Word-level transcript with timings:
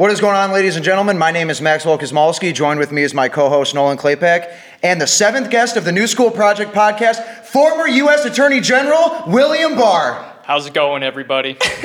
What 0.00 0.10
is 0.10 0.18
going 0.18 0.34
on, 0.34 0.50
ladies 0.50 0.76
and 0.76 0.82
gentlemen? 0.82 1.18
My 1.18 1.30
name 1.30 1.50
is 1.50 1.60
Maxwell 1.60 1.98
Kosmalski. 1.98 2.54
Joined 2.54 2.80
with 2.80 2.90
me 2.90 3.02
is 3.02 3.12
my 3.12 3.28
co-host 3.28 3.74
Nolan 3.74 3.98
Claypack, 3.98 4.50
and 4.82 4.98
the 4.98 5.06
seventh 5.06 5.50
guest 5.50 5.76
of 5.76 5.84
the 5.84 5.92
New 5.92 6.06
School 6.06 6.30
Project 6.30 6.72
podcast, 6.72 7.44
former 7.44 7.86
U.S. 7.86 8.24
Attorney 8.24 8.62
General 8.62 9.24
William 9.26 9.74
Barr. 9.74 10.36
How's 10.42 10.66
it 10.66 10.72
going, 10.72 11.02
everybody? 11.02 11.52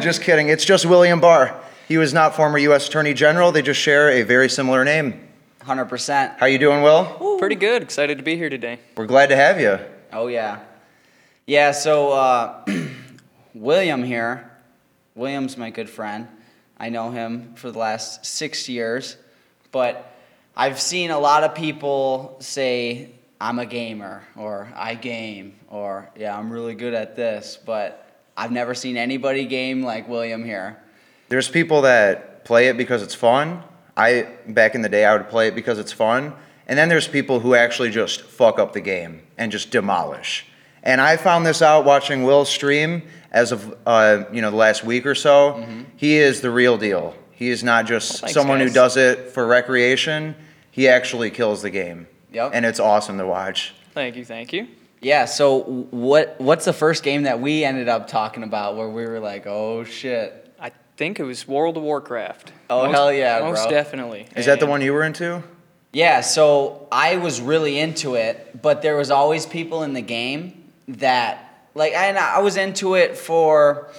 just 0.00 0.22
kidding. 0.22 0.48
It's 0.48 0.64
just 0.64 0.86
William 0.86 1.20
Barr. 1.20 1.60
He 1.88 1.98
was 1.98 2.14
not 2.14 2.34
former 2.34 2.56
U.S. 2.56 2.88
Attorney 2.88 3.12
General. 3.12 3.52
They 3.52 3.60
just 3.60 3.80
share 3.80 4.08
a 4.12 4.22
very 4.22 4.48
similar 4.48 4.82
name. 4.82 5.28
100%. 5.60 6.38
How 6.38 6.46
you 6.46 6.56
doing, 6.56 6.80
Will? 6.80 7.36
Pretty 7.38 7.54
good. 7.54 7.82
Excited 7.82 8.16
to 8.16 8.24
be 8.24 8.34
here 8.34 8.48
today. 8.48 8.78
We're 8.96 9.04
glad 9.04 9.26
to 9.26 9.36
have 9.36 9.60
you. 9.60 9.78
Oh, 10.10 10.28
yeah. 10.28 10.60
Yeah, 11.44 11.72
so 11.72 12.12
uh, 12.12 12.64
William 13.52 14.04
here, 14.04 14.50
William's 15.14 15.58
my 15.58 15.68
good 15.68 15.90
friend. 15.90 16.28
I 16.80 16.88
know 16.90 17.10
him 17.10 17.54
for 17.54 17.70
the 17.70 17.78
last 17.78 18.24
six 18.24 18.68
years, 18.68 19.16
but 19.72 20.14
I've 20.56 20.80
seen 20.80 21.10
a 21.10 21.18
lot 21.18 21.44
of 21.44 21.54
people 21.54 22.36
say, 22.40 23.10
I'm 23.40 23.58
a 23.58 23.66
gamer, 23.66 24.24
or 24.36 24.72
I 24.74 24.94
game, 24.94 25.54
or 25.68 26.10
yeah, 26.16 26.36
I'm 26.36 26.50
really 26.52 26.74
good 26.74 26.94
at 26.94 27.14
this, 27.14 27.58
but 27.64 28.04
I've 28.36 28.52
never 28.52 28.74
seen 28.74 28.96
anybody 28.96 29.46
game 29.46 29.82
like 29.82 30.08
William 30.08 30.44
here. 30.44 30.78
There's 31.28 31.48
people 31.48 31.82
that 31.82 32.44
play 32.44 32.68
it 32.68 32.76
because 32.76 33.02
it's 33.02 33.14
fun. 33.14 33.62
I 33.96 34.28
back 34.46 34.74
in 34.74 34.82
the 34.82 34.88
day 34.88 35.04
I 35.04 35.16
would 35.16 35.28
play 35.28 35.48
it 35.48 35.54
because 35.54 35.78
it's 35.78 35.92
fun. 35.92 36.32
And 36.66 36.78
then 36.78 36.88
there's 36.88 37.08
people 37.08 37.40
who 37.40 37.54
actually 37.54 37.90
just 37.90 38.22
fuck 38.22 38.58
up 38.58 38.72
the 38.72 38.80
game 38.80 39.22
and 39.36 39.50
just 39.50 39.70
demolish. 39.70 40.46
And 40.88 41.02
I 41.02 41.18
found 41.18 41.44
this 41.44 41.60
out 41.60 41.84
watching 41.84 42.22
Will 42.22 42.46
stream 42.46 43.02
as 43.30 43.52
of 43.52 43.76
uh, 43.84 44.24
you 44.32 44.40
know 44.40 44.50
the 44.50 44.56
last 44.56 44.84
week 44.84 45.04
or 45.04 45.14
so. 45.14 45.52
Mm-hmm. 45.52 45.82
He 45.96 46.16
is 46.16 46.40
the 46.40 46.50
real 46.50 46.78
deal. 46.78 47.14
He 47.30 47.50
is 47.50 47.62
not 47.62 47.84
just 47.84 48.20
thanks, 48.20 48.32
someone 48.32 48.58
who 48.58 48.70
does 48.70 48.96
it 48.96 49.32
for 49.32 49.46
recreation. 49.46 50.34
He 50.70 50.88
actually 50.88 51.30
kills 51.30 51.60
the 51.60 51.68
game. 51.68 52.06
Yep. 52.32 52.52
And 52.54 52.64
it's 52.64 52.80
awesome 52.80 53.18
to 53.18 53.26
watch. 53.26 53.74
Thank 53.92 54.16
you, 54.16 54.24
thank 54.24 54.54
you. 54.54 54.66
Yeah, 55.02 55.26
so 55.26 55.58
what 55.90 56.36
what's 56.38 56.64
the 56.64 56.72
first 56.72 57.02
game 57.02 57.24
that 57.24 57.38
we 57.38 57.64
ended 57.64 57.90
up 57.90 58.08
talking 58.08 58.42
about 58.42 58.78
where 58.78 58.88
we 58.88 59.04
were 59.04 59.20
like, 59.20 59.46
oh 59.46 59.84
shit? 59.84 60.54
I 60.58 60.72
think 60.96 61.20
it 61.20 61.24
was 61.24 61.46
World 61.46 61.76
of 61.76 61.82
Warcraft. 61.82 62.52
Oh, 62.70 62.86
Most- 62.86 62.94
hell 62.94 63.12
yeah, 63.12 63.40
Most 63.40 63.64
bro. 63.64 63.70
definitely. 63.70 64.26
Is 64.34 64.46
that 64.46 64.58
the 64.58 64.66
one 64.66 64.80
you 64.80 64.94
were 64.94 65.04
into? 65.04 65.42
Yeah, 65.92 66.22
so 66.22 66.88
I 66.90 67.18
was 67.18 67.42
really 67.42 67.78
into 67.78 68.14
it, 68.14 68.62
but 68.62 68.80
there 68.80 68.96
was 68.96 69.10
always 69.10 69.44
people 69.44 69.82
in 69.82 69.92
the 69.92 70.00
game 70.00 70.64
that 70.88 71.68
like 71.74 71.94
I 71.94 72.10
I 72.12 72.40
was 72.40 72.56
into 72.56 72.94
it 72.94 73.16
for 73.16 73.90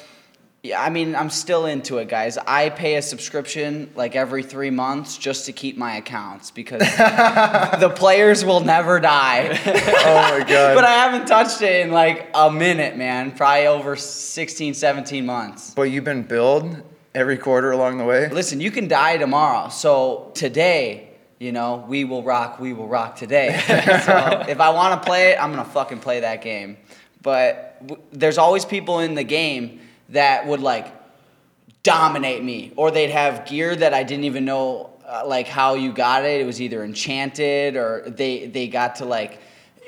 yeah, 0.61 0.81
I 0.81 0.89
mean, 0.89 1.15
I'm 1.15 1.29
still 1.29 1.65
into 1.65 1.99
it, 1.99 2.09
guys. 2.09 2.37
I 2.37 2.69
pay 2.69 2.95
a 2.97 3.01
subscription 3.01 3.91
like 3.95 4.17
every 4.17 4.43
3 4.43 4.71
months 4.71 5.17
just 5.17 5.45
to 5.45 5.53
keep 5.53 5.77
my 5.77 5.95
accounts 5.95 6.51
because 6.51 6.81
the 6.97 7.93
players 7.95 8.43
will 8.43 8.59
never 8.59 8.99
die. 8.99 9.57
Oh 10.01 10.39
my 10.39 10.45
god. 10.45 10.75
but 10.75 10.83
I 10.83 10.91
haven't 10.91 11.27
touched 11.27 11.61
it 11.61 11.85
in 11.85 11.91
like 11.91 12.29
a 12.33 12.51
minute, 12.51 12.97
man. 12.97 13.31
Probably 13.31 13.67
over 13.67 13.95
16, 13.95 14.73
17 14.73 15.25
months. 15.25 15.73
but 15.73 15.83
you've 15.83 16.03
been 16.03 16.23
billed 16.23 16.81
every 17.15 17.37
quarter 17.37 17.71
along 17.71 17.97
the 17.97 18.03
way. 18.05 18.27
Listen, 18.29 18.59
you 18.59 18.71
can 18.71 18.87
die 18.87 19.17
tomorrow. 19.17 19.69
So 19.69 20.31
today, 20.33 21.08
you 21.39 21.53
know, 21.53 21.85
we 21.87 22.03
will 22.03 22.21
rock, 22.21 22.59
we 22.59 22.73
will 22.73 22.87
rock 22.87 23.15
today. 23.15 23.57
so 24.05 24.45
if 24.47 24.59
I 24.59 24.69
want 24.69 25.01
to 25.01 25.07
play 25.07 25.31
it, 25.31 25.41
I'm 25.41 25.53
going 25.53 25.63
to 25.63 25.71
fucking 25.71 25.99
play 25.99 26.19
that 26.19 26.41
game. 26.41 26.77
But 27.21 27.77
w- 27.87 28.03
there's 28.11 28.37
always 28.37 28.65
people 28.65 28.99
in 28.99 29.15
the 29.15 29.23
game 29.23 29.79
that 30.09 30.45
would 30.45 30.59
like 30.59 30.93
dominate 31.81 32.43
me 32.43 32.73
or 32.75 32.91
they'd 32.91 33.09
have 33.09 33.45
gear 33.45 33.75
that 33.75 33.93
I 33.93 34.03
didn't 34.03 34.25
even 34.25 34.43
know 34.43 34.91
uh, 35.07 35.23
like 35.25 35.47
how 35.47 35.75
you 35.75 35.93
got 35.93 36.25
it. 36.25 36.41
It 36.41 36.45
was 36.45 36.61
either 36.61 36.83
enchanted 36.83 37.77
or 37.77 38.03
they 38.05 38.47
they 38.47 38.67
got 38.67 38.97
to 38.97 39.05
like 39.05 39.39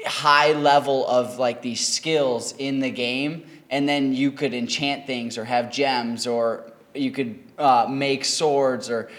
high 0.06 0.54
level 0.54 1.06
of 1.08 1.38
like 1.38 1.62
these 1.62 1.86
skills 1.86 2.54
in 2.58 2.80
the 2.80 2.90
game 2.90 3.46
and 3.70 3.88
then 3.88 4.14
you 4.14 4.32
could 4.32 4.54
enchant 4.54 5.06
things 5.06 5.38
or 5.38 5.46
have 5.46 5.72
gems 5.72 6.26
or 6.26 6.72
you 6.96 7.12
could 7.12 7.40
uh, 7.58 7.88
make 7.90 8.26
swords 8.26 8.90
or 8.90 9.10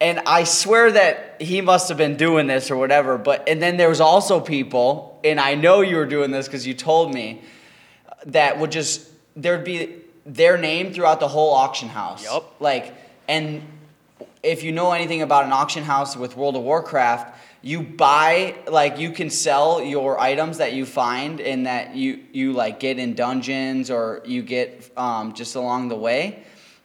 and 0.00 0.20
I 0.20 0.44
swear 0.44 0.92
that 0.92 1.42
he 1.42 1.60
must 1.60 1.88
have 1.88 1.98
been 1.98 2.16
doing 2.16 2.46
this 2.46 2.70
or 2.70 2.76
whatever 2.76 3.18
but 3.18 3.48
and 3.48 3.60
then 3.60 3.76
there 3.76 3.88
was 3.88 4.00
also 4.00 4.40
people 4.40 5.20
and 5.24 5.38
I 5.40 5.54
know 5.54 5.80
you 5.80 5.96
were 5.96 6.06
doing 6.06 6.30
this 6.30 6.46
because 6.46 6.66
you 6.66 6.74
told 6.74 7.14
me 7.14 7.42
that 8.26 8.58
would 8.58 8.72
just 8.72 9.08
there'd 9.36 9.64
be 9.64 10.00
their 10.26 10.58
name 10.58 10.92
throughout 10.92 11.20
the 11.20 11.28
whole 11.28 11.52
auction 11.54 11.88
house. 11.88 12.24
Yup. 12.24 12.54
Like, 12.60 12.94
and 13.28 13.62
if 14.42 14.62
you 14.62 14.72
know 14.72 14.92
anything 14.92 15.22
about 15.22 15.44
an 15.44 15.52
auction 15.52 15.82
house 15.82 16.16
with 16.16 16.36
World 16.36 16.56
of 16.56 16.62
Warcraft, 16.62 17.36
you 17.62 17.82
buy 17.82 18.54
like 18.68 18.98
you 18.98 19.10
can 19.10 19.28
sell 19.28 19.82
your 19.82 20.18
items 20.18 20.58
that 20.58 20.72
you 20.72 20.86
find 20.86 21.42
and 21.42 21.66
that 21.66 21.94
you 21.94 22.20
you 22.32 22.54
like 22.54 22.80
get 22.80 22.98
in 22.98 23.14
dungeons 23.14 23.90
or 23.90 24.22
you 24.24 24.40
get 24.42 24.90
um, 24.96 25.34
just 25.34 25.56
along 25.56 25.88
the 25.88 25.96
way 25.96 26.42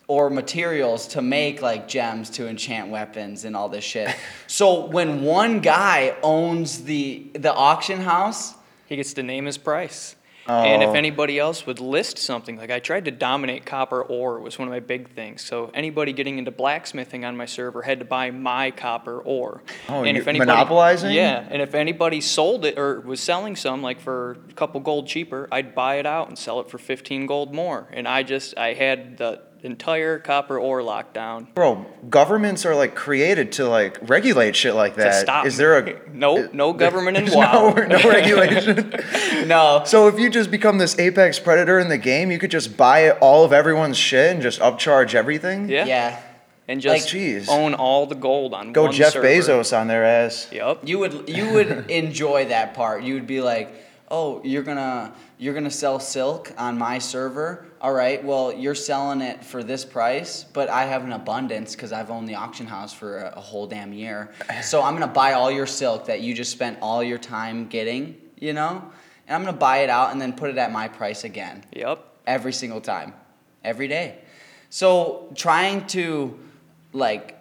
or 0.08 0.30
materials 0.30 1.08
to 1.10 1.22
make 1.22 1.62
like 1.62 1.88
gems 1.88 2.30
to 2.32 2.48
enchant 2.48 2.90
weapons 2.90 3.46
and 3.46 3.56
all 3.56 3.70
this 3.70 3.84
shit. 3.84 4.16
so 4.48 4.86
when 4.86 5.24
one 5.24 5.60
guy 5.60 6.16
owns 6.22 6.84
the 6.84 7.28
the 7.34 7.54
auction 7.54 8.02
house, 8.02 8.54
He 8.88 8.96
gets 8.96 9.14
to 9.16 9.24
name 9.24 9.46
his 9.46 9.58
price. 9.58 10.16
And 10.48 10.84
if 10.84 10.90
Oh. 10.90 10.94
anybody 10.94 11.40
else 11.40 11.66
would 11.66 11.80
list 11.80 12.20
something, 12.20 12.56
like 12.56 12.70
I 12.70 12.78
tried 12.78 13.06
to 13.06 13.12
dominate 13.12 13.66
copper 13.66 14.00
ore 14.04 14.40
was 14.40 14.60
one 14.60 14.68
of 14.68 14.72
my 14.72 14.80
big 14.80 15.10
things. 15.16 15.44
So 15.44 15.72
anybody 15.74 16.14
getting 16.14 16.38
into 16.38 16.52
blacksmithing 16.52 17.26
on 17.26 17.36
my 17.36 17.48
server 17.48 17.82
had 17.82 17.98
to 17.98 18.06
buy 18.06 18.30
my 18.30 18.70
copper 18.70 19.20
ore. 19.20 19.64
Oh, 19.90 20.04
and 20.04 20.16
you- 20.16 20.24
monopolizing? 20.38 21.14
Yeah, 21.14 21.48
and 21.50 21.64
if 21.64 21.74
anybody 21.74 22.22
sold 22.22 22.64
it 22.64 22.78
or 22.78 23.00
was 23.02 23.22
selling 23.22 23.56
some, 23.56 23.82
like 23.82 24.00
for 24.00 24.38
a 24.48 24.54
couple 24.54 24.80
gold 24.82 25.08
cheaper, 25.08 25.48
I'd 25.52 25.74
buy 25.74 25.96
it 25.96 26.06
out 26.06 26.28
and 26.28 26.38
sell 26.38 26.60
it 26.60 26.70
for 26.70 26.78
15 26.78 27.26
gold 27.26 27.52
more. 27.52 27.88
And 27.92 28.08
I 28.08 28.22
just, 28.22 28.56
I 28.56 28.74
had 28.74 29.18
the 29.18 29.42
entire 29.66 30.20
copper 30.20 30.58
ore 30.60 30.82
locked 30.84 31.14
down. 31.14 31.48
Bro, 31.56 31.86
governments 32.10 32.66
are 32.66 32.76
like 32.76 32.96
created 32.96 33.52
to 33.54 33.68
like 33.68 33.98
regulate 34.08 34.56
shit 34.56 34.76
like 34.76 34.94
To 34.96 35.02
that. 35.02 35.22
stop 35.22 35.46
Is 35.46 35.58
there 35.58 35.78
a 35.80 36.00
no 36.14 36.48
no 36.54 36.72
government 36.86 37.18
There's 37.18 37.34
involved? 37.34 37.78
No, 37.78 37.86
no 37.98 38.10
regulation. 38.10 38.94
no, 39.48 39.82
so 39.86 40.08
if 40.08 40.18
you 40.20 40.30
just 40.30 40.52
become 40.52 40.78
this 40.78 40.98
apex 41.00 41.40
predator 41.40 41.80
in 41.80 41.90
the 41.90 41.98
game, 41.98 42.32
you 42.32 42.40
could 42.40 42.52
just 42.52 42.78
buy 42.78 43.12
all 43.12 43.44
of 43.44 43.52
everyone's 43.52 43.98
shit 43.98 44.32
and 44.34 44.42
just 44.42 44.60
upcharge 44.62 45.14
everything. 45.16 45.68
Yeah. 45.70 45.86
yeah. 45.86 46.22
and 46.68 46.84
Like, 46.84 47.02
just 47.02 47.14
jeez. 47.14 47.50
own 47.50 47.74
all 47.74 48.06
the 48.06 48.16
gold 48.16 48.54
on 48.54 48.72
Go 48.74 48.84
one 48.84 48.92
Jeff 48.94 49.14
server. 49.14 49.28
Bezos 49.28 49.78
on 49.78 49.88
their 49.88 50.04
ass. 50.06 50.48
Yep. 50.52 50.82
You 50.84 51.00
would 51.00 51.28
you 51.30 51.52
would 51.54 51.90
enjoy 51.90 52.46
that 52.46 52.74
part. 52.74 53.04
You 53.04 53.16
would 53.16 53.28
be 53.28 53.42
like, 53.42 53.70
"Oh, 54.10 54.42
you're 54.44 54.64
gonna 54.64 55.14
you're 55.38 55.54
gonna 55.54 55.70
sell 55.72 56.00
silk 56.00 56.52
on 56.58 56.78
my 56.78 56.98
server. 57.00 57.66
All 57.86 57.94
right. 57.94 58.24
Well, 58.26 58.52
you're 58.52 58.74
selling 58.74 59.22
it 59.22 59.46
for 59.46 59.62
this 59.62 59.86
price, 59.86 60.44
but 60.44 60.70
I 60.70 60.86
have 60.86 61.04
an 61.04 61.12
abundance 61.12 61.76
because 61.76 61.92
I've 61.94 62.10
owned 62.10 62.28
the 62.28 62.34
auction 62.34 62.66
house 62.66 62.92
for 62.92 63.20
a, 63.20 63.34
a 63.38 63.40
whole 63.40 63.68
damn 63.68 63.94
year. 63.94 64.34
So 64.64 64.82
I'm 64.82 64.96
gonna 64.96 65.06
buy 65.06 65.34
all 65.34 65.52
your 65.52 65.68
silk 65.68 66.08
that 66.08 66.22
you 66.22 66.34
just 66.34 66.52
spent 66.52 66.80
all 66.82 67.04
your 67.04 67.20
time 67.20 67.68
getting. 67.68 68.20
You 68.40 68.54
know, 68.54 68.92
and 69.28 69.36
I'm 69.36 69.46
gonna 69.46 69.56
buy 69.56 69.84
it 69.84 69.92
out 69.92 70.12
and 70.12 70.20
then 70.20 70.34
put 70.34 70.50
it 70.50 70.58
at 70.58 70.72
my 70.72 70.88
price 70.88 71.26
again 71.26 71.64
Yep. 71.74 72.04
every 72.26 72.54
single 72.54 72.82
time, 72.82 73.14
every 73.64 73.88
day. 73.88 74.18
So 74.72 75.32
trying 75.36 75.86
to 75.90 76.40
like 76.92 77.38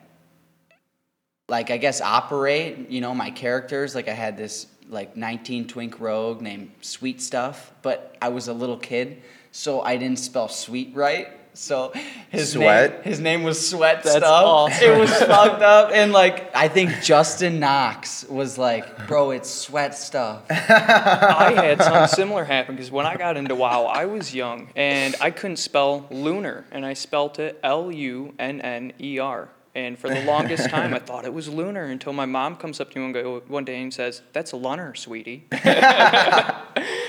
like 1.49 1.71
I 1.71 1.79
guess 1.79 2.03
operate, 2.03 2.91
you 2.91 3.01
know, 3.01 3.15
my 3.15 3.31
characters, 3.31 3.95
like 3.95 4.09
I 4.09 4.15
had 4.15 4.37
this 4.37 4.67
like 4.91 5.17
19 5.17 5.69
twink 5.69 6.01
rogue 6.01 6.43
named 6.43 6.71
Sweet 6.83 7.23
Stuff, 7.23 7.73
but 7.81 8.15
I 8.21 8.29
was 8.29 8.49
a 8.49 8.53
little 8.53 8.77
kid, 8.77 9.23
so 9.57 9.81
I 9.81 9.97
didn't 9.97 10.19
spell 10.19 10.49
sweet 10.49 10.91
right. 10.95 11.29
So 11.57 11.93
his 12.31 12.51
Sweat? 12.51 12.95
name 12.95 13.03
his 13.05 13.21
name 13.21 13.45
was 13.45 13.69
Sweat 13.71 14.03
That's 14.03 14.17
Stuff. 14.17 14.45
awesome. 14.45 14.91
It 14.91 14.99
was 14.99 15.11
fucked 15.15 15.63
up 15.63 15.93
and 15.95 16.13
like 16.13 16.51
I 16.57 16.67
think 16.67 16.91
Justin 17.01 17.61
Knox 17.61 18.25
was 18.29 18.59
like, 18.59 19.07
"Bro, 19.07 19.31
it's 19.31 19.49
Sweat 19.49 19.95
Stuff." 19.95 20.43
I 20.51 21.53
had 21.55 21.81
something 21.81 22.09
similar 22.09 22.43
happen 22.45 22.75
because 22.75 22.91
when 22.91 23.07
I 23.07 23.15
got 23.17 23.37
into 23.37 23.55
WoW, 23.55 23.85
I 23.85 24.07
was 24.07 24.35
young 24.35 24.71
and 24.75 25.15
I 25.21 25.31
couldn't 25.31 25.59
spell 25.59 26.07
lunar, 26.11 26.65
and 26.73 26.85
I 26.85 26.95
spelt 26.95 27.39
it 27.39 27.61
L 27.63 27.93
U 27.93 28.35
N 28.41 28.61
N 28.61 28.93
E 29.01 29.21
R. 29.21 29.49
And 29.77 29.97
for 29.97 30.09
the 30.09 30.23
longest 30.23 30.71
time, 30.71 30.93
I 30.93 30.99
thought 30.99 31.25
it 31.25 31.35
was 31.35 31.49
lunar 31.49 31.85
until 31.85 32.13
my 32.13 32.27
mom 32.27 32.57
comes 32.57 32.81
up 32.81 32.91
to 32.93 32.99
me 32.99 33.05
one, 33.05 33.13
go, 33.13 33.43
one 33.47 33.65
day 33.65 33.81
and 33.81 33.95
says, 33.95 34.23
"That's 34.33 34.51
a 34.51 34.57
lunner, 34.57 34.97
sweetie." 34.97 35.47
I 35.53 36.65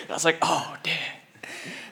was 0.10 0.24
like, 0.26 0.38
"Oh, 0.44 0.76
damn." 0.84 0.94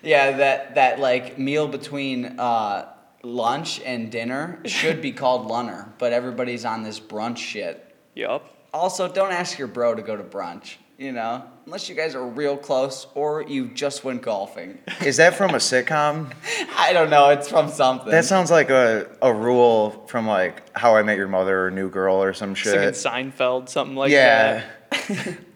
Yeah, 0.04 0.32
that 0.38 0.76
that 0.76 1.00
like 1.00 1.38
meal 1.40 1.68
between 1.68 2.38
uh, 2.40 2.90
lunch 3.24 3.80
and 3.82 4.12
dinner 4.12 4.60
should 4.66 5.02
be 5.02 5.12
called 5.12 5.48
lunner, 5.48 5.94
but 5.98 6.14
everybody's 6.14 6.66
on 6.66 6.84
this 6.84 7.00
brunch 7.00 7.38
shit. 7.38 7.96
Yup. 8.16 8.50
Also, 8.74 9.08
don't 9.12 9.32
ask 9.32 9.58
your 9.58 9.68
bro 9.68 9.96
to 9.96 10.02
go 10.02 10.16
to 10.16 10.24
brunch. 10.24 10.76
you 10.98 11.12
know, 11.12 11.44
unless 11.66 11.90
you 11.90 11.96
guys 11.96 12.16
are 12.16 12.26
real 12.26 12.56
close 12.56 13.08
or 13.16 13.42
you 13.44 13.68
just 13.68 14.04
went 14.04 14.22
golfing. 14.22 14.78
Is 15.02 15.18
that 15.18 15.34
from 15.36 15.52
a 15.52 15.58
sitcom? 15.58 16.32
I 16.78 16.94
don't 16.94 17.10
know. 17.10 17.30
It's 17.30 17.50
from 17.50 17.70
something. 17.70 18.10
That 18.12 18.26
sounds 18.26 18.52
like 18.52 18.70
a, 18.70 19.08
a 19.22 19.34
rule 19.34 20.06
from 20.08 20.28
like 20.28 20.76
How 20.78 20.96
I 20.96 21.04
Met 21.04 21.18
Your 21.18 21.28
Mother 21.28 21.66
or 21.68 21.72
New 21.72 21.90
Girl 21.90 22.22
or 22.22 22.34
some 22.34 22.56
Singing 22.56 22.80
shit. 22.80 22.94
Seinfeld, 22.94 23.70
something 23.70 23.96
like 23.96 24.12
yeah. 24.12 24.64
that. 24.92 25.38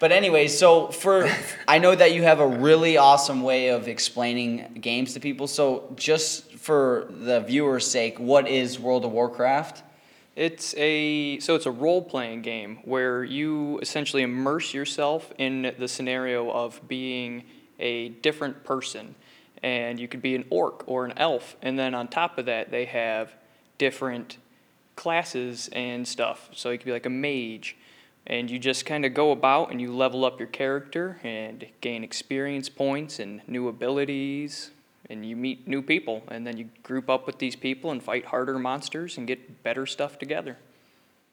But 0.00 0.12
anyway, 0.12 0.46
so 0.46 0.88
for 0.88 1.28
I 1.66 1.78
know 1.78 1.94
that 1.94 2.12
you 2.12 2.22
have 2.22 2.38
a 2.38 2.46
really 2.46 2.96
awesome 2.96 3.42
way 3.42 3.68
of 3.68 3.88
explaining 3.88 4.78
games 4.80 5.14
to 5.14 5.20
people. 5.20 5.48
So 5.48 5.92
just 5.96 6.52
for 6.52 7.06
the 7.10 7.40
viewer's 7.40 7.86
sake, 7.90 8.18
what 8.18 8.46
is 8.46 8.78
World 8.78 9.04
of 9.04 9.10
Warcraft? 9.10 9.82
It's 10.36 10.72
a 10.76 11.40
so 11.40 11.56
it's 11.56 11.66
a 11.66 11.72
role 11.72 12.00
playing 12.00 12.42
game 12.42 12.78
where 12.84 13.24
you 13.24 13.80
essentially 13.80 14.22
immerse 14.22 14.72
yourself 14.72 15.32
in 15.36 15.74
the 15.76 15.88
scenario 15.88 16.48
of 16.48 16.80
being 16.86 17.42
a 17.80 18.10
different 18.10 18.62
person, 18.62 19.16
and 19.64 19.98
you 19.98 20.06
could 20.06 20.22
be 20.22 20.36
an 20.36 20.44
orc 20.48 20.86
or 20.86 21.06
an 21.06 21.14
elf, 21.16 21.56
and 21.60 21.76
then 21.76 21.92
on 21.92 22.06
top 22.06 22.38
of 22.38 22.46
that 22.46 22.70
they 22.70 22.84
have 22.84 23.34
different 23.78 24.36
classes 24.94 25.68
and 25.72 26.06
stuff. 26.06 26.50
So 26.52 26.70
you 26.70 26.78
could 26.78 26.86
be 26.86 26.92
like 26.92 27.06
a 27.06 27.10
mage, 27.10 27.76
and 28.26 28.50
you 28.50 28.58
just 28.58 28.84
kind 28.84 29.04
of 29.04 29.14
go 29.14 29.30
about 29.30 29.70
and 29.70 29.80
you 29.80 29.92
level 29.94 30.24
up 30.24 30.38
your 30.38 30.48
character 30.48 31.18
and 31.22 31.66
gain 31.80 32.04
experience 32.04 32.68
points 32.68 33.18
and 33.18 33.40
new 33.46 33.68
abilities 33.68 34.70
and 35.10 35.24
you 35.24 35.34
meet 35.36 35.66
new 35.66 35.80
people 35.80 36.22
and 36.28 36.46
then 36.46 36.56
you 36.56 36.68
group 36.82 37.08
up 37.08 37.26
with 37.26 37.38
these 37.38 37.56
people 37.56 37.90
and 37.90 38.02
fight 38.02 38.26
harder 38.26 38.58
monsters 38.58 39.16
and 39.16 39.26
get 39.26 39.62
better 39.62 39.86
stuff 39.86 40.18
together 40.18 40.56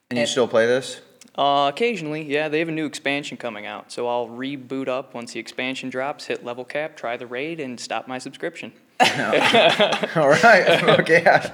And 0.09 0.19
you 0.19 0.25
still 0.25 0.47
play 0.47 0.65
this? 0.65 1.01
uh, 1.37 1.69
occasionally 1.73 2.23
yeah 2.23 2.47
they 2.47 2.59
have 2.59 2.69
a 2.69 2.71
new 2.71 2.85
expansion 2.85 3.35
coming 3.35 3.65
out 3.65 3.91
so 3.91 4.07
i'll 4.07 4.27
reboot 4.29 4.87
up 4.87 5.13
once 5.13 5.33
the 5.33 5.39
expansion 5.39 5.89
drops 5.89 6.25
hit 6.25 6.45
level 6.45 6.63
cap 6.63 6.95
try 6.95 7.17
the 7.17 7.27
raid 7.27 7.59
and 7.59 7.77
stop 7.79 8.07
my 8.07 8.17
subscription 8.19 8.71
All 9.01 10.29
right. 10.29 10.83
okay. 11.01 11.21
yeah. 11.23 11.51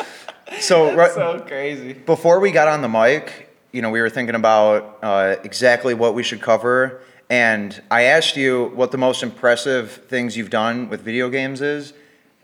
So, 0.60 0.94
right, 0.96 1.10
So 1.12 1.40
crazy. 1.46 1.92
before 1.92 2.40
we 2.40 2.50
got 2.50 2.66
on 2.68 2.80
the 2.80 2.88
mic, 2.88 3.47
you 3.72 3.82
know, 3.82 3.90
we 3.90 4.00
were 4.00 4.10
thinking 4.10 4.34
about 4.34 4.98
uh, 5.02 5.36
exactly 5.44 5.94
what 5.94 6.14
we 6.14 6.22
should 6.22 6.40
cover, 6.40 7.00
and 7.30 7.80
I 7.90 8.04
asked 8.04 8.36
you 8.36 8.72
what 8.74 8.90
the 8.90 8.98
most 8.98 9.22
impressive 9.22 9.92
things 10.08 10.36
you've 10.36 10.50
done 10.50 10.88
with 10.88 11.02
video 11.02 11.28
games 11.28 11.60
is, 11.60 11.92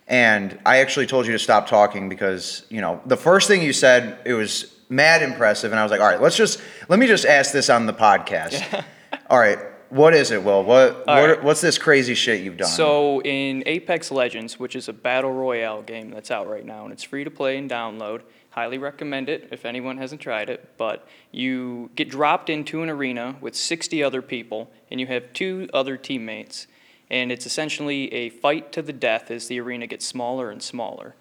and 0.06 0.58
I 0.66 0.78
actually 0.78 1.06
told 1.06 1.26
you 1.26 1.32
to 1.32 1.38
stop 1.38 1.66
talking 1.66 2.08
because 2.08 2.66
you 2.68 2.80
know 2.80 3.00
the 3.06 3.16
first 3.16 3.48
thing 3.48 3.62
you 3.62 3.72
said 3.72 4.18
it 4.24 4.34
was 4.34 4.74
mad 4.88 5.22
impressive, 5.22 5.72
and 5.72 5.80
I 5.80 5.82
was 5.82 5.90
like, 5.90 6.00
all 6.00 6.08
right, 6.08 6.20
let's 6.20 6.36
just 6.36 6.60
let 6.88 6.98
me 6.98 7.06
just 7.06 7.24
ask 7.24 7.52
this 7.52 7.70
on 7.70 7.86
the 7.86 7.94
podcast. 7.94 8.84
all 9.30 9.38
right, 9.38 9.58
what 9.94 10.12
is 10.12 10.30
it, 10.30 10.42
Will? 10.42 10.64
What, 10.64 11.06
what 11.06 11.06
right. 11.06 11.42
what's 11.42 11.60
this 11.60 11.78
crazy 11.78 12.14
shit 12.14 12.42
you've 12.42 12.56
done? 12.56 12.68
So 12.68 13.22
in 13.22 13.62
Apex 13.66 14.10
Legends, 14.10 14.58
which 14.58 14.76
is 14.76 14.88
a 14.88 14.92
battle 14.92 15.32
royale 15.32 15.82
game 15.82 16.10
that's 16.10 16.30
out 16.30 16.48
right 16.48 16.64
now, 16.64 16.84
and 16.84 16.92
it's 16.92 17.02
free 17.04 17.24
to 17.24 17.30
play 17.30 17.56
and 17.56 17.70
download. 17.70 18.22
Highly 18.54 18.78
recommend 18.78 19.28
it 19.28 19.48
if 19.50 19.64
anyone 19.64 19.98
hasn't 19.98 20.20
tried 20.20 20.48
it. 20.48 20.76
But 20.76 21.08
you 21.32 21.90
get 21.96 22.08
dropped 22.08 22.48
into 22.48 22.84
an 22.84 22.88
arena 22.88 23.34
with 23.40 23.56
60 23.56 24.00
other 24.00 24.22
people, 24.22 24.70
and 24.92 25.00
you 25.00 25.08
have 25.08 25.32
two 25.32 25.68
other 25.74 25.96
teammates, 25.96 26.68
and 27.10 27.32
it's 27.32 27.46
essentially 27.46 28.14
a 28.14 28.28
fight 28.28 28.70
to 28.70 28.80
the 28.80 28.92
death 28.92 29.32
as 29.32 29.48
the 29.48 29.58
arena 29.58 29.88
gets 29.88 30.06
smaller 30.06 30.52
and 30.52 30.62
smaller. 30.62 31.16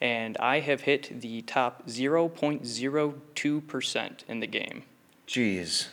And 0.00 0.38
I 0.38 0.60
have 0.60 0.82
hit 0.82 1.20
the 1.20 1.42
top 1.42 1.88
0.02% 1.88 4.12
in 4.26 4.40
the 4.40 4.46
game. 4.46 4.84
Jeez, 5.26 5.88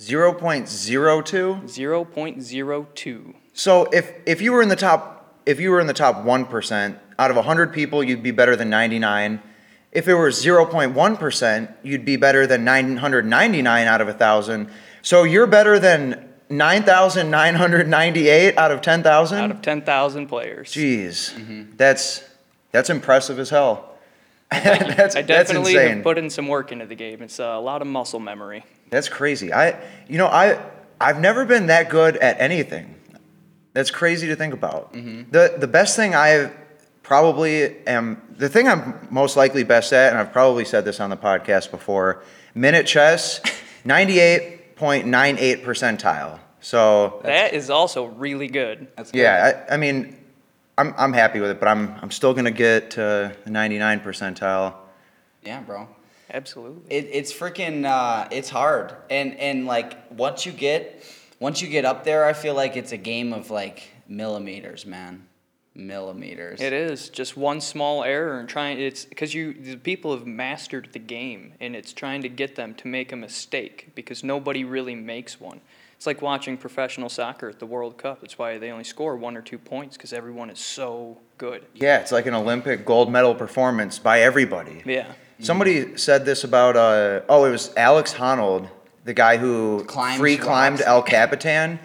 zero 0.00 0.32
point 0.32 0.70
zero 0.70 1.20
two. 1.20 1.60
0.02. 1.66 3.34
So 3.52 3.84
if 3.92 4.14
if 4.24 4.40
you 4.40 4.52
were 4.52 4.62
in 4.62 4.70
the 4.70 4.76
top 4.76 5.34
if 5.44 5.60
you 5.60 5.70
were 5.70 5.80
in 5.80 5.86
the 5.86 5.92
top 5.92 6.24
one 6.24 6.46
percent 6.46 6.98
out 7.18 7.30
of 7.30 7.36
hundred 7.44 7.74
people, 7.74 8.02
you'd 8.02 8.22
be 8.22 8.30
better 8.30 8.56
than 8.56 8.70
ninety 8.70 8.98
nine. 8.98 9.42
If 9.94 10.08
it 10.08 10.14
were 10.14 10.30
zero 10.30 10.66
point 10.66 10.92
one 10.92 11.16
percent, 11.16 11.70
you'd 11.82 12.04
be 12.04 12.16
better 12.16 12.46
than 12.46 12.64
nine 12.64 12.96
hundred 12.96 13.24
ninety 13.24 13.62
nine 13.62 13.86
out 13.86 14.00
of 14.00 14.08
a 14.08 14.12
thousand. 14.12 14.68
So 15.02 15.22
you're 15.22 15.46
better 15.46 15.78
than 15.78 16.28
nine 16.50 16.82
thousand 16.82 17.30
nine 17.30 17.54
hundred 17.54 17.88
ninety 17.88 18.28
eight 18.28 18.58
out 18.58 18.70
of 18.70 18.80
10,000? 18.82 19.38
Out 19.38 19.50
of 19.50 19.62
10,000 19.62 20.26
players. 20.26 20.72
Jeez, 20.72 21.76
that's 21.76 22.24
that's 22.72 22.90
impressive 22.90 23.38
as 23.38 23.50
hell. 23.50 23.94
that's 24.50 25.16
I 25.16 25.22
that's 25.22 25.48
definitely 25.48 25.74
insane. 25.74 25.94
have 25.96 26.02
put 26.02 26.18
in 26.18 26.28
some 26.28 26.48
work 26.48 26.72
into 26.72 26.86
the 26.86 26.94
game. 26.94 27.22
It's 27.22 27.38
uh, 27.40 27.44
a 27.44 27.60
lot 27.60 27.80
of 27.80 27.88
muscle 27.88 28.20
memory. 28.20 28.64
That's 28.90 29.08
crazy. 29.08 29.52
I, 29.52 29.80
you 30.08 30.18
know, 30.18 30.26
I, 30.26 30.60
I've 31.00 31.18
never 31.18 31.44
been 31.44 31.66
that 31.66 31.88
good 31.88 32.16
at 32.18 32.40
anything. 32.40 32.94
That's 33.72 33.90
crazy 33.90 34.26
to 34.28 34.36
think 34.36 34.54
about. 34.54 34.92
The 34.92 35.54
the 35.58 35.66
best 35.66 35.96
thing 35.96 36.14
I 36.14 36.50
probably 37.04 37.86
am, 37.86 38.20
the 38.36 38.48
thing 38.48 38.66
I'm 38.66 39.06
most 39.10 39.36
likely 39.36 39.62
best 39.62 39.92
at, 39.92 40.10
and 40.10 40.18
I've 40.18 40.32
probably 40.32 40.64
said 40.64 40.84
this 40.84 40.98
on 40.98 41.10
the 41.10 41.16
podcast 41.16 41.70
before, 41.70 42.24
minute 42.56 42.86
chess, 42.86 43.40
ninety-eight 43.84 44.74
point 44.74 45.06
nine 45.06 45.38
eight 45.38 45.62
percentile. 45.62 46.40
So 46.60 47.20
that 47.22 47.54
is 47.54 47.70
also 47.70 48.06
really 48.06 48.48
good. 48.48 48.88
That's 48.96 49.12
good. 49.12 49.20
yeah, 49.20 49.64
I, 49.70 49.74
I 49.74 49.76
mean, 49.76 50.16
I'm 50.76 50.92
I'm 50.98 51.12
happy 51.12 51.38
with 51.38 51.50
it, 51.50 51.60
but 51.60 51.68
I'm 51.68 51.94
I'm 52.02 52.10
still 52.10 52.34
gonna 52.34 52.50
get 52.50 52.90
to 52.92 53.36
the 53.44 53.50
ninety-nine 53.50 54.00
percentile. 54.00 54.74
Yeah, 55.44 55.60
bro. 55.60 55.86
Absolutely. 56.34 56.82
It, 56.90 57.08
it's 57.12 57.32
freaking 57.32 57.84
uh, 57.86 58.26
it's 58.32 58.48
hard 58.50 58.96
and 59.08 59.38
and 59.38 59.66
like 59.66 60.10
once 60.10 60.44
you 60.44 60.50
get 60.50 61.04
once 61.38 61.62
you 61.62 61.68
get 61.68 61.84
up 61.84 62.04
there 62.04 62.24
i 62.24 62.32
feel 62.32 62.54
like 62.54 62.76
it's 62.76 62.92
a 62.92 62.96
game 62.96 63.32
of 63.32 63.50
like 63.50 63.90
millimeters 64.08 64.86
man 64.86 65.26
millimeters 65.74 66.60
It 66.60 66.72
is 66.72 67.08
just 67.08 67.36
one 67.36 67.60
small 67.60 68.04
error 68.04 68.38
and 68.38 68.48
trying. 68.48 68.80
It's 68.80 69.04
because 69.04 69.34
you 69.34 69.52
the 69.52 69.76
people 69.76 70.16
have 70.16 70.26
mastered 70.26 70.88
the 70.92 70.98
game, 70.98 71.54
and 71.60 71.74
it's 71.74 71.92
trying 71.92 72.22
to 72.22 72.28
get 72.28 72.54
them 72.54 72.74
to 72.76 72.88
make 72.88 73.12
a 73.12 73.16
mistake 73.16 73.90
because 73.94 74.22
nobody 74.22 74.64
really 74.64 74.94
makes 74.94 75.40
one. 75.40 75.60
It's 75.96 76.06
like 76.06 76.22
watching 76.22 76.56
professional 76.56 77.08
soccer 77.08 77.48
at 77.48 77.58
the 77.58 77.66
World 77.66 77.98
Cup. 77.98 78.20
That's 78.20 78.38
why 78.38 78.58
they 78.58 78.70
only 78.70 78.84
score 78.84 79.16
one 79.16 79.36
or 79.36 79.42
two 79.42 79.58
points 79.58 79.96
because 79.96 80.12
everyone 80.12 80.50
is 80.50 80.58
so 80.58 81.18
good. 81.38 81.64
Yeah, 81.74 81.98
it's 81.98 82.12
like 82.12 82.26
an 82.26 82.34
Olympic 82.34 82.84
gold 82.84 83.10
medal 83.10 83.34
performance 83.34 83.98
by 83.98 84.20
everybody. 84.20 84.82
Yeah. 84.84 85.12
Somebody 85.40 85.96
said 85.96 86.24
this 86.24 86.44
about 86.44 86.76
uh 86.76 87.22
oh 87.28 87.44
it 87.44 87.50
was 87.50 87.72
Alex 87.76 88.14
Honnold, 88.14 88.68
the 89.04 89.14
guy 89.14 89.36
who 89.36 89.84
Climbs 89.84 90.18
free 90.18 90.36
climbed. 90.36 90.80
El 90.80 91.02
Capitan, 91.02 91.78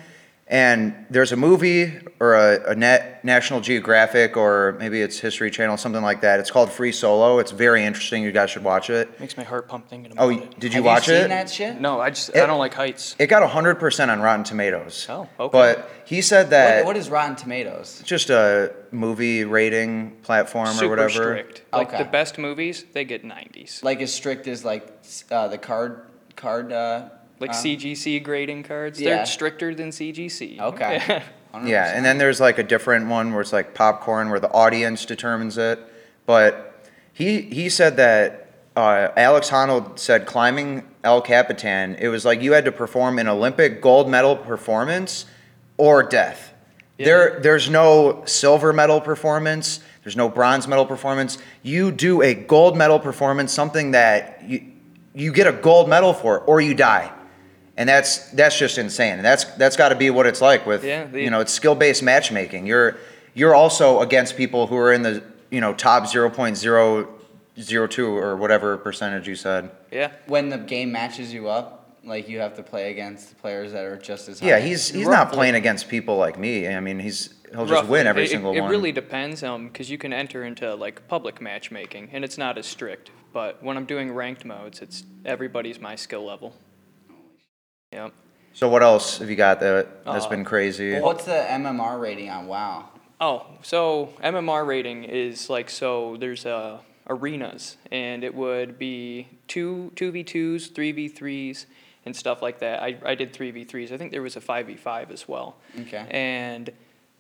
and 0.52 1.06
there's 1.12 1.32
a 1.32 1.36
movie 1.36 1.94
or 2.20 2.34
a, 2.34 2.72
a 2.72 2.76
net 2.76 3.24
National 3.24 3.62
Geographic 3.62 4.36
or 4.36 4.76
maybe 4.80 5.00
it's 5.00 5.20
History 5.20 5.52
Channel 5.52 5.78
something 5.78 6.02
like 6.02 6.22
that. 6.22 6.40
It's 6.40 6.50
called 6.50 6.72
Free 6.72 6.92
Solo. 6.92 7.38
It's 7.38 7.52
very 7.52 7.84
interesting. 7.84 8.24
You 8.24 8.32
guys 8.32 8.50
should 8.50 8.64
watch 8.64 8.90
it. 8.90 9.20
Makes 9.20 9.38
my 9.38 9.44
heart 9.44 9.68
pump 9.68 9.88
thinking 9.88 10.12
about 10.12 10.24
Oh, 10.26 10.30
it. 10.32 10.60
did 10.60 10.74
you 10.74 10.78
Have 10.82 10.86
watch 10.86 11.08
you 11.08 11.14
seen 11.16 11.26
it? 11.26 11.28
that 11.30 11.50
shit 11.52 11.80
No, 11.80 12.00
I 12.02 12.10
just 12.10 12.30
It- 12.30 12.38
I 12.42 12.48
don't 12.48 12.58
like 12.58 12.74
heights. 12.74 13.16
It 13.20 13.28
got 13.28 13.44
100% 13.48 14.10
on 14.10 14.22
Rotten 14.22 14.44
Tomatoes. 14.44 15.06
Oh, 15.08 15.30
okay. 15.40 15.50
But 15.52 15.90
he 16.06 16.22
said 16.22 16.50
that 16.50 16.78
what, 16.84 16.96
what 16.96 16.98
is 16.98 17.10
rotten 17.12 17.36
tomatoes 17.36 17.98
it's 18.00 18.10
just 18.10 18.32
a 18.32 18.74
movie 18.92 19.44
rating 19.46 20.18
platform 20.24 20.68
Super 20.70 20.86
or 20.86 20.90
whatever. 20.90 21.10
strict. 21.12 21.62
Like 21.72 21.90
Okay. 21.90 22.00
the 22.00 22.10
best 22.10 22.40
movies, 22.40 22.86
they 22.94 23.06
get 23.06 23.24
90s. 23.24 23.84
like 23.84 24.02
as 24.02 24.12
strict 24.12 24.48
as 24.48 24.66
like 24.66 24.88
s- 25.04 25.26
uh, 25.30 25.48
the 25.48 25.60
card 25.60 26.08
card 26.36 26.72
uh, 26.72 27.10
Like 27.40 27.52
CGC 27.52 28.22
grading 28.24 28.64
cards, 28.64 29.00
yeah. 29.00 29.18
they're 29.18 29.26
stricter 29.26 29.74
than 29.74 29.90
CGC. 29.90 30.60
okay 30.60 31.24
Yeah, 31.66 31.96
and 31.96 32.06
then 32.06 32.18
there's 32.20 32.40
like 32.40 32.60
a 32.60 32.64
different 32.64 33.08
one 33.08 33.32
where 33.32 33.42
it's 33.42 33.54
like 33.54 33.74
popcorn, 33.74 34.30
where 34.30 34.40
the 34.40 34.52
audience 34.52 35.06
determines 35.06 35.58
it. 35.58 35.80
But 36.26 36.86
he 37.12 37.42
he 37.42 37.70
said 37.70 37.98
that 37.98 38.52
uh, 38.76 39.10
Alex 39.18 39.50
Honnold 39.50 39.98
said 39.98 40.26
climbing 40.26 40.88
El 41.04 41.22
Capitan, 41.22 41.96
it 41.96 42.08
was 42.10 42.24
like 42.24 42.42
you 42.42 42.54
had 42.54 42.66
to 42.66 42.72
perform 42.72 43.18
an 43.18 43.28
Olympic 43.28 43.82
gold 43.82 44.10
medal 44.10 44.36
performance 44.36 45.26
or 45.78 46.04
death. 46.04 46.54
Yeah. 46.98 47.06
There 47.06 47.40
there's 47.40 47.70
no 47.70 48.24
silver 48.26 48.72
medal 48.72 49.02
performance. 49.02 49.80
There's 50.04 50.16
no 50.16 50.30
bronze 50.30 50.68
medal 50.68 50.86
performance. 50.86 51.40
You 51.64 51.92
do 51.92 52.22
a 52.22 52.36
gold 52.36 52.78
medal 52.78 53.00
performance, 53.00 53.52
something 53.52 53.92
that 53.92 54.44
you 54.46 54.72
you 55.16 55.34
get 55.34 55.48
a 55.48 55.52
gold 55.52 55.90
medal 55.90 56.14
for, 56.14 56.42
or 56.42 56.62
you 56.62 56.76
die. 56.76 57.12
And 57.80 57.88
that's 57.88 58.30
that's 58.32 58.60
just 58.60 58.78
insane. 58.78 59.14
And 59.14 59.26
that's 59.26 59.46
that's 59.56 59.78
got 59.78 59.90
to 59.90 59.96
be 59.96 60.10
what 60.10 60.28
it's 60.28 60.42
like 60.42 60.66
with 60.68 60.84
Yeah, 60.84 61.06
the- 61.06 61.22
you 61.24 61.30
know 61.30 61.40
it's 61.40 61.54
skill 61.54 61.76
based 61.76 62.04
matchmaking. 62.04 62.68
You're 62.68 62.98
you're 63.34 63.56
also 63.56 64.02
against 64.02 64.36
people 64.36 64.68
who 64.68 64.76
are 64.76 64.92
in 64.92 65.02
the 65.02 65.24
you 65.50 65.62
know 65.62 65.74
top 65.74 66.06
zero 66.06 66.30
point 66.30 66.58
zero 66.58 67.08
zero 67.58 67.88
two 67.88 68.08
or 68.08 68.36
whatever 68.36 68.78
percentage 68.78 69.28
you 69.30 69.36
said. 69.36 69.72
yeah. 69.92 70.12
when 70.28 70.50
the 70.50 70.58
game 70.58 70.92
matches 70.92 71.34
you 71.34 71.48
up 71.48 71.98
like 72.04 72.28
you 72.30 72.40
have 72.40 72.56
to 72.56 72.64
play 72.64 72.92
against 72.92 73.38
players 73.40 73.72
that 73.72 73.84
are 73.86 73.98
just 73.98 74.28
as 74.30 74.40
high. 74.42 74.48
Yeah, 74.48 74.60
he's 74.60 74.90
he's 74.90 75.08
not 75.08 75.32
playing 75.32 75.56
against 75.56 75.88
people 75.88 76.18
like 76.18 76.38
me. 76.38 76.68
I 76.68 76.82
mean, 76.82 77.00
he's 77.00 77.34
he'll 77.52 77.62
just 77.66 77.72
Roughly. 77.72 77.92
win 77.92 78.08
every 78.08 78.24
It- 78.26 78.30
single 78.30 78.52
it, 78.54 78.60
one. 78.60 78.70
It 78.70 78.72
really 78.72 78.92
depends, 78.92 79.42
um, 79.42 79.68
because 79.70 79.90
you 79.90 79.98
can 79.98 80.12
enter 80.12 80.44
into 80.44 80.76
like 80.76 81.08
public 81.08 81.40
matchmaking, 81.42 82.10
and 82.12 82.26
it's 82.26 82.38
not 82.38 82.58
as 82.58 82.66
strict. 82.66 83.12
But 83.32 83.64
when 83.64 83.78
I'm 83.78 83.86
doing 83.86 84.12
ranked 84.14 84.44
modes, 84.44 84.82
it's 84.82 85.04
everybody's 85.26 85.80
my 85.80 85.96
skill 85.96 86.26
level. 86.26 86.56
Yep. 87.92 88.14
So 88.54 88.68
what 88.70 88.84
else 88.84 89.20
have 89.20 89.30
you 89.30 89.36
got 89.36 89.60
that 89.62 90.04
that's 90.06 90.26
Uh, 90.26 90.30
been 90.30 90.44
crazy? 90.44 90.94
Well, 90.94 91.04
what's 91.04 91.26
the 91.26 91.32
MMR 91.50 92.00
rating 92.00 92.30
on 92.30 92.48
WoW? 92.48 92.90
Oh, 93.22 93.48
so 93.62 94.14
MMR 94.24 94.66
rating 94.66 95.04
is 95.04 95.50
like 95.50 95.70
so. 95.70 96.18
There's 96.18 96.46
uh, 96.46 96.80
arenas, 97.08 97.78
and 97.92 98.24
it 98.24 98.34
would 98.34 98.78
be 98.80 99.28
two 99.48 99.92
two 99.96 100.12
v 100.12 100.24
twos, 100.24 100.68
three 100.68 100.92
v 100.92 101.08
threes, 101.08 101.66
and 102.06 102.16
stuff 102.16 102.42
like 102.42 102.60
that. 102.60 102.82
I 102.82 102.98
I 103.06 103.16
did 103.16 103.34
three 103.34 103.52
v 103.52 103.64
threes. 103.64 103.92
I 103.92 103.98
think 103.98 104.12
there 104.12 104.22
was 104.22 104.36
a 104.36 104.42
five 104.42 104.68
v 104.68 104.76
five 104.76 105.12
as 105.12 105.28
well. 105.28 105.58
Okay. 105.82 106.06
And 106.10 106.70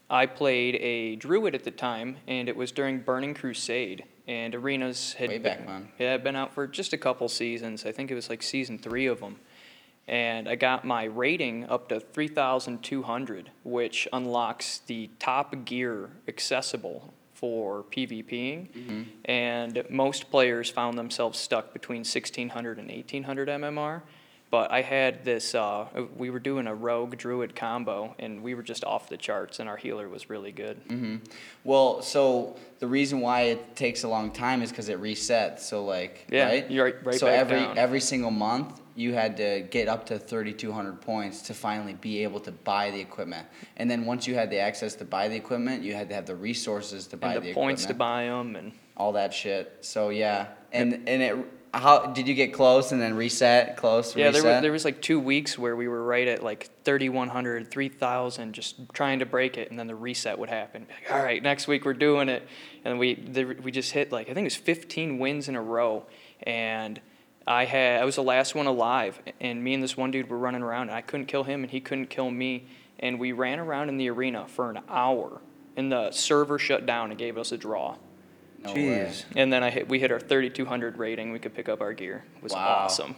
I 0.10 0.26
played 0.26 0.76
a 0.76 1.16
druid 1.18 1.54
at 1.54 1.64
the 1.64 1.72
time, 1.72 2.18
and 2.28 2.48
it 2.50 2.56
was 2.56 2.72
during 2.72 3.00
Burning 3.00 3.34
Crusade. 3.34 4.04
And 4.28 4.54
arenas 4.54 5.14
had 5.14 5.30
Way 5.30 5.40
been- 5.40 5.58
back 5.58 5.68
when. 5.68 5.90
Yeah, 5.98 6.12
had 6.12 6.24
been 6.24 6.36
out 6.36 6.54
for 6.54 6.68
just 6.68 6.94
a 6.94 6.98
couple 6.98 7.28
seasons. 7.30 7.84
I 7.86 7.92
think 7.92 8.12
it 8.12 8.16
was 8.16 8.30
like 8.30 8.44
season 8.44 8.78
three 8.78 9.08
of 9.08 9.20
them. 9.22 9.40
And 10.10 10.50
I 10.50 10.56
got 10.56 10.86
my 10.86 11.04
rating 11.04 11.70
up 11.70 11.90
to 11.90 12.00
3,200, 12.00 13.52
which 13.64 14.08
unlocks 14.12 14.80
the 14.88 15.10
top 15.20 15.66
gear 15.66 16.10
accessible 16.28 17.14
for 17.36 17.84
PvPing. 17.84 18.72
Mm-hmm. 18.72 19.02
And 19.26 19.84
most 19.90 20.32
players 20.32 20.70
found 20.72 20.98
themselves 20.98 21.38
stuck 21.38 21.74
between 21.74 22.00
1,600 22.00 22.80
and 22.80 22.88
1,800 22.90 23.48
MMR. 23.50 24.02
But 24.52 24.72
I 24.72 24.82
had 24.82 25.24
this, 25.24 25.54
uh, 25.54 25.86
we 26.18 26.32
were 26.32 26.40
doing 26.40 26.66
a 26.66 26.74
rogue 26.74 27.16
druid 27.18 27.56
combo, 27.56 28.16
and 28.18 28.42
we 28.42 28.56
were 28.56 28.64
just 28.64 28.84
off 28.84 29.08
the 29.08 29.16
charts, 29.16 29.60
and 29.60 29.70
our 29.70 29.78
healer 29.78 30.10
was 30.10 30.28
really 30.28 30.52
good. 30.52 30.84
Mm-hmm. 30.88 31.18
Well, 31.64 32.02
so 32.02 32.58
the 32.80 32.88
reason 32.88 33.20
why 33.22 33.42
it 33.42 33.76
takes 33.76 34.04
a 34.04 34.08
long 34.08 34.32
time 34.32 34.64
is 34.64 34.72
because 34.72 34.90
it 34.90 35.00
resets. 35.00 35.60
So 35.60 35.86
like, 35.86 36.26
Yeah, 36.32 36.46
right? 36.48 36.72
you're 36.72 36.86
right- 36.86 37.06
right 37.06 37.16
so 37.20 37.28
every 37.28 37.60
down. 37.60 37.78
every 37.78 38.00
single 38.02 38.32
month 38.32 38.82
you 39.00 39.14
had 39.14 39.38
to 39.38 39.62
get 39.72 39.88
up 39.88 40.06
to 40.08 40.20
3,200 40.20 41.00
points 41.00 41.42
to 41.44 41.54
finally 41.54 41.94
be 41.94 42.22
able 42.22 42.42
to 42.42 42.52
buy 42.52 42.92
the 42.92 43.00
equipment. 43.00 43.48
And 43.78 43.90
then 43.90 44.06
once 44.06 44.28
you 44.28 44.36
had 44.36 44.50
the 44.50 44.60
access 44.60 44.94
to 44.96 45.06
buy 45.06 45.30
the 45.30 45.38
equipment, 45.38 45.84
you 45.84 45.94
had 45.94 46.10
to 46.10 46.16
have 46.16 46.26
the 46.26 46.36
resources 46.36 47.08
to 47.08 47.18
buy 47.18 47.36
And 47.36 47.44
the, 47.44 47.48
the 47.48 47.54
points 47.54 47.86
to 47.86 47.94
buy 47.94 48.26
them, 48.26 48.58
and 48.58 48.74
all 48.98 49.14
that 49.14 49.34
shit. 49.34 49.78
So 49.82 50.10
yeah, 50.10 50.48
and 50.74 51.08
and 51.08 51.24
it. 51.24 51.38
How 51.72 52.08
did 52.08 52.28
you 52.28 52.34
get 52.34 52.52
close 52.52 52.92
and 52.92 53.00
then 53.00 53.14
reset? 53.14 53.78
Close. 53.78 54.16
Yeah, 54.16 54.32
there 54.32 54.42
reset? 54.42 54.56
was, 54.56 54.62
there 54.64 54.72
was 54.72 54.86
like 54.86 55.04
two 55.04 55.20
weeks 55.20 55.56
where 55.56 55.76
we 55.76 55.88
were 55.88 56.04
right 56.04 56.28
at 56.28 56.42
like 56.42 56.68
3,100, 56.84 57.70
3,000, 57.70 58.54
just 58.54 58.92
trying 58.92 59.20
to 59.20 59.28
break 59.28 59.56
it, 59.56 59.70
and 59.70 59.78
then 59.78 59.86
the 59.86 59.94
reset 59.94 60.40
would 60.40 60.50
happen. 60.50 60.88
Like, 60.90 61.12
All 61.14 61.24
right, 61.24 61.44
next 61.44 61.68
week 61.68 61.86
we're 61.86 61.94
doing 61.94 62.28
it, 62.28 62.48
and 62.84 62.98
we 62.98 63.14
there, 63.14 63.56
we 63.64 63.72
just 63.72 63.92
hit 63.92 64.12
like 64.12 64.30
I 64.30 64.34
think 64.34 64.46
it 64.46 64.48
was 64.48 64.56
15 64.56 65.20
wins 65.20 65.48
in 65.48 65.56
a 65.56 65.62
row, 65.62 66.06
and 66.42 67.00
I 67.48 67.66
had 67.66 68.02
I 68.02 68.06
was 68.06 68.16
the 68.16 68.24
last 68.24 68.54
one 68.56 68.68
alive, 68.68 69.20
and 69.40 69.64
me 69.64 69.74
and 69.74 69.82
this 69.84 69.98
one 69.98 70.12
dude 70.12 70.30
were 70.30 70.38
running 70.38 70.62
around, 70.62 70.84
and 70.90 70.92
I 70.92 71.02
couldn't 71.02 71.26
kill 71.28 71.44
him, 71.44 71.64
and 71.64 71.72
he 71.72 71.80
couldn't 71.80 72.08
kill 72.08 72.30
me, 72.30 72.68
and 73.00 73.20
we 73.20 73.32
ran 73.32 73.60
around 73.60 73.90
in 73.90 73.98
the 73.98 74.10
arena 74.10 74.46
for 74.48 74.70
an 74.70 74.80
hour, 74.90 75.42
and 75.76 75.92
the 75.92 76.12
server 76.12 76.60
shut 76.60 76.86
down 76.86 77.10
and 77.10 77.18
gave 77.18 77.38
us 77.38 77.52
a 77.52 77.58
draw. 77.58 77.96
No 78.64 78.74
way. 78.74 79.08
Jeez, 79.10 79.24
And 79.38 79.54
then 79.54 79.64
I 79.64 79.70
hit, 79.70 79.88
we 79.88 80.00
hit 80.00 80.12
our 80.12 80.20
3,200 80.20 80.98
rating. 80.98 81.32
We 81.32 81.40
could 81.40 81.54
pick 81.56 81.70
up 81.70 81.80
our 81.80 81.94
gear. 81.94 82.26
It 82.36 82.44
was 82.44 82.52
Wow. 82.52 82.82
awesome. 82.84 83.16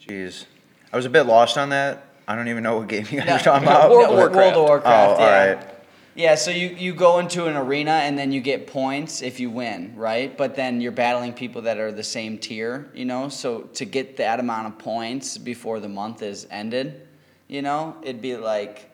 jeez. 0.00 0.46
I 0.92 0.96
was 0.96 1.06
a 1.06 1.10
bit 1.10 1.24
lost 1.24 1.58
on 1.58 1.70
that. 1.70 2.04
I 2.28 2.36
don't 2.36 2.46
even 2.48 2.62
know 2.62 2.78
what 2.78 2.88
game 2.88 3.04
you 3.10 3.18
guys 3.18 3.26
No, 3.26 3.34
are 3.34 3.38
talking 3.40 3.66
no, 3.66 3.72
about. 3.76 3.90
World 3.90 4.04
of 4.04 4.10
World 4.16 4.28
of 4.30 4.36
Warcraft. 4.36 4.56
Warcraft. 4.56 4.86
Oh, 5.10 5.14
all 5.24 5.28
yeah. 5.28 5.52
right. 5.54 5.73
Yeah, 6.16 6.36
so 6.36 6.50
you, 6.50 6.68
you 6.68 6.94
go 6.94 7.18
into 7.18 7.46
an 7.46 7.56
arena 7.56 7.90
and 7.92 8.16
then 8.16 8.30
you 8.30 8.40
get 8.40 8.66
points 8.68 9.20
if 9.20 9.40
you 9.40 9.50
win, 9.50 9.94
right? 9.96 10.36
But 10.36 10.54
then 10.54 10.80
you're 10.80 10.92
battling 10.92 11.32
people 11.32 11.62
that 11.62 11.78
are 11.78 11.90
the 11.90 12.04
same 12.04 12.38
tier, 12.38 12.88
you 12.94 13.04
know? 13.04 13.28
So 13.28 13.62
to 13.74 13.84
get 13.84 14.16
that 14.18 14.38
amount 14.38 14.68
of 14.68 14.78
points 14.78 15.36
before 15.38 15.80
the 15.80 15.88
month 15.88 16.22
is 16.22 16.46
ended, 16.50 17.08
you 17.48 17.62
know, 17.62 17.96
it'd 18.02 18.22
be 18.22 18.36
like 18.36 18.90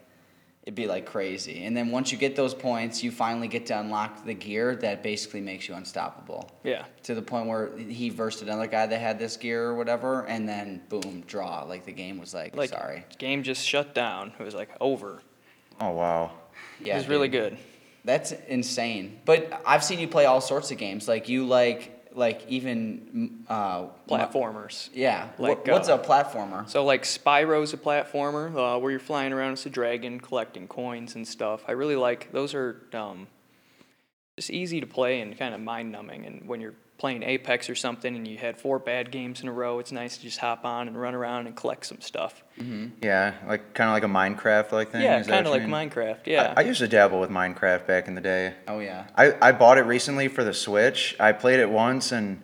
it'd 0.65 0.75
be 0.75 0.87
like 0.87 1.07
crazy. 1.07 1.65
And 1.65 1.75
then 1.77 1.91
once 1.91 2.13
you 2.13 2.19
get 2.19 2.37
those 2.37 2.53
points, 2.55 3.03
you 3.03 3.11
finally 3.11 3.49
get 3.49 3.67
to 3.67 3.81
unlock 3.81 4.25
the 4.25 4.35
gear 4.35 4.77
that 4.77 5.03
basically 5.03 5.41
makes 5.41 5.67
you 5.69 5.75
unstoppable. 5.75 6.51
Yeah. 6.65 6.85
To 7.05 7.15
the 7.15 7.23
point 7.23 7.47
where 7.49 7.77
he 7.79 8.11
versed 8.11 8.43
another 8.43 8.67
guy 8.67 8.87
that 8.87 9.01
had 9.01 9.19
this 9.19 9.37
gear 9.37 9.65
or 9.65 9.75
whatever, 9.75 10.27
and 10.27 10.49
then 10.49 10.83
boom, 10.89 11.23
draw. 11.27 11.65
Like 11.65 11.87
the 11.87 11.93
game 11.93 12.19
was 12.19 12.35
like, 12.35 12.55
Like, 12.57 12.71
sorry. 12.71 13.05
game 13.19 13.43
just 13.43 13.67
shut 13.67 13.95
down. 13.95 14.33
It 14.39 14.43
was 14.43 14.55
like 14.55 14.71
over. 14.81 15.23
Oh 15.81 15.91
wow. 15.91 16.33
Yeah, 16.85 16.95
it 16.95 16.99
was 16.99 17.09
really 17.09 17.29
good. 17.29 17.57
That's 18.05 18.33
insane. 18.49 19.21
But 19.25 19.63
I've 19.67 19.85
seen 19.85 19.99
you 19.99 20.09
play 20.09 20.25
all 20.27 20.41
sorts 20.41 20.71
of 20.71 20.79
games. 20.79 21.07
Like 21.09 21.29
you 21.29 21.47
like 21.47 21.97
like 22.13 22.45
even 22.49 23.45
uh, 23.49 23.87
Platformers. 24.09 24.89
Yeah. 24.93 25.29
Like, 25.39 25.59
What- 25.59 25.69
what's 25.69 25.89
uh, 25.89 25.95
a 25.95 25.99
platformer? 26.05 26.69
So 26.69 26.85
like 26.85 27.05
Spyro's 27.05 27.73
a 27.73 27.77
platformer 27.77 28.49
uh, 28.77 28.79
where 28.81 28.91
you're 28.91 28.99
flying 28.99 29.33
around 29.33 29.53
as 29.53 29.65
a 29.67 29.71
dragon 29.71 30.19
collecting 30.21 30.67
coins 30.67 31.15
and 31.15 31.27
stuff. 31.27 31.63
I 31.69 31.73
really 31.73 31.95
like 31.97 32.33
those 32.33 32.53
are 32.55 32.83
um, 32.93 33.29
just 34.41 34.51
easy 34.51 34.81
to 34.81 34.87
play 34.87 35.21
and 35.21 35.39
kind 35.39 35.55
of 35.55 35.61
mind 35.61 35.93
numbing. 35.93 36.25
And 36.25 36.49
when 36.49 36.63
you're 36.63 36.75
playing 36.97 37.23
Apex 37.23 37.69
or 37.69 37.75
something 37.75 38.17
and 38.17 38.27
you 38.27 38.39
had 38.39 38.57
four 38.57 38.79
bad 38.79 39.11
games 39.11 39.43
in 39.43 39.49
a 39.49 39.53
row, 39.53 39.79
it's 39.79 39.93
nice 39.93 40.17
to 40.17 40.23
just 40.23 40.39
hop 40.39 40.65
on 40.65 40.89
and 40.89 40.99
run 40.99 41.15
around 41.15 41.47
and 41.47 41.55
collect 41.55 41.85
some 41.85 42.01
stuff. 42.01 42.43
Mm-hmm. 42.59 42.87
Yeah, 43.03 43.35
like 43.47 43.75
kind 43.75 43.91
of 43.91 43.95
like 43.95 44.05
a 44.05 44.07
Minecraft 44.07 44.73
like 44.73 44.93
thing. 44.93 45.03
yeah, 45.03 45.21
is 45.21 45.27
kind 45.27 45.47
of 45.47 45.53
like 45.53 45.63
mean? 45.63 45.71
Minecraft. 45.71 46.27
Yeah. 46.27 46.55
I, 46.57 46.63
I 46.63 46.65
used 46.65 46.81
to 46.81 46.89
dabble 46.89 47.21
with 47.21 47.29
Minecraft 47.29 47.87
back 47.87 48.09
in 48.09 48.15
the 48.15 48.23
day. 48.23 48.55
Oh 48.67 48.79
yeah. 48.79 49.09
I, 49.15 49.35
I 49.43 49.53
bought 49.53 49.77
it 49.77 49.83
recently 49.83 50.29
for 50.29 50.43
the 50.43 50.55
Switch. 50.55 51.17
I 51.21 51.33
played 51.33 51.61
it 51.61 51.69
once 51.69 52.11
and 52.11 52.43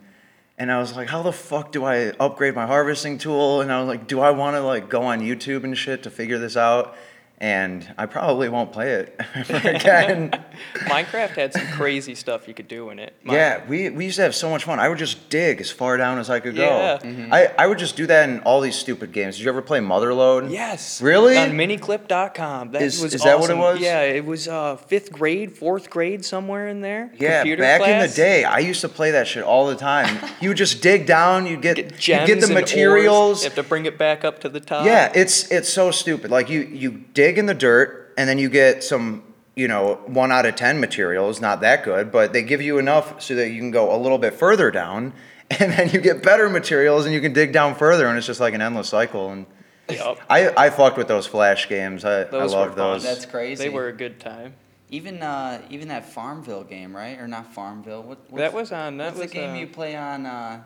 and 0.58 0.70
I 0.70 0.78
was 0.78 0.94
like, 0.96 1.08
how 1.08 1.22
the 1.22 1.32
fuck 1.32 1.72
do 1.72 1.84
I 1.84 2.12
upgrade 2.20 2.54
my 2.54 2.66
harvesting 2.66 3.16
tool? 3.18 3.62
And 3.62 3.72
I 3.72 3.80
was 3.80 3.88
like, 3.88 4.06
do 4.06 4.20
I 4.20 4.30
want 4.30 4.56
to 4.56 4.60
like 4.60 4.90
go 4.90 5.02
on 5.02 5.20
YouTube 5.20 5.64
and 5.64 5.76
shit 5.76 6.02
to 6.02 6.10
figure 6.10 6.38
this 6.38 6.58
out? 6.58 6.94
And 7.38 7.86
I 7.98 8.06
probably 8.06 8.48
won't 8.48 8.72
play 8.72 8.92
it 8.92 9.20
ever 9.34 9.56
again. 9.68 10.30
Minecraft 10.74 11.30
had 11.36 11.52
some 11.52 11.66
crazy 11.68 12.14
stuff 12.14 12.48
you 12.48 12.54
could 12.54 12.66
do 12.66 12.88
in 12.88 12.98
it. 12.98 13.12
Mi- 13.24 13.34
yeah, 13.34 13.62
we, 13.68 13.90
we 13.90 14.06
used 14.06 14.16
to 14.16 14.22
have 14.22 14.34
so 14.34 14.48
much 14.48 14.64
fun. 14.64 14.80
I 14.80 14.88
would 14.88 14.96
just 14.96 15.28
dig 15.28 15.60
as 15.60 15.70
far 15.70 15.98
down 15.98 16.18
as 16.18 16.30
I 16.30 16.40
could 16.40 16.56
go. 16.56 16.62
Yeah. 16.64 17.28
I, 17.30 17.52
I 17.58 17.66
would 17.66 17.76
just 17.78 17.94
do 17.94 18.06
that 18.06 18.30
in 18.30 18.40
all 18.40 18.62
these 18.62 18.74
stupid 18.74 19.12
games. 19.12 19.36
Did 19.36 19.42
you 19.44 19.50
ever 19.50 19.60
play 19.60 19.80
Motherload? 19.80 20.50
Yes. 20.50 21.02
Really? 21.02 21.36
On 21.36 21.50
miniclip.com. 21.50 22.70
That 22.72 22.80
Is- 22.80 23.02
was 23.02 23.14
is 23.14 23.22
that 23.22 23.38
what 23.38 23.50
it 23.50 23.56
was? 23.58 23.80
Yeah, 23.80 24.00
it 24.00 24.24
was 24.24 24.48
uh, 24.48 24.76
fifth 24.76 25.12
grade, 25.12 25.56
fourth 25.58 25.90
grade, 25.90 26.24
somewhere 26.24 26.68
in 26.68 26.80
there. 26.80 27.12
Yeah, 27.18 27.40
Computer 27.40 27.62
back 27.62 27.82
in 27.82 27.98
the 28.08 28.14
day, 28.14 28.44
I 28.44 28.60
used 28.60 28.80
to 28.80 28.88
play 28.88 29.10
that 29.10 29.26
shit 29.28 29.42
all 29.42 29.66
the 29.66 29.76
time. 29.76 30.18
you 30.40 30.48
would 30.48 30.56
just 30.58 30.80
dig 30.80 31.04
down, 31.06 31.46
you 31.46 31.58
get, 31.58 31.76
Get 31.76 31.92
you 31.92 31.98
gems 31.98 32.26
get 32.28 32.40
the 32.40 32.46
and 32.46 32.52
ores. 32.56 32.62
materials. 32.62 33.42
You 33.42 33.50
have 33.50 33.56
to 33.56 33.62
bring 33.62 33.84
it 33.84 33.98
back 33.98 34.24
up 34.24 34.40
to 34.40 34.48
the 34.48 34.60
top. 34.60 34.86
Yeah, 34.86 35.12
it's 35.14 35.50
it's 35.50 35.68
so 35.68 35.90
stupid. 35.90 36.30
Like 36.30 36.48
you 36.48 36.60
you 36.60 36.92
dig 37.12 37.25
in 37.36 37.46
the 37.46 37.54
dirt 37.54 38.14
and 38.16 38.28
then 38.28 38.38
you 38.38 38.48
get 38.48 38.84
some 38.84 39.22
you 39.54 39.68
know 39.68 40.00
one 40.06 40.30
out 40.30 40.46
of 40.46 40.54
ten 40.54 40.80
materials, 40.80 41.40
not 41.40 41.60
that 41.62 41.82
good, 41.84 42.12
but 42.12 42.32
they 42.32 42.42
give 42.42 42.62
you 42.62 42.78
enough 42.78 43.20
so 43.22 43.34
that 43.34 43.50
you 43.50 43.58
can 43.58 43.70
go 43.70 43.94
a 43.94 43.98
little 43.98 44.18
bit 44.18 44.34
further 44.34 44.70
down, 44.70 45.12
and 45.50 45.72
then 45.72 45.90
you 45.90 46.00
get 46.00 46.22
better 46.22 46.48
materials 46.48 47.04
and 47.04 47.14
you 47.14 47.20
can 47.20 47.32
dig 47.32 47.52
down 47.52 47.74
further, 47.74 48.06
and 48.06 48.16
it's 48.18 48.26
just 48.26 48.40
like 48.40 48.54
an 48.54 48.62
endless 48.62 48.88
cycle. 48.88 49.30
And 49.30 49.46
Yup. 49.90 50.18
I 50.28 50.66
I 50.66 50.70
fucked 50.70 50.96
with 50.98 51.08
those 51.08 51.26
flash 51.26 51.68
games. 51.68 52.04
I 52.04 52.24
Those 52.24 52.52
I 52.52 52.56
were 52.56 52.66
love 52.66 52.76
fun. 52.76 52.76
those. 52.76 53.02
That's 53.02 53.26
crazy. 53.26 53.64
They 53.64 53.70
were 53.70 53.88
a 53.88 53.92
good 53.92 54.18
time. 54.20 54.54
even 54.90 55.22
uh, 55.22 55.62
even 55.70 55.88
that 55.88 56.04
Farmville 56.12 56.64
game, 56.64 56.94
right? 56.94 57.18
Or 57.18 57.26
not 57.28 57.52
Farmville? 57.54 58.02
What, 58.02 58.18
what's, 58.28 58.40
That 58.40 58.52
was 58.52 58.72
on. 58.72 58.96
That 58.98 59.06
what's 59.14 59.18
was 59.20 59.30
the 59.30 59.34
game 59.34 59.50
uh, 59.50 59.58
you 59.58 59.66
play 59.68 59.96
on? 59.96 60.26
Uh, 60.26 60.62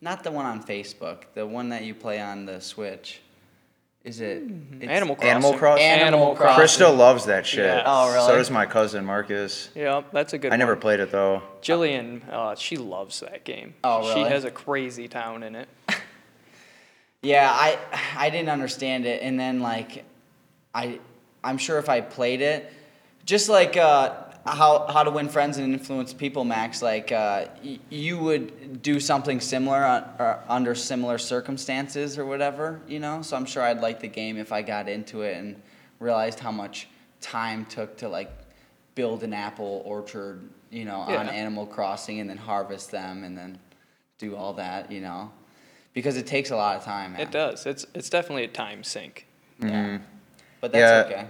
not 0.00 0.22
the 0.22 0.30
one 0.30 0.44
on 0.46 0.62
Facebook. 0.62 1.24
The 1.34 1.46
one 1.46 1.70
that 1.70 1.84
you 1.84 1.94
play 1.94 2.20
on 2.20 2.44
the 2.44 2.60
Switch. 2.60 3.22
Is 4.04 4.20
it? 4.20 4.42
it's- 4.42 4.50
Hmm. 4.82 4.88
Animal 4.90 5.16
Crossing. 5.16 5.30
Animal 5.30 5.54
Crossing? 5.54 5.84
Animal 5.84 6.34
Crossing. 6.36 6.62
Krista 6.86 6.96
loves 6.96 7.24
that 7.24 7.46
shit. 7.46 7.64
Yeah. 7.64 7.82
Oh, 7.86 8.12
really? 8.12 8.26
So 8.26 8.36
does 8.36 8.50
my 8.50 8.66
cousin 8.66 9.04
Marcus. 9.06 9.70
Yeah, 9.74 10.02
that's 10.12 10.34
a 10.34 10.38
good. 10.38 10.52
I 10.52 10.56
never 10.56 10.76
played 10.76 11.00
it 11.00 11.10
though. 11.10 11.42
Jillian, 11.62 12.20
uh, 12.30 12.54
she 12.54 12.76
loves 12.76 13.20
that 13.20 13.44
game. 13.44 13.74
Oh, 13.82 14.00
really? 14.00 14.14
She 14.24 14.30
has 14.30 14.44
a 14.44 14.50
crazy 14.50 15.08
town 15.08 15.42
in 15.42 15.54
it. 15.56 15.68
Yeah, 17.22 17.50
I 17.50 17.78
I 18.18 18.28
didn't 18.28 18.50
understand 18.50 19.06
it, 19.06 19.22
and 19.22 19.40
then 19.40 19.60
like, 19.60 20.04
I 20.74 21.00
I'm 21.42 21.56
sure 21.56 21.78
if 21.78 21.88
I 21.88 22.02
played 22.02 22.42
it, 22.42 22.70
just 23.24 23.48
like 23.48 23.78
uh, 23.78 24.23
how 24.44 24.86
how 24.88 25.02
to 25.02 25.10
win 25.10 25.28
friends 25.28 25.56
and 25.56 25.72
influence 25.72 26.12
people, 26.12 26.44
Max. 26.44 26.82
Like 26.82 27.10
uh, 27.12 27.46
y- 27.64 27.78
you 27.88 28.18
would 28.18 28.82
do 28.82 29.00
something 29.00 29.40
similar 29.40 29.84
on, 29.84 30.04
or 30.18 30.40
under 30.48 30.74
similar 30.74 31.18
circumstances 31.18 32.18
or 32.18 32.26
whatever, 32.26 32.80
you 32.86 33.00
know. 33.00 33.22
So 33.22 33.36
I'm 33.36 33.46
sure 33.46 33.62
I'd 33.62 33.80
like 33.80 34.00
the 34.00 34.08
game 34.08 34.36
if 34.36 34.52
I 34.52 34.62
got 34.62 34.88
into 34.88 35.22
it 35.22 35.36
and 35.38 35.60
realized 35.98 36.40
how 36.40 36.52
much 36.52 36.88
time 37.20 37.64
took 37.66 37.96
to 37.98 38.08
like 38.08 38.30
build 38.94 39.24
an 39.24 39.32
apple 39.32 39.82
orchard, 39.84 40.48
you 40.70 40.84
know, 40.84 41.00
on 41.00 41.28
Animal 41.28 41.66
Crossing, 41.66 42.20
and 42.20 42.28
then 42.28 42.36
harvest 42.36 42.90
them, 42.90 43.24
and 43.24 43.36
then 43.36 43.58
do 44.18 44.36
all 44.36 44.52
that, 44.54 44.92
you 44.92 45.00
know. 45.00 45.30
Because 45.94 46.16
it 46.16 46.26
takes 46.26 46.50
a 46.50 46.56
lot 46.56 46.76
of 46.76 46.84
time. 46.84 47.12
Man. 47.12 47.22
It 47.22 47.30
does. 47.30 47.66
It's 47.66 47.86
it's 47.94 48.10
definitely 48.10 48.44
a 48.44 48.48
time 48.48 48.84
sink. 48.84 49.26
Yeah. 49.60 49.98
But 50.60 50.72
that's 50.72 51.06
okay. 51.10 51.26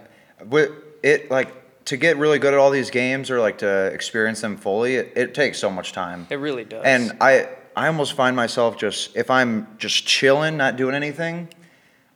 With 0.47 0.73
it 1.03 1.31
like 1.31 1.64
to 1.87 1.97
get 1.97 2.17
really 2.17 2.39
good 2.39 2.55
at 2.55 2.59
all 2.59 2.71
these 2.71 2.91
games 2.91 3.31
or 3.31 3.41
like 3.41 3.59
to 3.59 3.87
experience 3.87 4.41
them 4.41 4.57
fully, 4.57 4.97
it, 4.97 5.13
it 5.17 5.35
takes 5.35 5.59
so 5.59 5.71
much 5.71 5.93
time. 5.93 6.27
It 6.31 6.37
really 6.37 6.65
does. 6.65 6.83
And 6.85 7.13
I 7.21 7.49
I 7.77 7.89
almost 7.89 8.15
find 8.15 8.35
myself 8.37 8.77
just 8.79 9.17
if 9.17 9.31
I'm 9.31 9.67
just 9.79 10.07
chilling, 10.07 10.57
not 10.57 10.77
doing 10.77 10.95
anything, 10.95 11.49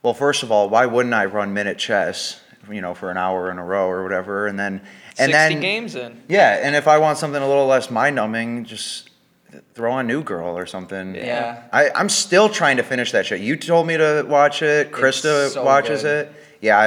Well, 0.01 0.13
first 0.13 0.43
of 0.43 0.51
all, 0.51 0.69
why 0.69 0.85
wouldn't 0.85 1.13
I 1.13 1.25
run 1.25 1.53
minute 1.53 1.77
chess, 1.77 2.39
you 2.71 2.81
know, 2.81 2.93
for 2.93 3.11
an 3.11 3.17
hour 3.17 3.51
in 3.51 3.57
a 3.57 3.63
row 3.63 3.87
or 3.89 4.03
whatever, 4.03 4.47
and 4.47 4.57
then 4.57 4.81
and 5.17 5.31
60 5.31 5.31
then 5.33 5.59
games 5.59 5.95
in. 5.95 6.23
yeah, 6.29 6.59
and 6.63 6.75
if 6.75 6.87
I 6.87 6.97
want 6.97 7.17
something 7.17 7.41
a 7.41 7.47
little 7.47 7.67
less 7.67 7.91
mind 7.91 8.15
numbing, 8.15 8.63
just 8.65 9.09
throw 9.73 9.91
on 9.91 10.07
New 10.07 10.23
Girl 10.23 10.57
or 10.57 10.65
something. 10.65 11.15
Yeah. 11.15 11.63
I, 11.73 11.89
I'm 11.95 12.07
still 12.09 12.47
trying 12.49 12.77
to 12.77 12.83
finish 12.83 13.11
that 13.11 13.25
shit. 13.25 13.41
You 13.41 13.55
told 13.57 13.87
me 13.87 13.97
to 13.97 14.23
watch 14.27 14.61
it. 14.61 14.91
Krista 14.91 15.49
so 15.49 15.63
watches 15.65 16.03
good. 16.03 16.27
it. 16.27 16.33
Yeah, 16.61 16.77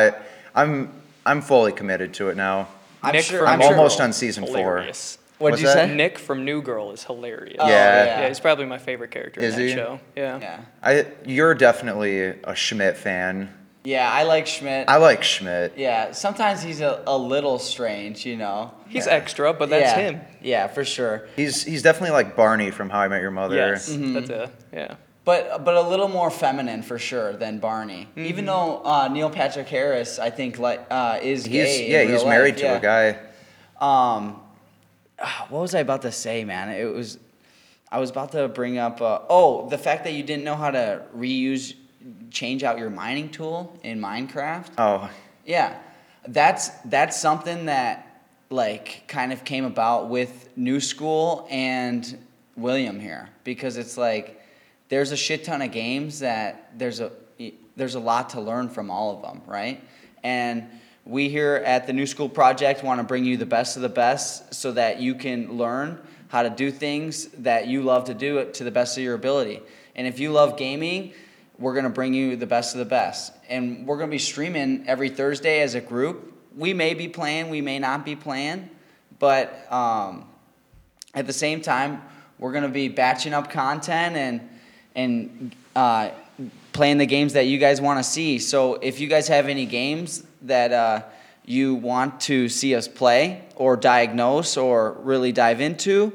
I, 0.55 0.62
I'm 0.62 1.01
I'm 1.25 1.41
fully 1.43 1.73
committed 1.73 2.14
to 2.14 2.29
it 2.29 2.37
now. 2.37 2.69
I'm 3.02 3.12
Nick 3.12 3.25
sure. 3.25 3.41
from 3.41 3.49
I'm 3.49 3.59
New 3.59 3.67
sure- 3.67 3.76
almost 3.76 3.99
Girl, 3.99 4.07
on 4.07 4.12
season 4.12 4.45
four. 4.47 4.57
hilarious. 4.57 5.19
What'd 5.38 5.55
What's 5.55 5.62
you 5.62 5.67
that? 5.69 5.88
say? 5.88 5.95
Nick 5.95 6.19
from 6.19 6.45
New 6.45 6.62
Girl 6.62 6.93
is 6.93 7.02
hilarious. 7.05 7.57
Oh, 7.59 7.67
Yeah. 7.69 8.05
Yeah, 8.21 8.29
he's 8.29 8.38
probably 8.38 8.64
my 8.67 8.79
favorite 8.79 9.11
character 9.11 9.41
Is 9.41 9.55
in 9.55 9.61
that 9.61 9.67
he? 9.67 9.73
show. 9.75 10.00
Yeah. 10.14 10.38
Yeah. 10.41 10.61
I 10.83 11.07
you're 11.25 11.55
definitely 11.55 12.21
a 12.26 12.55
Schmidt 12.55 12.97
fan. 12.97 13.52
Yeah, 13.85 14.09
I 14.09 14.23
like 14.23 14.47
Schmidt. 14.47 14.88
I 14.88 14.99
like 14.99 15.25
Schmidt. 15.25 15.73
yeah, 15.76 16.12
sometimes 16.12 16.62
he's 16.62 16.81
a, 16.81 17.02
a 17.05 17.19
little 17.19 17.59
strange, 17.59 18.25
you 18.25 18.37
know. 18.37 18.71
He's 18.88 19.07
Yeah. 19.07 19.14
extra, 19.14 19.52
but 19.52 19.71
that's 19.71 19.97
yeah. 19.97 20.11
him. 20.11 20.21
Yeah, 20.41 20.69
for 20.69 20.85
sure. 20.85 21.26
He's 21.35 21.64
he's 21.64 21.83
definitely 21.83 22.12
like 22.12 22.37
Barney 22.37 22.71
from 22.71 22.91
How 22.91 23.00
I 23.00 23.09
Met 23.09 23.21
Your 23.23 23.33
Mother. 23.33 23.57
Yes, 23.57 23.91
Mm-hmm. 23.91 24.12
that's 24.14 24.31
a 24.31 24.50
yeah. 24.73 24.95
But 25.25 25.64
but 25.64 25.76
a 25.76 25.83
little 25.83 26.09
more 26.09 26.31
feminine 26.31 26.83
for 26.83 26.99
sure 26.99 27.33
than 27.35 27.59
Barney. 27.59 28.09
Mm-hmm. 28.11 28.26
Even 28.26 28.47
though 28.47 28.83
uh, 28.85 29.09
Neil 29.09 29.31
Patrick 29.31 29.69
Harris, 29.69 30.19
I 30.19 30.31
think 30.31 30.59
like 30.59 30.85
uh, 30.91 31.21
is 31.23 31.45
He's 31.47 31.81
yeah, 31.81 32.02
he's 32.02 32.23
life, 32.23 32.29
married 32.29 32.57
to 32.59 32.64
yeah. 32.64 32.76
a 32.76 32.81
guy. 32.81 33.09
Um, 33.81 34.41
ah, 35.21 35.47
what 35.49 35.61
was 35.61 35.75
I 35.75 35.81
about 35.81 36.02
to 36.02 36.12
say, 36.12 36.45
man? 36.45 36.71
It 36.71 36.93
was, 36.93 37.19
I 37.91 38.00
was 38.00 38.11
about 38.11 38.33
to 38.33 38.49
bring 38.49 38.79
up. 38.79 39.00
Uh, 39.00 39.21
oh, 39.29 39.69
the 39.69 39.79
fact 39.79 40.05
that 40.05 40.12
you 40.12 40.25
didn't 40.25 40.45
know 40.45 40.57
how 40.57 40.71
to 40.71 41.02
reuse, 41.17 41.75
change 42.31 42.64
out 42.64 42.79
your 42.79 42.91
mining 42.91 43.29
tool 43.29 43.79
in 43.85 44.00
Minecraft. 44.00 44.71
Oh, 44.79 45.09
Yeah, 45.45 45.76
that's 46.26 46.71
that's 46.87 47.21
something 47.21 47.67
that 47.67 48.25
like 48.50 49.05
kind 49.09 49.33
of 49.33 49.45
came 49.45 49.64
about 49.64 50.09
with 50.09 50.49
New 50.57 50.81
School 50.81 51.47
and 51.50 52.19
William 52.57 53.00
here 53.00 53.29
because 53.45 53.76
it's 53.76 53.97
like 53.97 54.41
there's 54.92 55.11
a 55.11 55.16
shit 55.16 55.42
ton 55.42 55.62
of 55.62 55.72
games 55.72 56.18
that 56.18 56.70
there's 56.78 57.00
a 57.00 57.11
there's 57.76 57.94
a 57.94 57.99
lot 57.99 58.28
to 58.28 58.42
learn 58.42 58.68
from 58.68 58.90
all 58.90 59.16
of 59.16 59.22
them, 59.22 59.40
right? 59.46 59.82
And 60.22 60.66
we 61.06 61.30
here 61.30 61.62
at 61.64 61.87
the 61.87 61.94
New 61.94 62.06
School 62.06 62.28
Project 62.28 62.84
want 62.84 63.00
to 63.00 63.04
bring 63.04 63.25
you 63.25 63.38
the 63.38 63.46
best 63.46 63.76
of 63.76 63.80
the 63.80 63.88
best 63.88 64.52
so 64.52 64.70
that 64.72 65.00
you 65.00 65.14
can 65.14 65.56
learn 65.56 65.99
how 66.28 66.42
to 66.42 66.50
do 66.50 66.70
things 66.70 67.28
that 67.38 67.68
you 67.68 67.80
love 67.80 68.04
to 68.04 68.12
do 68.12 68.44
to 68.52 68.64
the 68.64 68.70
best 68.70 68.99
of 68.99 69.02
your 69.02 69.14
ability. 69.14 69.62
And 69.96 70.06
if 70.06 70.20
you 70.20 70.30
love 70.30 70.58
gaming, 70.58 71.14
we're 71.58 71.72
going 71.72 71.84
to 71.84 71.90
bring 71.90 72.12
you 72.12 72.37
the 72.37 72.46
best 72.46 72.75
of 72.75 72.78
the 72.78 72.84
best. 72.84 73.32
And 73.49 73.87
we're 73.87 73.96
going 73.96 74.11
to 74.11 74.14
be 74.14 74.18
streaming 74.18 74.84
every 74.87 75.08
Thursday 75.08 75.62
as 75.62 75.75
a 75.75 75.80
group. 75.80 76.34
We 76.54 76.75
may 76.75 76.92
be 76.92 77.08
playing, 77.08 77.49
we 77.49 77.62
may 77.62 77.78
not 77.78 78.04
be 78.04 78.14
playing, 78.14 78.68
but 79.18 79.72
um, 79.72 80.26
at 81.14 81.26
the 81.26 81.32
same 81.32 81.62
time, 81.62 82.02
we're 82.38 82.52
going 82.52 82.64
to 82.64 82.68
be 82.68 82.88
batching 82.88 83.32
up 83.32 83.49
content 83.49 84.16
and 84.16 84.50
and 84.94 85.54
uh, 85.75 86.11
playing 86.72 86.99
the 86.99 87.06
games 87.06 87.34
that 87.34 87.46
you 87.46 87.58
guys 87.58 87.80
want 87.80 87.99
to 87.99 88.04
see. 88.04 88.38
So 88.38 88.75
if 88.75 89.00
you 89.00 89.08
guys 89.08 89.28
have 89.28 89.49
any 89.49 89.66
games 89.66 90.25
that 90.42 90.72
uh, 90.72 91.02
you 91.44 91.75
want 91.75 92.20
to 92.22 92.49
see 92.49 92.75
us 92.75 92.88
play 92.88 93.44
or 93.56 93.76
diagnose 93.76 94.56
or 94.56 94.92
really 95.00 95.32
dive 95.32 95.61
into, 95.61 96.12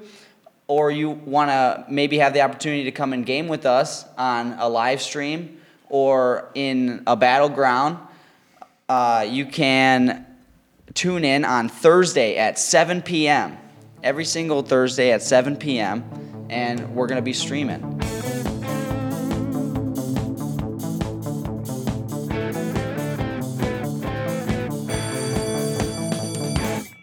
or 0.68 0.92
you 0.92 1.10
want 1.10 1.50
to 1.50 1.86
maybe 1.90 2.18
have 2.18 2.34
the 2.34 2.42
opportunity 2.42 2.84
to 2.86 2.92
come 2.92 3.14
and 3.14 3.26
game 3.26 3.48
with 3.48 3.66
us 3.66 4.06
on 4.18 4.54
a 4.60 4.68
live 4.68 5.02
stream 5.02 5.60
or 5.90 6.50
in 6.56 7.04
a 7.08 7.16
battleground, 7.16 7.98
uh, 8.90 9.26
you 9.28 9.46
can 9.46 10.26
tune 10.94 11.24
in 11.24 11.46
on 11.46 11.70
Thursday 11.70 12.38
at 12.38 12.60
7 12.60 13.02
p.m. 13.02 13.58
Every 14.04 14.26
single 14.26 14.62
Thursday 14.62 15.12
at 15.12 15.22
7 15.22 15.56
p.m. 15.56 16.04
And 16.50 16.96
we're 16.96 17.08
going 17.08 17.18
to 17.18 17.26
be 17.26 17.34
streaming. 17.34 17.97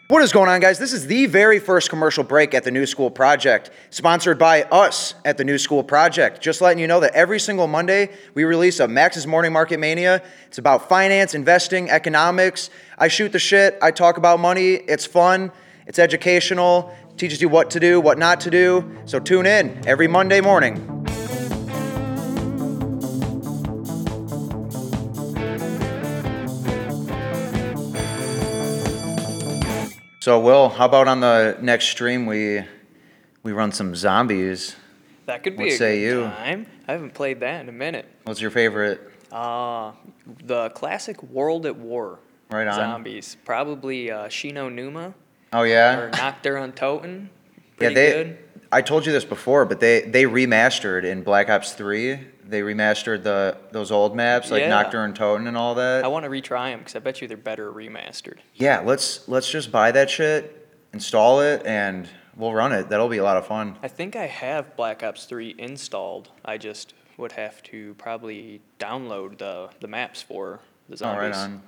What 0.08 0.22
is 0.22 0.32
going 0.32 0.50
on, 0.50 0.60
guys? 0.60 0.78
This 0.78 0.92
is 0.92 1.06
the 1.06 1.24
very 1.24 1.58
first 1.58 1.88
commercial 1.88 2.24
break 2.24 2.52
at 2.52 2.62
the 2.62 2.70
New 2.70 2.84
School 2.84 3.10
Project, 3.10 3.70
sponsored 3.88 4.38
by 4.38 4.64
us 4.64 5.14
at 5.24 5.38
the 5.38 5.44
New 5.44 5.56
School 5.56 5.82
Project. 5.82 6.42
Just 6.42 6.60
letting 6.60 6.78
you 6.78 6.86
know 6.86 7.00
that 7.00 7.14
every 7.14 7.40
single 7.40 7.66
Monday 7.66 8.10
we 8.34 8.44
release 8.44 8.80
a 8.80 8.86
Max's 8.86 9.26
Morning 9.26 9.50
Market 9.50 9.80
Mania. 9.80 10.22
It's 10.46 10.58
about 10.58 10.90
finance, 10.90 11.34
investing, 11.34 11.88
economics. 11.88 12.68
I 12.98 13.08
shoot 13.08 13.32
the 13.32 13.38
shit, 13.38 13.78
I 13.80 13.92
talk 13.92 14.18
about 14.18 14.40
money. 14.40 14.74
It's 14.74 15.06
fun, 15.06 15.50
it's 15.86 15.98
educational, 15.98 16.94
teaches 17.16 17.40
you 17.40 17.48
what 17.48 17.70
to 17.70 17.80
do, 17.80 17.98
what 17.98 18.18
not 18.18 18.40
to 18.40 18.50
do. 18.50 18.98
So 19.06 19.18
tune 19.18 19.46
in 19.46 19.80
every 19.86 20.06
Monday 20.06 20.42
morning. 20.42 21.03
So, 30.24 30.40
Will, 30.40 30.70
how 30.70 30.86
about 30.86 31.06
on 31.06 31.20
the 31.20 31.58
next 31.60 31.88
stream 31.88 32.24
we 32.24 32.62
we 33.42 33.52
run 33.52 33.72
some 33.72 33.94
zombies? 33.94 34.74
That 35.26 35.42
could 35.42 35.54
be 35.54 35.64
What 35.64 35.72
a 35.74 35.76
say 35.76 36.00
good 36.00 36.06
you? 36.06 36.20
time. 36.22 36.66
I 36.88 36.92
haven't 36.92 37.12
played 37.12 37.40
that 37.40 37.60
in 37.60 37.68
a 37.68 37.72
minute. 37.72 38.06
What's 38.22 38.40
your 38.40 38.50
favorite? 38.50 39.02
Uh, 39.30 39.92
the 40.42 40.70
classic 40.70 41.22
World 41.24 41.66
at 41.66 41.76
War. 41.76 42.20
Right 42.50 42.66
on. 42.66 42.74
Zombies. 42.74 43.36
Probably 43.44 44.10
uh, 44.10 44.28
Shi 44.30 44.50
No 44.50 44.70
Numa 44.70 45.12
Oh 45.52 45.64
yeah, 45.64 46.08
Nacht 46.14 46.42
der 46.42 46.56
Untoten. 46.56 47.28
yeah. 47.78 47.90
They. 47.90 48.10
good. 48.24 48.38
I 48.72 48.80
told 48.80 49.04
you 49.04 49.12
this 49.12 49.26
before, 49.26 49.66
but 49.66 49.80
they 49.80 50.00
they 50.06 50.24
remastered 50.24 51.04
in 51.04 51.22
Black 51.22 51.50
Ops 51.50 51.74
Three. 51.74 52.18
They 52.46 52.60
remastered 52.60 53.22
the 53.22 53.56
those 53.72 53.90
old 53.90 54.14
maps 54.14 54.50
like 54.50 54.60
Yeah. 54.62 54.68
Nacht 54.68 54.92
der 54.92 55.06
Untoten 55.06 55.46
and 55.48 55.56
all 55.56 55.74
that. 55.76 56.04
I 56.04 56.08
want 56.08 56.24
to 56.24 56.30
retry 56.30 56.70
them 56.72 56.80
because 56.80 56.96
I 56.96 56.98
bet 56.98 57.20
you 57.22 57.28
they're 57.28 57.36
better 57.36 57.72
remastered. 57.72 58.38
Yeah, 58.54 58.80
let's 58.84 59.26
let's 59.28 59.50
just 59.50 59.72
buy 59.72 59.90
that 59.92 60.10
shit, 60.10 60.68
install 60.92 61.40
it, 61.40 61.62
and 61.64 62.08
we'll 62.36 62.52
run 62.52 62.72
it. 62.72 62.88
That'll 62.90 63.08
be 63.08 63.18
a 63.18 63.24
lot 63.24 63.36
of 63.36 63.46
fun. 63.46 63.76
I 63.82 63.88
think 63.88 64.14
I 64.16 64.26
have 64.26 64.76
Black 64.76 65.02
Ops 65.02 65.24
3 65.24 65.54
installed. 65.58 66.28
I 66.44 66.58
just 66.58 66.92
would 67.16 67.32
have 67.32 67.62
to 67.64 67.94
probably 67.94 68.60
download 68.78 69.38
the, 69.38 69.70
the 69.80 69.86
maps 69.86 70.20
for 70.20 70.60
the 70.88 70.96
zombies. 70.96 71.20
right 71.20 71.34
on. 71.36 71.62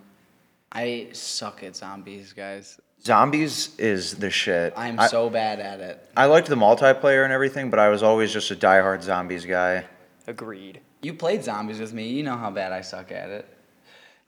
I 0.72 1.08
suck 1.12 1.62
at 1.62 1.76
zombies, 1.76 2.32
guys. 2.32 2.80
Zombies 3.04 3.76
is 3.78 4.16
the 4.16 4.30
shit. 4.30 4.72
I'm 4.76 4.98
I, 4.98 5.06
so 5.06 5.30
bad 5.30 5.60
at 5.60 5.78
it. 5.80 6.10
I 6.16 6.26
liked 6.26 6.48
the 6.48 6.56
multiplayer 6.56 7.22
and 7.22 7.32
everything, 7.32 7.70
but 7.70 7.78
I 7.78 7.88
was 7.88 8.02
always 8.02 8.32
just 8.32 8.50
a 8.50 8.56
diehard 8.56 9.02
zombies 9.02 9.46
guy. 9.46 9.84
Agreed. 10.26 10.80
You 11.02 11.14
played 11.14 11.44
zombies 11.44 11.78
with 11.78 11.92
me. 11.92 12.08
You 12.08 12.22
know 12.22 12.36
how 12.36 12.50
bad 12.50 12.72
I 12.72 12.80
suck 12.80 13.12
at 13.12 13.30
it. 13.30 13.46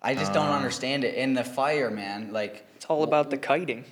I 0.00 0.14
just 0.14 0.32
don't 0.32 0.48
Uh. 0.48 0.52
understand 0.56 1.02
it. 1.04 1.14
In 1.16 1.34
the 1.34 1.42
fire, 1.42 1.90
man, 1.90 2.32
like 2.32 2.64
It's 2.76 2.86
all 2.86 3.02
about 3.02 3.30
the 3.30 3.36
kiting. 3.36 3.84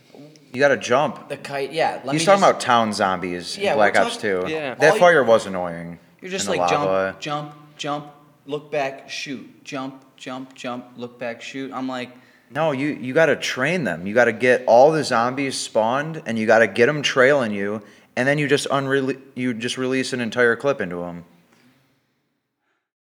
You 0.52 0.60
got 0.60 0.68
to 0.68 0.76
jump. 0.76 1.28
the 1.28 1.36
kite. 1.36 1.72
Yeah, 1.72 2.00
let 2.04 2.12
He's 2.12 2.22
me 2.22 2.26
talking 2.26 2.40
just- 2.40 2.50
about 2.50 2.60
town 2.60 2.92
zombies 2.92 3.58
Yeah, 3.58 3.72
in 3.72 3.78
we're 3.78 3.90
Black 3.90 3.98
Ops 4.06 4.12
talk- 4.14 4.20
2. 4.22 4.44
Yeah. 4.46 4.74
That 4.74 4.90
All 4.90 4.94
you- 4.94 5.00
fire 5.00 5.24
was 5.24 5.46
annoying. 5.46 5.98
You're 6.22 6.30
just 6.30 6.46
in 6.46 6.52
the 6.52 6.58
like 6.58 6.70
lava. 6.70 7.16
jump, 7.18 7.50
jump, 7.50 7.54
jump, 7.76 8.06
look 8.46 8.70
back, 8.70 9.10
shoot, 9.10 9.64
jump, 9.64 10.04
jump, 10.16 10.54
jump, 10.54 10.86
look 10.96 11.18
back, 11.18 11.42
shoot. 11.42 11.72
I'm 11.74 11.88
like, 11.88 12.10
No, 12.48 12.70
you, 12.70 12.86
you 12.90 13.12
got 13.12 13.26
to 13.26 13.34
train 13.34 13.82
them. 13.82 14.06
You 14.06 14.14
got 14.14 14.26
to 14.26 14.32
get 14.32 14.62
all 14.68 14.92
the 14.92 15.02
zombies 15.02 15.56
spawned, 15.58 16.22
and 16.26 16.38
you 16.38 16.46
got 16.46 16.60
to 16.60 16.68
get 16.68 16.86
them 16.86 17.02
trailing 17.02 17.50
you, 17.50 17.82
and 18.14 18.28
then 18.28 18.38
you 18.38 18.46
just 18.46 18.68
unrele- 18.70 19.20
you 19.34 19.52
just 19.52 19.76
release 19.76 20.12
an 20.12 20.20
entire 20.20 20.54
clip 20.54 20.80
into 20.80 20.98
them. 20.98 21.24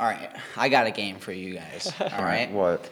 All 0.00 0.06
right, 0.06 0.30
I 0.56 0.68
got 0.68 0.86
a 0.86 0.90
game 0.90 1.16
for 1.18 1.32
you 1.32 1.54
guys. 1.54 1.92
All 2.00 2.08
right. 2.22 2.50
What? 2.50 2.88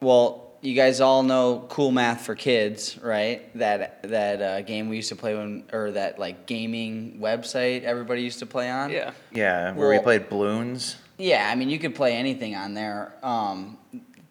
Well, 0.00 0.52
you 0.62 0.74
guys 0.74 1.00
all 1.00 1.22
know 1.22 1.64
Cool 1.68 1.90
Math 1.92 2.22
for 2.22 2.34
Kids, 2.34 2.98
right? 3.02 3.56
That 3.58 4.02
that 4.04 4.42
uh, 4.42 4.60
game 4.62 4.88
we 4.88 4.96
used 4.96 5.10
to 5.10 5.16
play 5.16 5.34
when, 5.36 5.64
or 5.72 5.92
that 5.92 6.18
like 6.18 6.46
gaming 6.46 7.18
website 7.20 7.82
everybody 7.84 8.22
used 8.22 8.38
to 8.40 8.46
play 8.46 8.70
on. 8.70 8.90
Yeah. 8.90 9.12
Yeah, 9.32 9.72
where 9.74 9.88
we 9.90 9.96
Well- 9.96 10.02
played 10.02 10.28
balloons. 10.28 10.96
Yeah, 11.18 11.48
I 11.48 11.54
mean, 11.54 11.70
you 11.70 11.78
could 11.78 11.94
play 11.94 12.16
anything 12.16 12.56
on 12.56 12.74
there, 12.74 13.12
um, 13.22 13.78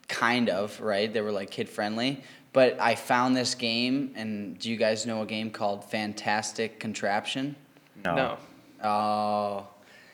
kind 0.10 0.50
of, 0.50 0.82
right? 0.82 1.12
They 1.14 1.22
were 1.22 1.32
like 1.32 1.50
kid 1.50 1.70
friendly. 1.70 2.22
But 2.52 2.78
I 2.80 2.96
found 2.96 3.38
this 3.38 3.56
game, 3.56 4.12
and 4.16 4.60
do 4.60 4.70
you 4.70 4.76
guys 4.76 5.06
know 5.06 5.22
a 5.22 5.26
game 5.26 5.50
called 5.50 5.86
Fantastic 5.86 6.80
Contraption? 6.82 7.56
No. 8.04 8.16
No. 8.16 8.38
Oh, 8.88 9.68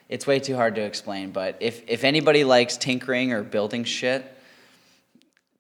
it's 0.09 0.25
way 0.25 0.39
too 0.39 0.55
hard 0.55 0.75
to 0.75 0.81
explain. 0.81 1.31
But 1.31 1.57
if, 1.59 1.87
if 1.87 2.03
anybody 2.03 2.43
likes 2.43 2.75
tinkering 2.75 3.31
or 3.31 3.43
building 3.43 3.83
shit, 3.83 4.35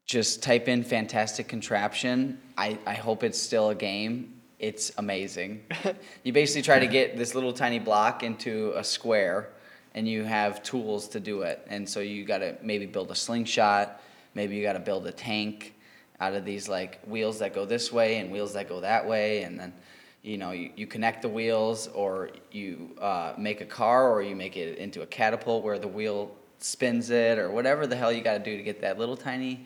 just 0.05 0.41
type 0.41 0.67
in 0.67 0.83
Fantastic 0.83 1.47
Contraption. 1.47 2.39
I, 2.57 2.79
I 2.87 2.95
hope 2.95 3.23
it's 3.23 3.39
still 3.39 3.69
a 3.69 3.75
game. 3.75 4.33
It's 4.57 4.91
amazing. 4.97 5.63
you 6.23 6.33
basically 6.33 6.63
try 6.63 6.79
to 6.79 6.87
get 6.87 7.15
this 7.15 7.35
little 7.35 7.53
tiny 7.53 7.77
block 7.77 8.23
into 8.23 8.73
a 8.75 8.83
square, 8.83 9.49
and 9.93 10.07
you 10.07 10.23
have 10.23 10.63
tools 10.63 11.07
to 11.09 11.19
do 11.19 11.43
it. 11.43 11.63
And 11.69 11.87
so 11.87 11.99
you 11.99 12.25
got 12.25 12.39
to 12.39 12.57
maybe 12.63 12.87
build 12.87 13.11
a 13.11 13.15
slingshot, 13.15 14.01
maybe 14.33 14.55
you 14.55 14.63
got 14.63 14.73
to 14.73 14.79
build 14.79 15.05
a 15.05 15.11
tank 15.11 15.75
out 16.19 16.33
of 16.33 16.43
these 16.43 16.67
like 16.67 16.99
wheels 17.05 17.39
that 17.39 17.53
go 17.53 17.65
this 17.65 17.93
way 17.93 18.17
and 18.17 18.31
wheels 18.31 18.53
that 18.53 18.67
go 18.67 18.81
that 18.81 19.07
way, 19.07 19.43
and 19.43 19.59
then 19.59 19.73
you 20.21 20.37
know 20.37 20.51
you, 20.51 20.71
you 20.75 20.85
connect 20.87 21.21
the 21.21 21.29
wheels 21.29 21.87
or 21.87 22.29
you 22.51 22.91
uh, 23.01 23.33
make 23.37 23.61
a 23.61 23.65
car 23.65 24.11
or 24.11 24.21
you 24.21 24.35
make 24.35 24.57
it 24.57 24.77
into 24.77 25.01
a 25.01 25.05
catapult 25.05 25.63
where 25.63 25.79
the 25.79 25.87
wheel 25.87 26.31
spins 26.59 27.09
it 27.09 27.39
or 27.39 27.49
whatever 27.49 27.87
the 27.87 27.95
hell 27.95 28.11
you 28.11 28.21
got 28.21 28.33
to 28.33 28.39
do 28.43 28.57
to 28.57 28.63
get 28.63 28.81
that 28.81 28.97
little 28.99 29.15
tiny 29.15 29.65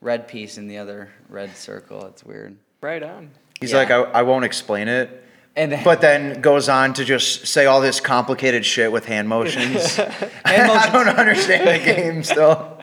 red 0.00 0.26
piece 0.26 0.56
in 0.56 0.66
the 0.68 0.78
other 0.78 1.10
red 1.28 1.54
circle. 1.54 2.06
It's 2.06 2.24
weird. 2.24 2.56
Right 2.80 3.02
on. 3.02 3.30
He's 3.60 3.72
Yeah. 3.72 3.76
like, 3.78 3.90
I, 3.90 4.00
I 4.00 4.22
won't 4.22 4.46
explain 4.46 4.88
it. 4.88 5.22
And 5.56 5.72
then- 5.72 5.84
but 5.84 6.00
then 6.00 6.40
goes 6.40 6.70
on 6.70 6.94
to 6.94 7.04
just 7.04 7.46
say 7.46 7.66
all 7.66 7.82
this 7.82 8.00
complicated 8.00 8.64
shit 8.64 8.90
with 8.90 9.04
hand 9.04 9.28
motions. 9.28 9.96
Hand 9.96 10.32
I 10.46 10.66
motions- 10.66 10.92
don't 10.92 11.08
understand 11.08 11.68
the 11.68 11.84
game 11.84 12.22
still. 12.22 12.79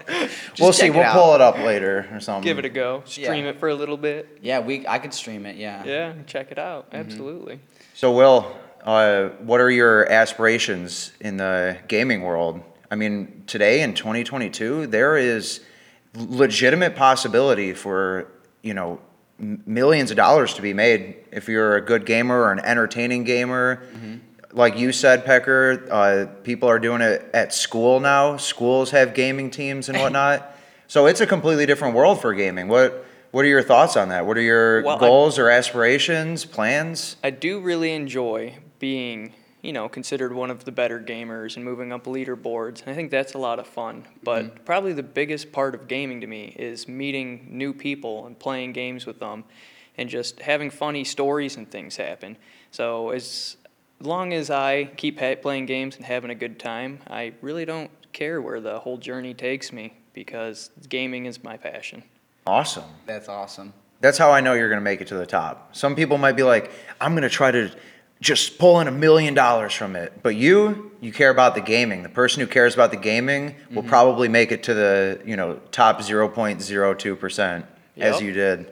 We'll 0.59 0.73
see. 0.73 0.89
We'll 0.89 1.01
out. 1.03 1.13
pull 1.13 1.35
it 1.35 1.41
up 1.41 1.57
later 1.57 2.07
or 2.11 2.19
something. 2.19 2.43
Give 2.43 2.59
it 2.59 2.65
a 2.65 2.69
go. 2.69 3.03
Stream 3.05 3.43
Yeah. 3.45 3.49
it 3.51 3.59
for 3.59 3.69
a 3.69 3.75
little 3.75 3.97
bit. 3.97 4.37
Yeah, 4.41 4.59
we 4.59 4.87
I 4.87 4.99
could 4.99 5.13
stream 5.13 5.45
it. 5.45 5.55
Yeah. 5.57 5.83
Yeah, 5.85 6.13
check 6.25 6.51
it 6.51 6.57
out. 6.59 6.87
Absolutely. 6.93 7.59
So, 7.93 8.11
Will, 8.11 8.55
uh, 8.83 9.29
what 9.39 9.59
are 9.59 9.69
your 9.71 10.09
aspirations 10.11 11.11
in 11.19 11.37
the 11.37 11.77
gaming 11.87 12.21
world? 12.21 12.61
I 12.89 12.95
mean, 12.95 13.43
today 13.47 13.81
in 13.81 13.93
2022, 13.93 14.87
there 14.87 15.17
is 15.17 15.61
legitimate 16.15 16.95
possibility 16.95 17.73
for 17.73 18.31
you 18.61 18.73
know 18.73 18.99
millions 19.39 20.09
of 20.09 20.17
dollars 20.17 20.53
to 20.55 20.61
be 20.61 20.73
made 20.73 21.15
if 21.31 21.47
you're 21.47 21.75
a 21.75 21.81
good 21.81 22.05
gamer 22.05 22.39
or 22.41 22.51
an 22.51 22.59
entertaining 22.59 23.23
gamer. 23.23 23.83
Like 24.57 24.77
you 24.77 24.91
said, 24.91 25.23
Pecker, 25.23 25.87
uh, 25.91 26.25
people 26.43 26.67
are 26.67 26.79
doing 26.79 27.01
it 27.01 27.29
at 27.33 27.53
school 27.53 27.99
now. 27.99 28.37
Schools 28.37 28.89
have 28.91 29.13
gaming 29.13 29.51
teams 29.51 29.87
and 29.87 29.97
whatnot. 30.01 30.55
so 30.87 31.05
it's 31.05 31.21
a 31.21 31.27
completely 31.27 31.65
different 31.67 31.93
world 31.95 32.19
for 32.19 32.33
gaming. 32.33 32.67
What 32.67 33.05
What 33.31 33.45
are 33.45 33.47
your 33.49 33.61
thoughts 33.61 33.95
on 33.95 34.09
that? 34.09 34.25
What 34.25 34.35
are 34.37 34.41
your 34.41 34.81
Well, 34.83 34.97
I- 34.97 34.99
goals 34.99 35.37
or 35.37 35.49
aspirations, 35.49 36.43
plans? 36.45 37.17
I 37.23 37.29
do 37.29 37.59
really 37.59 37.91
enjoy 37.93 38.55
being, 38.79 39.33
you 39.61 39.73
know, 39.73 39.87
considered 39.89 40.33
one 40.33 40.49
of 40.49 40.63
the 40.65 40.71
better 40.71 40.99
gamers 40.99 41.55
and 41.55 41.63
moving 41.63 41.91
up 41.91 42.05
leaderboards. 42.05 42.81
And 42.81 42.89
I 42.89 42.95
think 42.95 43.11
that's 43.11 43.33
a 43.33 43.37
lot 43.37 43.59
of 43.59 43.67
fun. 43.67 44.05
But 44.23 44.65
probably 44.65 44.93
the 44.93 45.03
biggest 45.03 45.51
part 45.51 45.75
of 45.75 45.87
gaming 45.87 46.21
to 46.21 46.27
me 46.27 46.55
is 46.57 46.87
meeting 46.87 47.47
new 47.51 47.73
people 47.73 48.25
and 48.25 48.39
playing 48.39 48.73
games 48.73 49.05
with 49.05 49.19
them 49.19 49.43
and 49.97 50.09
just 50.09 50.39
having 50.41 50.71
funny 50.71 51.03
stories 51.03 51.57
and 51.57 51.69
things 51.69 51.97
happen. 51.97 52.37
So 52.71 53.09
as 53.11 53.57
long 54.01 54.33
as 54.33 54.49
I 54.49 54.85
keep 54.95 55.19
ha- 55.19 55.35
playing 55.35 55.65
games 55.65 55.95
and 55.95 56.05
having 56.05 56.29
a 56.29 56.35
good 56.35 56.59
time, 56.59 56.99
I 57.09 57.33
really 57.41 57.65
don't 57.65 57.89
care 58.13 58.41
where 58.41 58.59
the 58.61 58.79
whole 58.79 58.97
journey 58.97 59.33
takes 59.33 59.71
me 59.71 59.93
because 60.13 60.69
gaming 60.89 61.25
is 61.25 61.43
my 61.43 61.57
passion. 61.57 62.03
Awesome. 62.45 62.85
That's 63.05 63.27
awesome. 63.29 63.73
That's 63.99 64.17
how 64.17 64.31
I 64.31 64.41
know 64.41 64.53
you're 64.53 64.69
going 64.69 64.79
to 64.79 64.83
make 64.83 65.01
it 65.01 65.07
to 65.07 65.15
the 65.15 65.25
top. 65.25 65.75
Some 65.75 65.95
people 65.95 66.17
might 66.17 66.33
be 66.35 66.43
like, 66.43 66.71
I'm 67.01 67.13
going 67.13 67.23
to 67.23 67.29
try 67.29 67.51
to 67.51 67.71
just 68.21 68.57
pull 68.57 68.79
in 68.79 68.87
a 68.87 68.91
million 68.91 69.33
dollars 69.33 69.73
from 69.73 69.95
it. 69.95 70.21
But 70.23 70.35
you, 70.35 70.91
you 71.01 71.11
care 71.11 71.29
about 71.29 71.55
the 71.55 71.61
gaming. 71.61 72.03
The 72.03 72.09
person 72.09 72.39
who 72.41 72.47
cares 72.47 72.73
about 72.73 72.91
the 72.91 72.97
gaming 72.97 73.55
will 73.71 73.81
Mm-hmm. 73.81 73.89
probably 73.89 74.27
make 74.27 74.51
it 74.51 74.63
to 74.63 74.73
the, 74.73 75.21
you 75.25 75.35
know, 75.35 75.59
top 75.71 75.99
0.02% 75.99 77.63
as 77.97 78.21
you 78.21 78.31
did. 78.33 78.71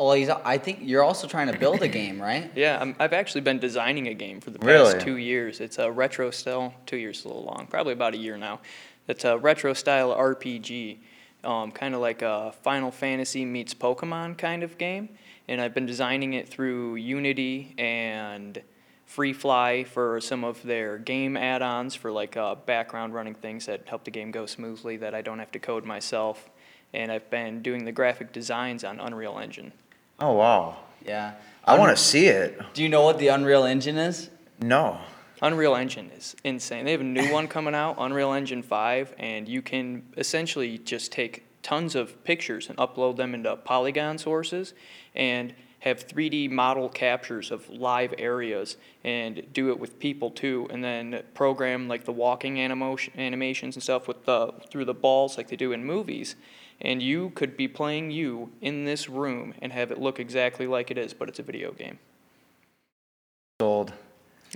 Well, 0.00 0.12
he's, 0.14 0.28
I 0.28 0.58
think 0.58 0.80
you're 0.82 1.02
also 1.04 1.26
trying 1.28 1.50
to 1.52 1.58
build 1.58 1.82
a 1.82 1.88
game, 2.00 2.20
right? 2.20 2.50
Yeah, 2.56 2.78
I'm, 2.80 2.96
I've 2.98 3.12
actually 3.12 3.42
been 3.42 3.58
designing 3.58 4.08
a 4.08 4.14
game 4.14 4.40
for 4.40 4.50
the 4.50 4.58
past 4.58 4.68
Really? 4.94 5.00
two 5.00 5.16
years. 5.16 5.60
It's 5.60 5.78
a 5.78 5.90
retro 5.90 6.30
style, 6.30 6.74
two 6.86 6.96
years 6.96 7.20
is 7.20 7.24
a 7.24 7.28
little 7.28 7.44
long, 7.44 7.66
probably 7.70 7.92
about 7.92 8.14
a 8.14 8.16
year 8.18 8.36
now. 8.36 8.60
It's 9.08 9.24
a 9.24 9.36
retro 9.38 9.74
style 9.74 10.14
RPG, 10.14 10.98
um, 11.44 11.70
kind 11.72 11.94
of 11.94 12.00
like 12.00 12.22
a 12.22 12.52
Final 12.62 12.90
Fantasy 12.90 13.44
meets 13.44 13.74
Pokemon 13.74 14.38
kind 14.38 14.62
of 14.62 14.78
game. 14.78 15.08
And 15.48 15.60
I've 15.60 15.74
been 15.74 15.86
designing 15.86 16.34
it 16.34 16.48
through 16.48 16.94
Unity 16.96 17.74
and 17.76 18.62
FreeFly 19.08 19.86
for 19.86 20.20
some 20.20 20.44
of 20.44 20.62
their 20.62 20.98
game 20.98 21.36
add-ons 21.36 21.94
for 21.94 22.10
like 22.10 22.36
uh, 22.36 22.54
background 22.54 23.12
running 23.12 23.34
things 23.34 23.66
that 23.66 23.82
help 23.86 24.04
the 24.04 24.10
game 24.10 24.30
go 24.30 24.46
smoothly 24.46 24.96
that 24.98 25.14
I 25.14 25.20
don't 25.20 25.38
have 25.38 25.52
to 25.52 25.58
code 25.58 25.84
myself. 25.84 26.48
And 26.94 27.10
I've 27.10 27.28
been 27.30 27.62
doing 27.62 27.84
the 27.84 27.92
graphic 27.92 28.32
designs 28.32 28.84
on 28.84 29.00
Unreal 29.00 29.38
Engine. 29.38 29.72
Oh, 30.20 30.32
wow. 30.32 30.76
Yeah. 31.04 31.32
I 31.64 31.78
want 31.78 31.96
to 31.96 32.02
see 32.02 32.26
it. 32.26 32.60
Do 32.74 32.82
you 32.82 32.88
know 32.88 33.02
what 33.02 33.18
the 33.18 33.28
Unreal 33.28 33.64
Engine 33.64 33.96
is? 33.96 34.30
No. 34.60 34.98
Unreal 35.40 35.74
Engine 35.74 36.10
is 36.16 36.36
insane. 36.44 36.84
They 36.84 36.92
have 36.92 37.00
a 37.00 37.04
new 37.04 37.32
one 37.32 37.48
coming 37.48 37.74
out, 37.74 37.96
Unreal 37.98 38.32
Engine 38.32 38.62
5, 38.62 39.14
and 39.18 39.48
you 39.48 39.62
can 39.62 40.04
essentially 40.16 40.78
just 40.78 41.10
take 41.10 41.44
tons 41.62 41.94
of 41.94 42.22
pictures 42.24 42.68
and 42.68 42.78
upload 42.78 43.16
them 43.16 43.34
into 43.34 43.56
Polygon 43.56 44.18
sources 44.18 44.74
and 45.14 45.54
have 45.80 46.06
3D 46.06 46.48
model 46.48 46.88
captures 46.88 47.50
of 47.50 47.68
live 47.68 48.14
areas 48.18 48.76
and 49.02 49.42
do 49.52 49.70
it 49.70 49.80
with 49.80 49.98
people 49.98 50.30
too 50.30 50.68
and 50.70 50.82
then 50.82 51.22
program 51.34 51.88
like 51.88 52.04
the 52.04 52.12
walking 52.12 52.60
animation 52.60 53.12
animations 53.18 53.74
and 53.74 53.82
stuff 53.82 54.06
with 54.06 54.24
the 54.24 54.52
through 54.70 54.84
the 54.84 54.94
balls 54.94 55.36
like 55.36 55.48
they 55.48 55.56
do 55.56 55.72
in 55.72 55.84
movies 55.84 56.36
and 56.82 57.02
you 57.02 57.30
could 57.30 57.56
be 57.56 57.66
playing 57.68 58.10
you 58.10 58.50
in 58.60 58.84
this 58.84 59.08
room 59.08 59.54
and 59.62 59.72
have 59.72 59.90
it 59.90 59.98
look 59.98 60.20
exactly 60.20 60.66
like 60.66 60.90
it 60.90 60.98
is 60.98 61.14
but 61.14 61.28
it's 61.28 61.38
a 61.38 61.42
video 61.42 61.72
game. 61.72 61.98
Sold. 63.60 63.92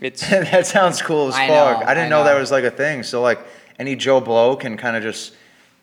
It's 0.02 0.20
that 0.30 0.66
sounds 0.66 1.00
cool 1.00 1.28
as 1.28 1.34
I 1.34 1.48
fuck. 1.48 1.80
know, 1.80 1.86
I 1.86 1.94
didn't 1.94 2.06
I 2.06 2.08
know. 2.08 2.24
that 2.24 2.38
was 2.38 2.50
like 2.50 2.64
a 2.64 2.70
thing. 2.70 3.02
So, 3.02 3.22
like, 3.22 3.38
any 3.78 3.96
Joe 3.96 4.20
Blow 4.20 4.56
can 4.56 4.76
kind 4.76 4.96
of 4.96 5.02
just 5.02 5.34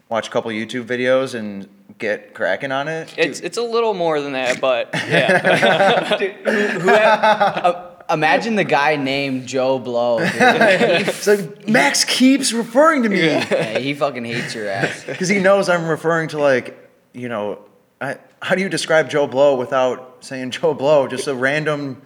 watch 0.09 0.27
a 0.27 0.31
couple 0.31 0.51
YouTube 0.51 0.85
videos 0.85 1.33
and 1.33 1.67
get 1.97 2.33
cracking 2.33 2.71
on 2.71 2.87
it. 2.87 3.13
It's 3.17 3.39
it's 3.39 3.57
a 3.57 3.63
little 3.63 3.93
more 3.93 4.21
than 4.21 4.33
that, 4.33 4.61
but 4.61 4.89
yeah. 4.93 6.17
Who 6.17 6.87
had, 6.89 6.99
uh, 6.99 7.92
imagine 8.09 8.55
the 8.55 8.63
guy 8.63 8.95
named 8.95 9.47
Joe 9.47 9.79
Blow. 9.79 10.17
It's 10.21 11.27
like 11.27 11.67
Max 11.67 12.03
keeps 12.03 12.53
referring 12.53 13.03
to 13.03 13.09
me 13.09 13.19
Yeah, 13.21 13.79
he 13.79 13.93
fucking 13.93 14.25
hates 14.25 14.53
your 14.55 14.67
ass. 14.67 15.03
because 15.07 15.29
he 15.29 15.39
knows 15.39 15.69
I'm 15.69 15.87
referring 15.87 16.29
to 16.29 16.37
like 16.39 16.77
you 17.13 17.29
know. 17.29 17.59
I, 18.01 18.17
how 18.41 18.55
do 18.55 18.61
you 18.61 18.67
describe 18.69 19.09
Joe 19.09 19.27
Blow 19.27 19.55
without 19.55 20.17
saying 20.21 20.51
Joe 20.51 20.73
Blow? 20.73 21.07
Just 21.07 21.27
a 21.27 21.33
random 21.35 22.01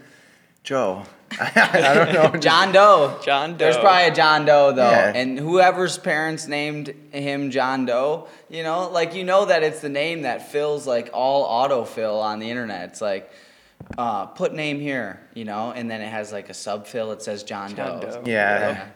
Joe. 0.64 1.04
I 1.42 1.94
don't 1.94 2.14
know. 2.34 2.40
John 2.40 2.72
Doe. 2.72 3.20
John 3.24 3.52
Doe. 3.54 3.58
There's 3.58 3.78
probably 3.78 4.08
a 4.10 4.14
John 4.14 4.46
Doe 4.46 4.72
though, 4.74 4.90
Yeah. 4.90 5.12
and 5.16 5.38
whoever's 5.40 5.98
parents 5.98 6.48
named 6.48 6.94
him 7.12 7.50
John 7.52 7.86
Doe, 7.86 8.28
you 8.50 8.64
know, 8.64 8.90
like 8.90 9.14
you 9.16 9.24
know 9.24 9.46
that 9.46 9.64
it's 9.64 9.80
the 9.82 9.90
name 9.90 10.22
that 10.22 10.52
fills 10.52 10.86
like 10.88 11.10
all 11.14 11.68
autofill 11.68 12.22
on 12.22 12.40
the 12.40 12.50
internet. 12.50 12.90
It's 12.92 13.02
like, 13.02 13.30
uh, 13.98 14.26
put 14.28 14.54
name 14.54 14.80
here, 14.80 15.20
you 15.34 15.46
know, 15.46 15.72
and 15.72 15.90
then 15.90 16.02
it 16.02 16.10
has 16.10 16.32
like 16.32 16.50
a 16.50 16.54
subfill. 16.54 17.14
It 17.14 17.22
says 17.22 17.44
John, 17.44 17.76
John 17.76 18.00
Doe. 18.00 18.10
Doe. 18.12 18.24
Yeah. 18.26 18.88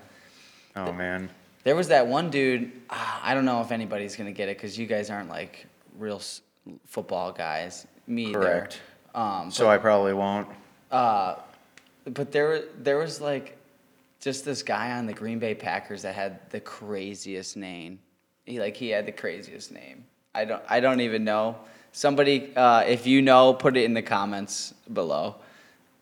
Oh 0.76 0.92
man. 0.92 1.30
There 1.64 1.76
was 1.76 1.90
that 1.90 2.08
one 2.08 2.30
dude. 2.30 2.72
ah, 2.90 3.22
I 3.24 3.34
don't 3.34 3.46
know 3.46 3.62
if 3.62 3.72
anybody's 3.72 4.16
gonna 4.16 4.32
get 4.32 4.50
it 4.50 4.58
because 4.58 4.78
you 4.78 4.88
guys 4.88 5.10
aren't 5.10 5.30
like 5.30 5.66
real 5.98 6.16
s- 6.18 6.42
football 6.86 7.32
guys. 7.32 7.86
Me 8.08 8.28
either. 8.28 8.40
Correct. 8.40 8.82
Um, 9.14 9.52
So 9.52 9.70
I 9.70 9.78
probably 9.78 10.14
won't. 10.14 10.48
uh, 10.92 11.36
but 12.06 12.32
there, 12.32 12.64
there 12.80 12.98
was 12.98 13.22
like 13.22 13.58
just 14.20 14.44
this 14.46 14.64
guy 14.64 14.92
on 14.94 15.06
the 15.06 15.14
Green 15.14 15.38
Bay 15.40 15.54
Packers 15.54 16.02
that 16.02 16.16
had 16.16 16.50
the 16.50 16.60
craziest 16.60 17.56
name. 17.58 18.00
He 18.46 18.60
like 18.60 18.76
he 18.76 18.90
had 18.90 19.06
the 19.06 19.12
craziest 19.12 19.72
name. 19.72 20.06
I 20.34 20.46
don't, 20.46 20.64
I 20.70 20.80
don't 20.80 21.02
even 21.02 21.24
know. 21.24 21.58
Somebody, 21.92 22.56
uh, 22.56 22.82
if 22.82 23.06
you 23.06 23.22
know, 23.22 23.54
put 23.54 23.76
it 23.78 23.84
in 23.84 23.94
the 23.94 24.02
comments 24.02 24.74
below 24.92 25.36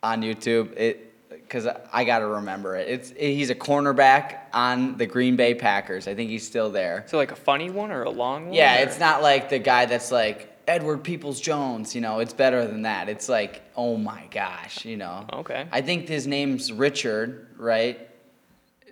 on 0.04 0.22
YouTube. 0.22 0.76
It 0.78 1.06
because 1.30 1.68
I 1.92 2.04
got 2.04 2.20
to 2.20 2.28
remember 2.28 2.76
it. 2.76 2.88
It's 2.88 3.10
he's 3.18 3.50
a 3.50 3.56
cornerback 3.56 4.38
on 4.54 4.98
the 4.98 5.08
Green 5.08 5.36
Bay 5.36 5.56
Packers. 5.56 6.08
I 6.08 6.14
think 6.14 6.30
he's 6.30 6.46
still 6.46 6.70
there. 6.70 7.06
So 7.08 7.18
like 7.18 7.32
a 7.32 7.36
funny 7.36 7.72
one 7.72 7.92
or 7.92 8.04
a 8.04 8.10
long 8.10 8.46
one? 8.46 8.54
Yeah, 8.54 8.80
or- 8.80 8.84
it's 8.84 9.00
not 9.00 9.24
like 9.24 9.50
the 9.50 9.58
guy 9.58 9.88
that's 9.88 10.12
like 10.12 10.48
Edward 10.68 11.04
Peoples 11.04 11.42
Jones, 11.42 11.96
you 11.96 12.02
know, 12.02 12.20
it's 12.20 12.34
better 12.34 12.68
than 12.68 12.84
that. 12.84 13.10
It's 13.10 13.28
like, 13.28 13.64
oh 13.76 13.98
my 13.98 14.28
gosh, 14.30 14.86
you 14.86 14.98
know. 14.98 15.26
Okay. 15.34 15.66
I 15.72 15.82
think 15.82 16.08
his 16.08 16.28
name's 16.28 16.72
Richard, 16.72 17.48
right? 17.58 18.08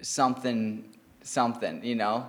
Something, 0.01 0.85
something, 1.21 1.83
you 1.83 1.93
know? 1.93 2.25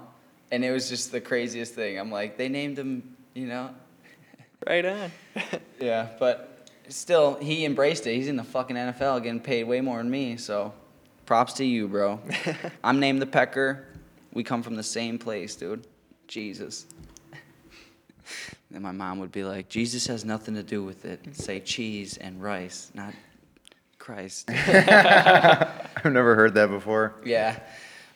And 0.50 0.62
it 0.62 0.70
was 0.70 0.90
just 0.90 1.12
the 1.12 1.20
craziest 1.22 1.74
thing. 1.74 1.98
I'm 1.98 2.10
like, 2.10 2.36
they 2.36 2.50
named 2.50 2.78
him, 2.78 3.16
you 3.32 3.46
know? 3.46 3.70
Right 4.66 4.84
on. 4.84 5.12
Yeah, 5.80 6.08
but 6.18 6.68
still, 6.88 7.36
he 7.36 7.64
embraced 7.64 8.04
it. 8.08 8.14
He's 8.16 8.26
in 8.26 8.34
the 8.34 8.42
fucking 8.42 8.74
NFL 8.74 9.22
getting 9.22 9.38
paid 9.38 9.62
way 9.64 9.80
more 9.80 9.98
than 9.98 10.10
me, 10.10 10.36
so 10.36 10.72
props 11.24 11.52
to 11.54 11.64
you, 11.64 11.86
bro. 11.86 12.18
I'm 12.84 12.98
named 12.98 13.22
the 13.22 13.26
Pecker. 13.26 13.86
We 14.32 14.42
come 14.42 14.64
from 14.64 14.74
the 14.74 14.82
same 14.82 15.18
place, 15.20 15.54
dude. 15.54 15.86
Jesus. 16.26 16.86
Then 18.72 18.82
my 18.82 18.90
mom 18.90 19.20
would 19.20 19.30
be 19.30 19.44
like, 19.44 19.68
Jesus 19.68 20.08
has 20.08 20.24
nothing 20.24 20.54
to 20.56 20.64
do 20.64 20.82
with 20.82 21.04
it. 21.04 21.20
Say 21.36 21.60
cheese 21.60 22.16
and 22.16 22.42
rice, 22.42 22.90
not 22.92 23.14
Christ. 23.98 24.50
I've 24.50 26.04
never 26.04 26.34
heard 26.34 26.54
that 26.54 26.70
before. 26.70 27.14
yeah. 27.24 27.58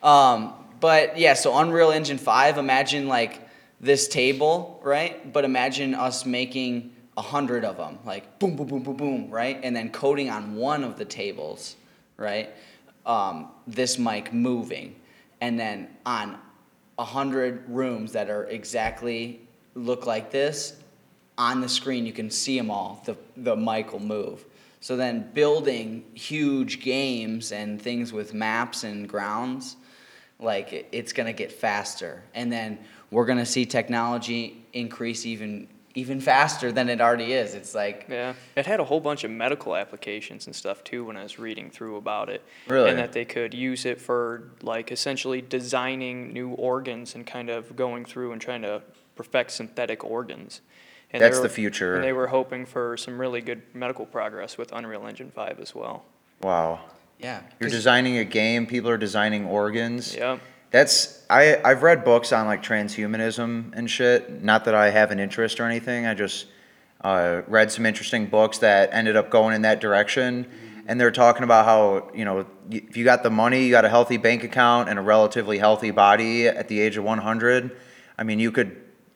Um, 0.03 0.53
but 0.81 1.17
yeah, 1.17 1.33
so 1.33 1.57
Unreal 1.57 1.91
Engine 1.91 2.17
5, 2.17 2.57
imagine 2.57 3.07
like 3.07 3.42
this 3.83 4.07
table, 4.07 4.79
right? 4.81 5.31
But 5.33 5.43
imagine 5.43 5.93
us 5.93 6.25
making 6.25 6.93
a 7.17 7.21
hundred 7.21 7.65
of 7.65 7.75
them, 7.75 7.99
like 8.05 8.39
boom, 8.39 8.55
boom, 8.55 8.67
boom, 8.67 8.81
boom, 8.81 8.95
boom, 8.95 9.29
right? 9.29 9.59
And 9.61 9.75
then 9.75 9.91
coding 9.91 10.29
on 10.29 10.55
one 10.55 10.85
of 10.85 10.97
the 10.97 11.03
tables, 11.03 11.75
right? 12.15 12.49
Um, 13.05 13.49
this 13.67 13.99
mic 13.99 14.33
moving. 14.33 14.95
And 15.41 15.59
then 15.59 15.89
on 16.05 16.39
a 16.97 17.03
hundred 17.03 17.69
rooms 17.69 18.13
that 18.13 18.29
are 18.29 18.45
exactly 18.45 19.41
look 19.75 20.05
like 20.05 20.31
this, 20.31 20.77
on 21.37 21.59
the 21.59 21.69
screen 21.69 22.05
you 22.05 22.13
can 22.13 22.31
see 22.31 22.57
them 22.57 22.71
all. 22.71 23.01
The, 23.05 23.17
the 23.35 23.55
mic 23.55 23.91
will 23.91 23.99
move. 23.99 24.45
So 24.79 24.95
then 24.95 25.29
building 25.33 26.05
huge 26.13 26.81
games 26.81 27.51
and 27.51 27.81
things 27.81 28.13
with 28.13 28.33
maps 28.33 28.85
and 28.85 29.09
grounds, 29.09 29.75
like 30.39 30.87
it's 30.93 31.11
gonna 31.11 31.33
get 31.33 31.51
faster. 31.51 32.23
And 32.33 32.51
then 32.51 32.79
we're 33.13 33.25
gonna 33.25 33.45
see 33.45 33.65
technology 33.65 34.65
increase 34.73 35.25
even 35.25 35.67
even 35.95 36.19
faster 36.19 36.71
than 36.71 36.89
it 36.89 36.99
already 36.99 37.33
is. 37.33 37.53
It's 37.53 37.75
like 37.75 38.07
Yeah, 38.09 38.33
it 38.55 38.65
had 38.65 38.79
a 38.79 38.83
whole 38.83 38.99
bunch 38.99 39.23
of 39.23 39.29
medical 39.29 39.75
applications 39.75 40.47
and 40.47 40.55
stuff 40.55 40.83
too 40.83 41.05
when 41.05 41.15
I 41.17 41.21
was 41.23 41.37
reading 41.37 41.69
through 41.69 41.97
about 41.97 42.29
it. 42.29 42.41
Really? 42.67 42.89
And 42.89 42.97
that 42.97 43.13
they 43.13 43.25
could 43.25 43.53
use 43.53 43.85
it 43.85 44.01
for 44.01 44.49
like 44.63 44.91
essentially 44.91 45.39
designing 45.41 46.33
new 46.33 46.49
organs 46.49 47.13
and 47.13 47.27
kind 47.27 47.49
of 47.51 47.75
going 47.75 48.05
through 48.05 48.31
and 48.31 48.41
trying 48.41 48.63
to 48.63 48.81
perfect 49.15 49.51
synthetic 49.51 50.03
organs. 50.03 50.61
And 51.11 51.21
That's 51.21 51.37
were- 51.37 51.43
the 51.43 51.49
future. 51.49 51.93
And 51.93 52.03
they 52.03 52.13
were 52.13 52.27
hoping 52.27 52.65
for 52.65 52.97
some 52.97 53.21
really 53.21 53.41
good 53.41 53.61
medical 53.75 54.07
progress 54.07 54.57
with 54.57 54.71
Unreal 54.71 55.05
Engine 55.05 55.29
5 55.29 55.59
as 55.59 55.75
well. 55.75 56.05
Wow. 56.41 56.79
yeah. 57.19 57.41
You're 57.59 57.69
designing 57.69 58.17
a 58.17 58.25
game, 58.25 58.65
people 58.65 58.89
are 58.89 58.97
designing 58.97 59.45
organs. 59.45 60.15
Yep. 60.15 60.39
That's 60.73 61.23
I 61.29 61.61
I've 61.63 61.83
read 61.83 62.03
books 62.03 62.33
on 62.33 62.47
like 62.47 62.63
transhumanism 62.63 63.73
and 63.75 63.87
shit. 63.87 64.41
Not 64.41 64.65
that 64.65 64.73
I 64.73 64.89
have 64.89 65.11
an 65.11 65.19
interest 65.19 65.59
or 65.59 65.65
anything. 65.65 66.07
I 66.07 66.15
just 66.15 66.47
uh, 67.01 67.43
read 67.47 67.71
some 67.71 67.85
interesting 67.85 68.25
books 68.25 68.57
that 68.57 68.89
ended 68.91 69.15
up 69.15 69.29
going 69.29 69.53
in 69.53 69.61
that 69.61 69.79
direction. 69.79 70.49
And 70.87 70.99
they're 70.99 71.11
talking 71.11 71.43
about 71.43 71.65
how 71.65 72.09
you 72.15 72.25
know 72.25 72.47
if 72.71 72.97
you 72.97 73.03
got 73.03 73.21
the 73.21 73.29
money, 73.29 73.65
you 73.65 73.69
got 73.69 73.85
a 73.85 73.89
healthy 73.89 74.17
bank 74.17 74.43
account 74.43 74.89
and 74.89 74.97
a 74.97 75.01
relatively 75.03 75.59
healthy 75.59 75.91
body 75.91 76.47
at 76.47 76.69
the 76.69 76.81
age 76.81 76.97
of 76.97 77.03
100. 77.03 77.77
I 78.17 78.23
mean, 78.23 78.39
you 78.39 78.51
could 78.51 78.75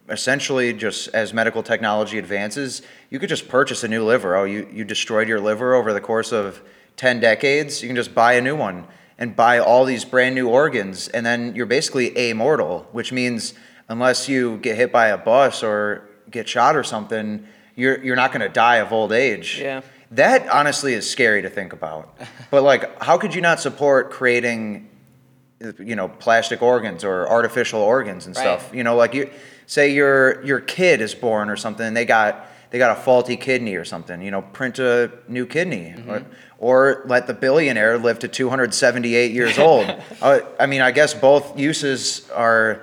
essentially 0.09 0.73
just 0.73 1.07
as 1.07 1.33
medical 1.33 1.63
technology 1.63 2.19
advances, 2.19 2.83
you 3.09 3.17
could 3.17 3.29
just 3.29 3.49
purchase 3.49 3.83
a 3.83 3.87
new 3.87 4.05
liver. 4.05 4.35
Oh, 4.35 4.43
you 4.43 4.69
you 4.71 4.83
destroyed 4.85 5.27
your 5.27 5.39
liver 5.39 5.73
over 5.73 5.91
the 5.91 6.01
course 6.01 6.31
of 6.31 6.61
10 6.97 7.19
decades. 7.19 7.81
You 7.81 7.89
can 7.89 7.95
just 7.95 8.13
buy 8.13 8.33
a 8.33 8.41
new 8.41 8.55
one 8.55 8.85
and 9.17 9.35
buy 9.35 9.59
all 9.59 9.85
these 9.85 10.05
brand 10.05 10.35
new 10.35 10.47
organs, 10.47 11.07
and 11.07 11.25
then 11.25 11.55
you're 11.55 11.65
basically 11.65 12.11
amortal, 12.11 12.85
which 12.91 13.11
means 13.11 13.53
unless 13.89 14.29
you 14.29 14.57
get 14.57 14.75
hit 14.75 14.91
by 14.91 15.07
a 15.07 15.17
bus 15.17 15.63
or 15.63 16.07
get 16.29 16.47
shot 16.47 16.75
or 16.75 16.83
something, 16.83 17.47
you're 17.75 18.03
you're 18.03 18.15
not 18.15 18.31
going 18.31 18.41
to 18.41 18.49
die 18.49 18.77
of 18.77 18.91
old 18.91 19.11
age. 19.11 19.59
Yeah. 19.59 19.81
That 20.11 20.47
honestly 20.49 20.93
is 20.93 21.09
scary 21.09 21.41
to 21.41 21.49
think 21.49 21.73
about. 21.73 22.17
But 22.49 22.63
like, 22.63 23.03
how 23.03 23.17
could 23.17 23.35
you 23.35 23.41
not 23.41 23.59
support 23.59 24.09
creating, 24.09 24.89
you 25.79 25.97
know, 25.97 26.07
plastic 26.07 26.61
organs 26.61 27.03
or 27.03 27.27
artificial 27.27 27.81
organs 27.81 28.25
and 28.25 28.33
stuff? 28.33 28.67
Right. 28.67 28.77
You 28.77 28.83
know, 28.85 28.95
like 28.95 29.13
you 29.13 29.29
say 29.65 29.93
your 29.93 30.41
your 30.45 30.61
kid 30.61 31.01
is 31.01 31.13
born 31.13 31.49
or 31.49 31.57
something, 31.57 31.85
and 31.85 31.97
they 31.97 32.05
got 32.05 32.47
they 32.69 32.77
got 32.77 32.97
a 32.97 33.01
faulty 33.01 33.35
kidney 33.35 33.75
or 33.75 33.83
something. 33.83 34.21
You 34.21 34.31
know, 34.31 34.41
print 34.41 34.79
a 34.79 35.11
new 35.27 35.45
kidney, 35.45 35.93
mm-hmm. 35.95 36.09
or, 36.09 36.25
or 36.59 37.03
let 37.05 37.27
the 37.27 37.33
billionaire 37.33 37.97
live 37.97 38.19
to 38.19 38.27
278 38.27 39.31
years 39.31 39.59
old. 39.67 39.85
uh, 40.21 40.39
I 40.59 40.65
mean, 40.65 40.81
I 40.81 40.91
guess 40.91 41.13
both 41.13 41.57
uses 41.59 42.29
are, 42.31 42.81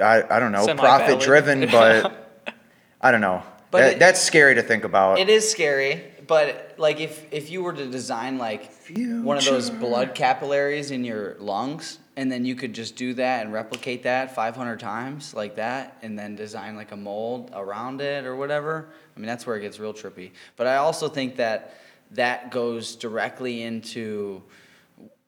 I, 0.00 0.22
I 0.28 0.38
don't 0.40 0.52
know, 0.52 0.66
profit 0.74 1.20
driven, 1.20 1.68
but 1.70 2.52
I 3.00 3.10
don't 3.10 3.20
know. 3.20 3.42
But 3.70 3.78
That- 3.80 3.92
it- 3.94 3.98
that's 3.98 4.20
scary 4.20 4.54
to 4.56 4.62
think 4.62 4.84
about. 4.84 5.18
It 5.18 5.28
is 5.28 5.50
scary, 5.50 6.04
but 6.26 6.74
like 6.78 7.00
if 7.00 7.26
if 7.32 7.50
you 7.50 7.62
were 7.62 7.72
to 7.72 7.86
design 7.86 8.38
like 8.38 8.70
one 8.88 9.36
of 9.36 9.44
those 9.44 9.68
blood 9.70 10.14
capillaries 10.14 10.90
in 10.92 11.02
your 11.04 11.34
lungs, 11.40 11.98
and 12.16 12.30
then 12.30 12.44
you 12.44 12.54
could 12.54 12.72
just 12.72 12.94
do 12.94 13.14
that 13.14 13.44
and 13.44 13.52
replicate 13.52 14.04
that 14.04 14.34
500 14.36 14.78
times 14.78 15.34
like 15.34 15.56
that, 15.56 15.98
and 16.02 16.16
then 16.16 16.36
design 16.36 16.76
like 16.76 16.92
a 16.92 16.96
mold 16.96 17.50
around 17.52 18.00
it 18.00 18.24
or 18.24 18.36
whatever. 18.36 18.86
I 19.16 19.18
mean, 19.20 19.26
that's 19.26 19.44
where 19.46 19.56
it 19.56 19.62
gets 19.62 19.80
real 19.80 19.92
trippy. 19.92 20.30
But 20.56 20.68
I 20.68 20.76
also 20.76 21.08
think 21.08 21.36
that 21.36 21.76
that 22.14 22.50
goes 22.50 22.96
directly 22.96 23.62
into 23.62 24.42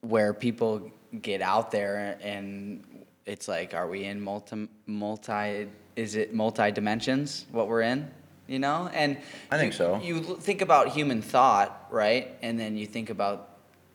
where 0.00 0.32
people 0.32 0.90
get 1.22 1.40
out 1.42 1.70
there 1.70 2.18
and 2.22 3.04
it's 3.24 3.48
like 3.48 3.74
are 3.74 3.88
we 3.88 4.04
in 4.04 4.20
multi 4.20 4.68
multi 4.86 5.66
is 5.96 6.14
it 6.14 6.34
multi 6.34 6.70
dimensions 6.70 7.46
what 7.52 7.68
we're 7.68 7.82
in 7.82 8.10
you 8.48 8.60
know? 8.60 8.88
And 8.94 9.18
I 9.50 9.58
think 9.58 9.72
you- 9.72 9.76
so. 9.76 10.00
you 10.00 10.20
think 10.36 10.60
about 10.62 10.88
human 10.88 11.20
thought 11.22 11.88
right? 11.90 12.34
And 12.42 12.58
then 12.60 12.76
you 12.76 12.86
think 12.86 13.10
about 13.10 13.48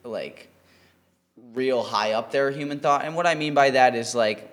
like 0.04 0.48
real 1.54 1.82
high 1.82 2.12
up 2.12 2.30
there 2.30 2.50
human 2.50 2.78
thought. 2.80 3.04
And 3.04 3.14
what 3.16 3.26
i 3.26 3.34
mean 3.34 3.54
by 3.54 3.70
that 3.70 3.94
is 3.94 4.14
like 4.14 4.50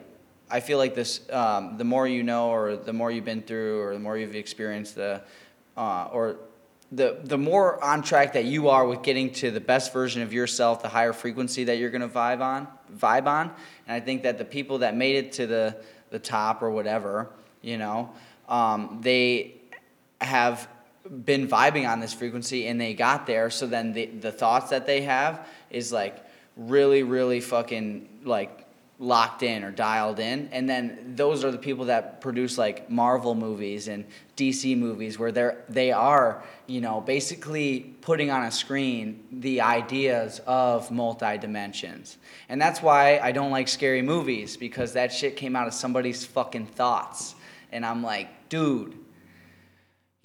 i 0.49 0.59
feel 0.61 0.77
like 0.77 0.95
this 0.95 1.21
um, 1.31 1.77
the 1.77 1.83
more 1.83 2.07
you 2.07 2.23
know 2.23 2.49
or 2.49 2.77
the 2.77 2.93
more 2.93 3.11
you've 3.11 3.25
been 3.25 3.41
through 3.41 3.81
or 3.81 3.93
the 3.93 3.99
more 3.99 4.17
you've 4.17 4.35
experienced 4.35 4.95
the 4.95 5.21
uh, 5.75 6.07
or 6.13 6.37
the 6.91 7.19
the 7.23 7.37
more 7.37 7.83
on 7.83 8.01
track 8.01 8.33
that 8.33 8.45
you 8.45 8.69
are 8.69 8.85
with 8.87 9.03
getting 9.03 9.31
to 9.33 9.51
the 9.51 9.59
best 9.59 9.93
version 9.93 10.21
of 10.21 10.33
yourself, 10.33 10.81
the 10.81 10.89
higher 10.89 11.13
frequency 11.13 11.65
that 11.65 11.77
you're 11.77 11.91
gonna 11.91 12.09
vibe 12.09 12.41
on, 12.41 12.67
vibe 12.95 13.27
on, 13.27 13.51
and 13.87 13.95
I 13.95 13.99
think 13.99 14.23
that 14.23 14.37
the 14.37 14.45
people 14.45 14.79
that 14.79 14.95
made 14.95 15.15
it 15.15 15.31
to 15.33 15.47
the 15.47 15.77
the 16.09 16.19
top 16.19 16.63
or 16.63 16.71
whatever, 16.71 17.29
you 17.61 17.77
know, 17.77 18.11
um, 18.47 18.99
they 19.01 19.55
have 20.19 20.67
been 21.25 21.47
vibing 21.47 21.87
on 21.87 21.99
this 21.99 22.13
frequency 22.13 22.67
and 22.67 22.81
they 22.81 22.93
got 22.93 23.27
there. 23.27 23.49
So 23.49 23.67
then 23.67 23.93
the 23.93 24.07
the 24.07 24.31
thoughts 24.31 24.71
that 24.71 24.85
they 24.87 25.01
have 25.01 25.47
is 25.69 25.91
like 25.91 26.25
really 26.57 27.03
really 27.03 27.39
fucking 27.39 28.09
like 28.23 28.65
locked 29.01 29.43
in 29.43 29.63
or 29.63 29.71
dialed 29.71 30.19
in. 30.19 30.49
And 30.51 30.69
then 30.69 31.13
those 31.15 31.45
are 31.45 31.51
the 31.51 31.57
people 31.57 31.85
that 31.85 32.19
produce 32.19 32.57
like 32.57 32.89
marvel 32.89 33.33
movies 33.33 33.87
and 33.87 34.05
dc 34.35 34.77
movies 34.77 35.19
where 35.19 35.33
they're 35.33 35.65
they 35.67 35.91
are 35.91 36.41
you 36.65 36.79
know 36.79 37.01
basically 37.01 37.81
putting 37.99 38.31
on 38.31 38.43
a 38.43 38.51
screen 38.51 39.21
the 39.33 39.59
ideas 39.59 40.39
of 40.47 40.89
multi 40.91 41.37
dimensions 41.37 42.17
and 42.47 42.61
that's 42.61 42.81
why 42.81 43.19
i 43.19 43.33
don't 43.33 43.51
like 43.51 43.67
scary 43.67 44.01
movies 44.01 44.55
because 44.55 44.93
that 44.93 45.11
shit 45.11 45.35
came 45.35 45.57
out 45.57 45.67
of 45.67 45.73
somebody's 45.73 46.25
fucking 46.25 46.65
thoughts. 46.65 47.35
And 47.73 47.85
i'm 47.85 48.01
like 48.01 48.29
dude 48.47 48.97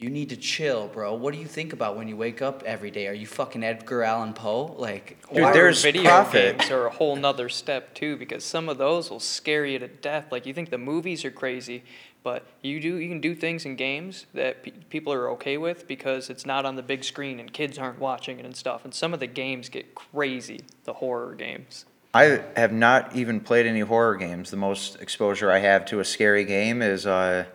you 0.04 0.10
need 0.10 0.28
to 0.28 0.36
chill, 0.36 0.88
bro. 0.88 1.14
What 1.14 1.32
do 1.32 1.40
you 1.40 1.46
think 1.46 1.72
about 1.72 1.96
when 1.96 2.08
you 2.08 2.16
wake 2.16 2.42
up 2.42 2.62
every 2.64 2.90
day? 2.90 3.08
Are 3.08 3.14
you 3.14 3.26
fucking 3.26 3.64
Edgar 3.64 4.02
Allan 4.02 4.34
Poe? 4.34 4.74
Like, 4.76 5.16
Dude, 5.32 5.54
there's 5.54 5.82
video 5.82 6.02
profit. 6.02 6.58
games 6.58 6.70
are 6.70 6.86
a 6.86 6.90
whole 6.90 7.16
nother 7.16 7.48
step 7.48 7.94
too 7.94 8.18
because 8.18 8.44
some 8.44 8.68
of 8.68 8.76
those 8.76 9.08
will 9.08 9.18
scare 9.18 9.64
you 9.64 9.78
to 9.78 9.88
death. 9.88 10.26
Like 10.30 10.44
you 10.44 10.52
think 10.52 10.68
the 10.68 10.76
movies 10.76 11.24
are 11.24 11.30
crazy, 11.30 11.84
but 12.22 12.44
you 12.60 12.80
do 12.80 12.96
you 12.96 13.08
can 13.08 13.22
do 13.22 13.34
things 13.34 13.64
in 13.64 13.76
games 13.76 14.26
that 14.34 14.62
pe- 14.62 14.72
people 14.90 15.10
are 15.10 15.30
okay 15.30 15.56
with 15.56 15.88
because 15.88 16.28
it's 16.28 16.44
not 16.44 16.66
on 16.66 16.76
the 16.76 16.82
big 16.82 17.02
screen 17.02 17.40
and 17.40 17.50
kids 17.50 17.78
aren't 17.78 17.98
watching 17.98 18.38
it 18.38 18.44
and 18.44 18.54
stuff. 18.54 18.84
And 18.84 18.92
some 18.92 19.14
of 19.14 19.20
the 19.20 19.26
games 19.26 19.70
get 19.70 19.94
crazy, 19.94 20.60
the 20.84 20.92
horror 20.92 21.34
games. 21.34 21.86
I 22.12 22.42
have 22.56 22.72
not 22.72 23.16
even 23.16 23.40
played 23.40 23.64
any 23.66 23.80
horror 23.80 24.16
games. 24.16 24.50
The 24.50 24.56
most 24.58 25.00
exposure 25.00 25.50
I 25.50 25.60
have 25.60 25.86
to 25.86 25.98
a 26.00 26.04
scary 26.04 26.44
game 26.44 26.82
is, 26.82 27.06
uh, 27.06 27.46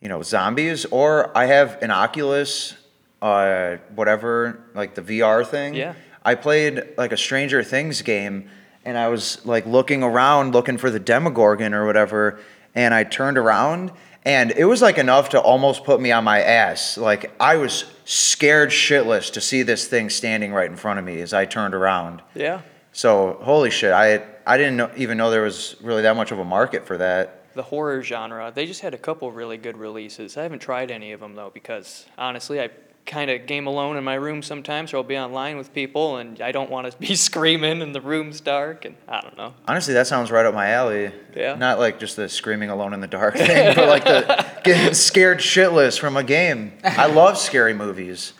you 0.00 0.08
know, 0.08 0.22
zombies, 0.22 0.84
or 0.86 1.36
I 1.36 1.46
have 1.46 1.82
an 1.82 1.90
Oculus, 1.90 2.74
uh, 3.22 3.76
whatever, 3.94 4.64
like 4.74 4.94
the 4.94 5.02
VR 5.02 5.46
thing. 5.46 5.74
Yeah. 5.74 5.94
I 6.24 6.34
played 6.34 6.82
like 6.98 7.12
a 7.12 7.16
Stranger 7.16 7.62
Things 7.62 8.02
game, 8.02 8.50
and 8.84 8.98
I 8.98 9.08
was 9.08 9.44
like 9.46 9.66
looking 9.66 10.02
around, 10.02 10.52
looking 10.52 10.78
for 10.78 10.90
the 10.90 11.00
Demogorgon 11.00 11.72
or 11.72 11.86
whatever, 11.86 12.40
and 12.74 12.92
I 12.92 13.04
turned 13.04 13.38
around, 13.38 13.92
and 14.24 14.50
it 14.52 14.64
was 14.64 14.82
like 14.82 14.98
enough 14.98 15.30
to 15.30 15.40
almost 15.40 15.84
put 15.84 16.00
me 16.00 16.10
on 16.12 16.24
my 16.24 16.42
ass. 16.42 16.98
Like 16.98 17.32
I 17.40 17.56
was 17.56 17.84
scared 18.04 18.70
shitless 18.70 19.32
to 19.32 19.40
see 19.40 19.62
this 19.62 19.86
thing 19.86 20.10
standing 20.10 20.52
right 20.52 20.68
in 20.68 20.76
front 20.76 20.98
of 20.98 21.04
me 21.04 21.20
as 21.20 21.32
I 21.32 21.46
turned 21.46 21.74
around. 21.74 22.22
Yeah. 22.34 22.62
So 22.92 23.38
holy 23.42 23.70
shit, 23.70 23.92
I 23.92 24.22
I 24.46 24.56
didn't 24.56 24.76
know, 24.76 24.90
even 24.96 25.16
know 25.16 25.30
there 25.30 25.42
was 25.42 25.76
really 25.80 26.02
that 26.02 26.16
much 26.16 26.32
of 26.32 26.38
a 26.38 26.44
market 26.44 26.86
for 26.86 26.98
that. 26.98 27.35
The 27.56 27.62
horror 27.62 28.02
genre, 28.02 28.52
they 28.54 28.66
just 28.66 28.82
had 28.82 28.92
a 28.94 28.98
couple 28.98 29.32
really 29.32 29.56
good 29.56 29.78
releases. 29.78 30.36
I 30.36 30.42
haven't 30.42 30.60
tried 30.60 30.90
any 30.90 31.12
of 31.12 31.20
them 31.20 31.34
though 31.34 31.50
because 31.52 32.04
honestly, 32.18 32.60
I 32.60 32.68
kind 33.06 33.30
of 33.30 33.46
game 33.46 33.66
alone 33.66 33.96
in 33.96 34.04
my 34.04 34.14
room 34.16 34.42
sometimes, 34.42 34.92
or 34.92 34.98
I'll 34.98 35.02
be 35.04 35.16
online 35.16 35.56
with 35.56 35.72
people, 35.72 36.16
and 36.18 36.38
I 36.42 36.52
don't 36.52 36.68
want 36.70 36.90
to 36.92 36.98
be 37.08 37.14
screaming 37.16 37.80
and 37.80 37.94
the 37.94 38.00
room's 38.02 38.40
dark, 38.42 38.84
and 38.84 38.94
I 39.08 39.20
don't 39.22 39.36
know. 39.38 39.54
Honestly, 39.66 39.94
that 39.94 40.06
sounds 40.06 40.30
right 40.30 40.44
up 40.44 40.52
my 40.54 40.68
alley. 40.68 41.10
Yeah. 41.34 41.54
Not 41.54 41.78
like 41.78 41.98
just 41.98 42.16
the 42.16 42.28
screaming 42.28 42.68
alone 42.68 42.92
in 42.92 43.00
the 43.00 43.06
dark 43.06 43.34
thing, 43.38 43.74
but 43.74 43.88
like 43.88 44.04
the 44.04 44.46
getting 44.62 44.92
scared 44.92 45.38
shitless 45.38 45.98
from 45.98 46.16
a 46.18 46.22
game. 46.24 46.72
I 46.84 47.06
love 47.12 47.38
scary 47.38 47.72
movies. 47.72 48.34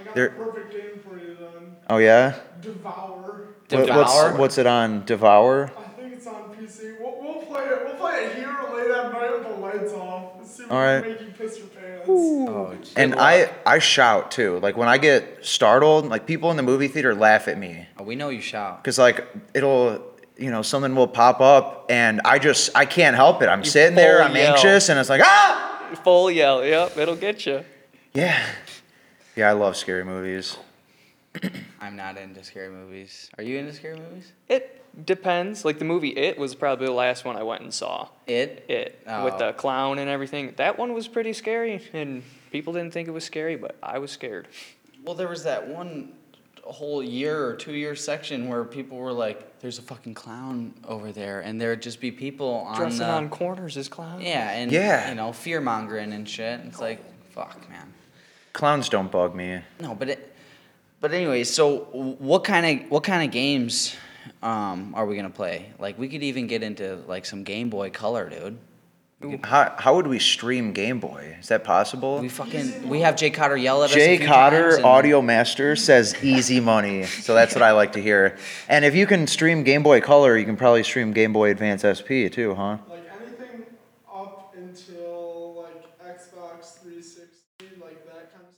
I 0.00 0.04
got 0.04 0.14
There- 0.14 0.28
the 0.28 0.44
perfect 0.44 0.70
game 0.72 1.00
for 1.02 1.18
you 1.18 1.36
then. 1.40 1.76
Oh 1.88 1.96
yeah. 1.98 2.36
Devour. 2.60 3.48
What- 3.68 3.68
Devour? 3.68 3.96
What's 4.28 4.38
what's 4.38 4.58
it 4.58 4.66
on? 4.66 5.04
Devour. 5.06 5.72
I 5.76 6.00
think 6.00 6.12
it's 6.14 6.26
on 6.26 6.54
PC. 6.54 7.00
We'll, 7.00 7.16
we'll 7.20 7.42
play 7.46 7.64
it. 7.66 7.84
We'll 7.84 7.94
play 7.94 8.24
it 8.24 8.34
here 8.34 8.48
late 8.74 8.90
at 8.90 9.12
night 9.12 9.32
with 9.32 9.44
the 9.48 9.54
lights 9.60 9.92
off. 9.92 10.32
Let's 10.38 10.50
see 10.50 10.59
if 10.59 10.59
All 10.70 10.78
we 10.78 10.84
right. 10.84 11.02
can 11.02 11.10
make 11.12 11.20
you 11.20 11.26
piss 11.36 11.58
your 11.58 11.66
pants. 11.68 12.06
Oh, 12.08 12.74
And 12.96 13.14
I, 13.16 13.50
I 13.66 13.78
shout 13.78 14.30
too. 14.30 14.58
Like 14.60 14.76
when 14.76 14.88
I 14.88 14.96
get 14.98 15.44
startled, 15.44 16.06
like 16.06 16.26
people 16.26 16.50
in 16.50 16.56
the 16.56 16.62
movie 16.62 16.88
theater 16.88 17.14
laugh 17.14 17.48
at 17.48 17.58
me. 17.58 17.86
oh, 17.98 18.04
we 18.04 18.14
know 18.16 18.28
you 18.30 18.40
shout. 18.40 18.82
Cause 18.84 18.98
like 18.98 19.26
it'll, 19.52 20.02
you 20.38 20.50
know, 20.50 20.62
something 20.62 20.94
will 20.94 21.08
pop 21.08 21.40
up 21.40 21.86
and 21.90 22.20
I 22.24 22.38
just, 22.38 22.70
I 22.74 22.86
can't 22.86 23.16
help 23.16 23.42
it. 23.42 23.48
I'm 23.48 23.64
sitting 23.64 23.94
there, 23.96 24.18
full 24.18 24.26
I'm 24.28 24.34
yell. 24.36 24.54
anxious 24.54 24.88
and 24.88 24.98
it's 24.98 25.10
like, 25.10 25.20
ah! 25.24 25.66
Full 26.04 26.30
yell. 26.30 26.64
Yep, 26.64 26.96
it'll 26.96 27.16
get 27.16 27.44
you. 27.46 27.64
Yeah. 28.14 28.40
Yeah, 29.36 29.50
I 29.50 29.52
love 29.52 29.76
scary 29.76 30.04
movies. 30.04 30.56
I'm 31.80 31.96
not 31.96 32.16
into 32.16 32.42
scary 32.42 32.70
movies. 32.70 33.30
Are 33.38 33.44
you 33.44 33.58
into 33.58 33.72
scary 33.72 33.98
movies? 33.98 34.32
It 34.48 34.82
depends. 35.04 35.64
Like 35.64 35.78
the 35.78 35.84
movie 35.84 36.08
It 36.16 36.38
was 36.38 36.54
probably 36.54 36.86
the 36.86 36.92
last 36.92 37.24
one 37.24 37.36
I 37.36 37.42
went 37.42 37.62
and 37.62 37.72
saw. 37.72 38.08
It. 38.26 38.64
It 38.68 39.02
Oh. 39.06 39.24
with 39.24 39.38
the 39.38 39.48
oh. 39.48 39.52
clown 39.52 39.98
and 39.98 40.08
everything. 40.10 40.52
That 40.56 40.78
one 40.78 40.92
was 40.92 41.08
pretty 41.08 41.32
scary, 41.32 41.80
and 41.92 42.22
people 42.50 42.72
didn't 42.72 42.92
think 42.92 43.08
it 43.08 43.12
was 43.12 43.24
scary, 43.24 43.56
but 43.56 43.76
I 43.82 43.98
was 43.98 44.10
scared. 44.10 44.48
Well, 45.04 45.14
there 45.14 45.28
was 45.28 45.44
that 45.44 45.66
one 45.68 46.12
whole 46.62 47.02
year 47.02 47.46
or 47.46 47.54
two 47.54 47.72
year 47.72 47.96
section 47.96 48.48
where 48.48 48.64
people 48.64 48.98
were 48.98 49.12
like, 49.12 49.58
"There's 49.60 49.78
a 49.78 49.82
fucking 49.82 50.14
clown 50.14 50.74
over 50.86 51.10
there," 51.10 51.40
and 51.40 51.60
there'd 51.60 51.82
just 51.82 52.00
be 52.00 52.10
people 52.12 52.64
on 52.68 52.76
Dressing 52.76 52.98
the, 52.98 53.10
on 53.10 53.28
corners 53.30 53.76
as 53.76 53.88
clowns. 53.88 54.22
yeah, 54.22 54.50
and 54.50 54.70
Yeah. 54.70 55.08
you 55.08 55.14
know, 55.14 55.32
fear 55.32 55.60
mongering 55.60 56.12
and 56.12 56.28
shit. 56.28 56.60
It's 56.66 56.80
like, 56.80 57.00
fuck, 57.32 57.68
man. 57.70 57.92
Clowns 58.52 58.88
don't 58.88 59.10
bug 59.10 59.34
me. 59.34 59.60
No, 59.80 59.94
but 59.94 60.10
it, 60.10 60.36
but 61.00 61.12
anyway, 61.12 61.44
so 61.44 61.78
what 62.18 62.44
kind 62.44 62.82
of 62.82 62.90
what 62.90 63.02
kind 63.04 63.24
of 63.24 63.30
games 63.32 63.96
um, 64.42 64.94
are 64.94 65.06
we 65.06 65.16
gonna 65.16 65.30
play? 65.30 65.70
Like, 65.78 65.98
we 65.98 66.08
could 66.08 66.22
even 66.22 66.46
get 66.46 66.62
into 66.62 66.96
like 67.06 67.26
some 67.26 67.44
Game 67.44 67.68
Boy 67.70 67.90
Color, 67.90 68.30
dude. 68.30 68.58
How, 69.44 69.74
how 69.78 69.96
would 69.96 70.06
we 70.06 70.18
stream 70.18 70.72
Game 70.72 70.98
Boy? 70.98 71.36
Is 71.40 71.48
that 71.48 71.62
possible? 71.62 72.20
We 72.20 72.30
fucking 72.30 72.88
we 72.88 73.00
have 73.00 73.16
Jay 73.16 73.28
Cotter 73.28 73.54
yell 73.56 73.82
at 73.84 73.90
us. 73.90 73.94
Jay 73.94 74.14
a 74.14 74.18
few 74.18 74.26
Cotter, 74.26 74.62
times 74.62 74.74
and- 74.76 74.84
audio 74.86 75.20
master, 75.20 75.76
says 75.76 76.14
easy 76.24 76.58
money. 76.58 77.04
So 77.04 77.34
that's 77.34 77.54
what 77.54 77.62
I 77.62 77.72
like 77.72 77.92
to 77.92 78.00
hear. 78.00 78.38
And 78.66 78.82
if 78.82 78.94
you 78.94 79.06
can 79.06 79.26
stream 79.26 79.62
Game 79.62 79.82
Boy 79.82 80.00
Color, 80.00 80.38
you 80.38 80.46
can 80.46 80.56
probably 80.56 80.82
stream 80.84 81.12
Game 81.12 81.34
Boy 81.34 81.50
Advance 81.50 81.82
SP 81.84 82.32
too, 82.32 82.54
huh? 82.54 82.78
Like 82.88 83.02
anything 83.20 83.66
up 84.10 84.54
until 84.56 85.66
like 85.66 85.98
Xbox 86.00 86.78
360, 86.80 87.82
like 87.82 88.02
that 88.06 88.32
kind 88.32 88.46
of 88.48 88.54
stuff. 88.54 88.56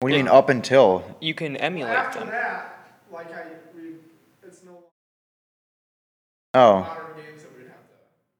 What 0.00 0.08
do 0.08 0.16
you 0.16 0.22
mean 0.24 0.32
up 0.32 0.48
until? 0.48 1.04
You 1.20 1.34
can 1.34 1.58
emulate 1.58 1.92
After 1.94 2.20
them. 2.20 2.28
that, 2.30 2.73
like 3.14 3.32
I, 3.32 3.44
we, 3.74 3.94
it's 4.42 4.62
no 4.64 4.78
Oh, 6.52 6.80
modern 6.80 7.16
games 7.16 7.42
that 7.42 7.56
we'd 7.56 7.66
have 7.66 7.76
to. 7.76 7.94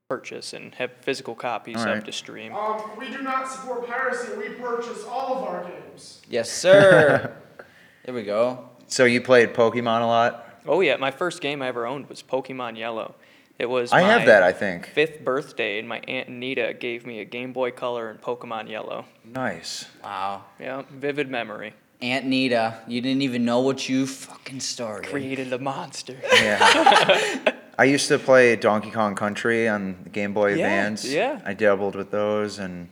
Purchase 0.09 0.53
and 0.53 0.75
have 0.77 0.93
physical 1.01 1.35
copies 1.35 1.77
Alright. 1.79 1.99
up 1.99 2.05
to 2.05 2.13
stream. 2.13 2.55
Um, 2.55 2.81
we 2.99 3.09
do 3.09 3.23
not 3.23 3.49
support 3.51 3.87
piracy. 3.89 4.37
We 4.37 4.51
purchase 4.51 5.05
all 5.09 5.39
of 5.39 5.45
our 5.45 5.65
games. 5.65 6.21
Yes, 6.29 6.51
sir. 6.51 7.37
there 8.05 8.15
we 8.15 8.23
go. 8.23 8.69
so 8.87 9.05
you 9.05 9.21
played 9.21 9.55
Pokemon 9.55 10.03
a 10.03 10.07
lot? 10.07 10.61
Oh 10.67 10.81
yeah, 10.81 10.97
my 10.97 11.11
first 11.11 11.41
game 11.41 11.61
I 11.63 11.69
ever 11.69 11.87
owned 11.87 12.09
was 12.09 12.23
Pokemon 12.23 12.79
Yellow. 12.79 13.15
It 13.59 13.67
was 13.67 13.93
I 13.93 14.01
have 14.01 14.23
my 14.23 14.27
that, 14.27 14.43
I 14.43 14.53
think. 14.53 14.87
fifth 14.89 15.25
birthday, 15.25 15.79
and 15.79 15.89
my 15.89 16.01
aunt 16.09 16.29
Nita 16.29 16.75
gave 16.75 17.07
me 17.07 17.21
a 17.21 17.25
Game 17.25 17.53
Boy 17.53 17.71
Color 17.71 18.11
and 18.11 18.21
Pokemon 18.21 18.69
Yellow. 18.69 19.05
Nice. 19.25 19.87
Wow. 20.03 20.45
Yeah, 20.59 20.83
vivid 20.91 21.31
memory. 21.31 21.75
Aunt 22.05 22.27
Nita, 22.27 22.75
you 22.87 23.01
didn't 23.01 23.23
even 23.23 23.47
know 23.47 23.61
what 23.61 23.89
you 23.89 24.07
fucking 24.07 24.61
started. 24.61 25.11
Created 25.11 25.51
a 25.55 25.59
monster. 25.59 26.15
Yeah. 26.35 27.53
I 27.79 27.85
used 27.85 28.09
to 28.09 28.19
play 28.19 28.57
Donkey 28.57 28.91
Kong 28.91 29.15
Country 29.15 29.67
on 29.69 29.97
the 30.05 30.11
Game 30.11 30.35
Boy 30.35 30.49
Yeah, 30.51 30.67
Advance. 30.67 31.07
yeah. 31.07 31.41
I 31.47 31.55
dabbled 31.55 31.97
with 31.97 32.11
those 32.11 32.59
and 32.59 32.89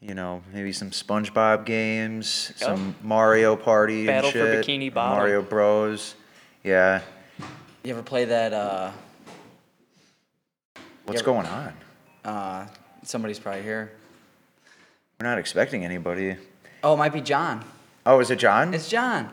you 0.00 0.14
know, 0.14 0.42
maybe 0.54 0.72
some 0.72 0.90
SpongeBob 0.90 1.64
games, 1.66 2.52
some 2.56 2.94
Mario 3.02 3.56
Party 3.56 4.06
Battle 4.06 4.30
and 4.30 4.38
for. 4.38 4.62
Bikini 4.62 4.92
Bottom. 4.92 5.18
Mario 5.18 5.42
Bros. 5.42 6.14
Yeah. 6.62 7.02
You 7.82 7.92
ever 7.92 8.02
play 8.02 8.24
that? 8.24 8.52
Uh, 8.54 8.90
What's 11.04 11.20
Yeah. 11.20 11.26
going 11.26 11.46
on? 11.46 11.72
uh, 12.24 12.66
somebody's 13.02 13.38
probably 13.38 13.62
here. 13.62 13.92
We're 15.20 15.26
not 15.28 15.36
expecting 15.38 15.84
anybody. 15.84 16.36
Oh, 16.82 16.94
it 16.94 16.96
might 16.96 17.12
be 17.12 17.20
John. 17.20 17.62
Oh, 18.06 18.20
is 18.20 18.30
it 18.30 18.38
John? 18.38 18.74
It's 18.74 18.88
John. 18.88 19.30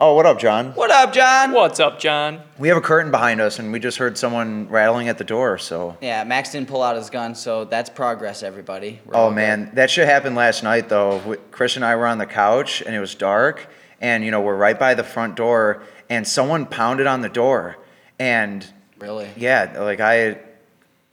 oh, 0.00 0.14
what 0.14 0.26
up, 0.26 0.38
John? 0.38 0.72
What 0.72 0.90
up, 0.90 1.12
John? 1.12 1.52
What's 1.52 1.78
up, 1.80 1.98
John? 1.98 2.40
We 2.58 2.68
have 2.68 2.76
a 2.76 2.80
curtain 2.80 3.10
behind 3.10 3.40
us 3.40 3.58
and 3.58 3.72
we 3.72 3.78
just 3.78 3.98
heard 3.98 4.16
someone 4.18 4.68
rattling 4.68 5.08
at 5.08 5.18
the 5.18 5.24
door, 5.24 5.58
so 5.58 5.96
Yeah, 6.00 6.24
Max 6.24 6.52
didn't 6.52 6.68
pull 6.68 6.82
out 6.82 6.96
his 6.96 7.10
gun, 7.10 7.34
so 7.34 7.64
that's 7.64 7.90
progress, 7.90 8.42
everybody. 8.42 9.00
We're 9.04 9.14
Oh 9.16 9.24
all 9.24 9.30
man, 9.30 9.70
that 9.74 9.90
shit 9.90 10.06
happened 10.08 10.36
last 10.36 10.62
night 10.62 10.88
though. 10.88 11.18
W- 11.20 11.40
Chris 11.50 11.76
and 11.76 11.84
I 11.84 11.96
were 11.96 12.06
on 12.06 12.18
the 12.18 12.26
couch 12.26 12.82
and 12.82 12.94
it 12.94 13.00
was 13.00 13.14
dark, 13.14 13.68
and 14.00 14.24
you 14.24 14.30
know 14.30 14.40
we're 14.40 14.56
right 14.56 14.78
by 14.78 14.94
the 14.94 15.04
front 15.04 15.36
door, 15.36 15.82
and 16.10 16.26
someone 16.26 16.66
pounded 16.66 17.06
on 17.06 17.20
the 17.20 17.28
door, 17.28 17.76
and. 18.18 18.66
Really? 19.00 19.28
yeah, 19.36 19.76
like 19.80 20.00
I, 20.00 20.38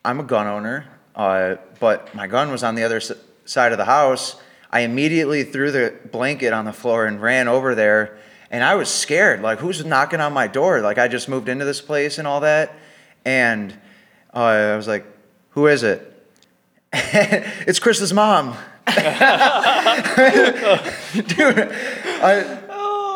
I'm 0.05 0.19
a 0.21 0.23
gun 0.23 0.47
owner, 0.47 0.85
uh, 1.15 1.55
but 1.81 2.13
my 2.15 2.25
gun 2.27 2.51
was 2.51 2.63
on 2.63 2.75
the 2.75 2.83
other 2.83 2.97
s- 2.97 3.11
side 3.43 3.73
of 3.73 3.77
the 3.77 3.85
house. 3.85 4.37
I 4.71 4.81
immediately 4.81 5.43
threw 5.43 5.69
the 5.71 5.93
blanket 6.11 6.53
on 6.53 6.65
the 6.65 6.73
floor 6.73 7.05
and 7.05 7.21
ran 7.21 7.47
over 7.47 7.75
there, 7.75 8.17
and 8.49 8.63
I 8.63 8.75
was 8.75 8.89
scared. 8.89 9.41
Like 9.41 9.59
who's 9.59 9.83
knocking 9.85 10.21
on 10.21 10.31
my 10.33 10.47
door? 10.47 10.81
Like 10.81 10.97
I 10.97 11.07
just 11.07 11.27
moved 11.29 11.49
into 11.49 11.65
this 11.65 11.81
place 11.81 12.17
and 12.17 12.27
all 12.27 12.39
that, 12.41 12.73
and 13.25 13.73
uh, 14.33 14.39
I 14.39 14.75
was 14.77 14.87
like, 14.87 15.05
who 15.51 15.67
is 15.67 15.83
it? 15.83 16.07
it's 16.93 17.79
Chris's 17.79 18.13
mom. 18.13 18.55
Dude, 18.87 18.97
I, 22.23 22.57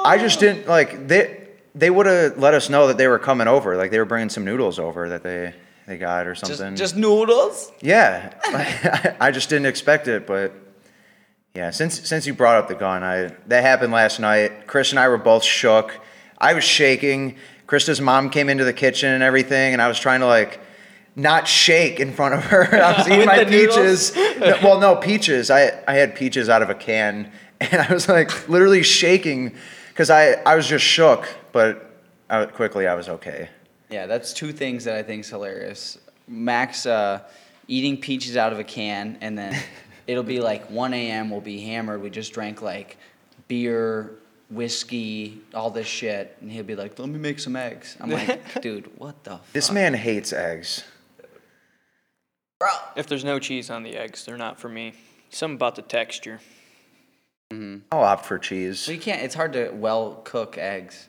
I 0.05 0.17
just 0.19 0.39
didn't 0.39 0.67
like 0.67 1.07
they 1.07 1.41
they 1.73 1.89
would 1.89 2.05
have 2.05 2.37
let 2.37 2.53
us 2.53 2.69
know 2.69 2.87
that 2.87 2.97
they 2.97 3.07
were 3.07 3.19
coming 3.19 3.47
over, 3.47 3.75
like 3.75 3.91
they 3.91 3.99
were 3.99 4.05
bringing 4.05 4.29
some 4.29 4.45
noodles 4.45 4.79
over 4.79 5.09
that 5.09 5.23
they 5.23 5.53
they 5.87 5.97
got 5.97 6.27
or 6.27 6.33
Just, 6.33 6.57
something. 6.57 6.75
just 6.75 6.95
noodles? 6.95 7.71
yeah, 7.81 8.33
I, 8.45 9.15
I 9.27 9.31
just 9.31 9.49
didn't 9.49 9.65
expect 9.67 10.07
it, 10.07 10.25
but 10.27 10.53
yeah, 11.55 11.71
since 11.71 12.07
since 12.07 12.27
you 12.27 12.33
brought 12.33 12.57
up 12.57 12.67
the 12.67 12.75
gun, 12.75 13.01
I 13.01 13.31
that 13.47 13.61
happened 13.61 13.93
last 13.93 14.19
night. 14.19 14.67
Chris 14.67 14.91
and 14.91 14.99
I 14.99 15.07
were 15.07 15.17
both 15.17 15.43
shook. 15.43 15.99
I 16.37 16.53
was 16.53 16.65
shaking. 16.65 17.37
Krista's 17.65 18.01
mom 18.01 18.29
came 18.29 18.49
into 18.49 18.65
the 18.65 18.73
kitchen 18.73 19.09
and 19.09 19.23
everything, 19.23 19.71
and 19.71 19.81
I 19.81 19.87
was 19.87 19.97
trying 19.97 20.19
to 20.19 20.25
like 20.25 20.59
not 21.15 21.47
shake 21.47 22.01
in 22.01 22.11
front 22.11 22.35
of 22.35 22.43
her. 22.45 22.75
I 22.83 22.97
was 22.97 23.07
eating 23.07 23.25
my 23.25 23.45
peaches. 23.45 24.13
No, 24.15 24.59
well, 24.61 24.79
no 24.81 24.97
peaches. 24.97 25.49
I 25.49 25.81
I 25.87 25.93
had 25.93 26.13
peaches 26.13 26.49
out 26.49 26.61
of 26.61 26.69
a 26.69 26.75
can, 26.75 27.31
and 27.61 27.81
I 27.81 27.91
was 27.91 28.09
like 28.09 28.49
literally 28.49 28.83
shaking 28.83 29.55
because 29.89 30.09
I 30.09 30.33
I 30.45 30.55
was 30.55 30.67
just 30.67 30.83
shook, 30.83 31.25
but 31.53 31.89
I, 32.29 32.45
quickly 32.47 32.85
I 32.85 32.95
was 32.95 33.07
okay. 33.07 33.49
Yeah, 33.89 34.07
that's 34.07 34.33
two 34.33 34.51
things 34.51 34.83
that 34.83 34.95
I 34.95 35.03
think 35.03 35.23
is 35.23 35.29
hilarious. 35.29 35.99
Max 36.27 36.85
uh, 36.85 37.21
eating 37.69 37.95
peaches 38.01 38.35
out 38.35 38.51
of 38.51 38.59
a 38.59 38.63
can, 38.65 39.17
and 39.21 39.37
then 39.37 39.57
it'll 40.07 40.23
be 40.23 40.39
like 40.39 40.69
1 40.69 40.93
a.m. 40.93 41.29
We'll 41.29 41.41
be 41.41 41.59
hammered. 41.61 42.01
We 42.01 42.09
just 42.09 42.33
drank 42.33 42.61
like 42.61 42.97
beer, 43.47 44.11
whiskey, 44.49 45.41
all 45.53 45.69
this 45.69 45.87
shit, 45.87 46.37
and 46.41 46.51
he'll 46.51 46.63
be 46.63 46.75
like, 46.75 46.97
"Let 46.99 47.09
me 47.09 47.19
make 47.19 47.39
some 47.39 47.55
eggs." 47.55 47.97
I'm 47.99 48.09
like, 48.09 48.61
"Dude, 48.61 48.89
what 48.97 49.23
the?" 49.23 49.39
This 49.53 49.67
fuck? 49.67 49.75
man 49.75 49.93
hates 49.93 50.33
eggs. 50.33 50.83
bro. 52.59 52.69
If 52.95 53.07
there's 53.07 53.23
no 53.23 53.39
cheese 53.39 53.69
on 53.69 53.83
the 53.83 53.95
eggs, 53.97 54.25
they're 54.25 54.37
not 54.37 54.59
for 54.59 54.69
me. 54.69 54.93
Something 55.29 55.55
about 55.55 55.75
the 55.75 55.81
texture. 55.81 56.39
Mm-hmm. 57.51 57.79
I'll 57.91 58.03
opt 58.03 58.25
for 58.25 58.39
cheese. 58.39 58.87
Well, 58.87 58.95
you 58.95 59.01
can't. 59.01 59.21
It's 59.21 59.35
hard 59.35 59.53
to 59.53 59.69
well 59.71 60.21
cook 60.23 60.57
eggs. 60.57 61.07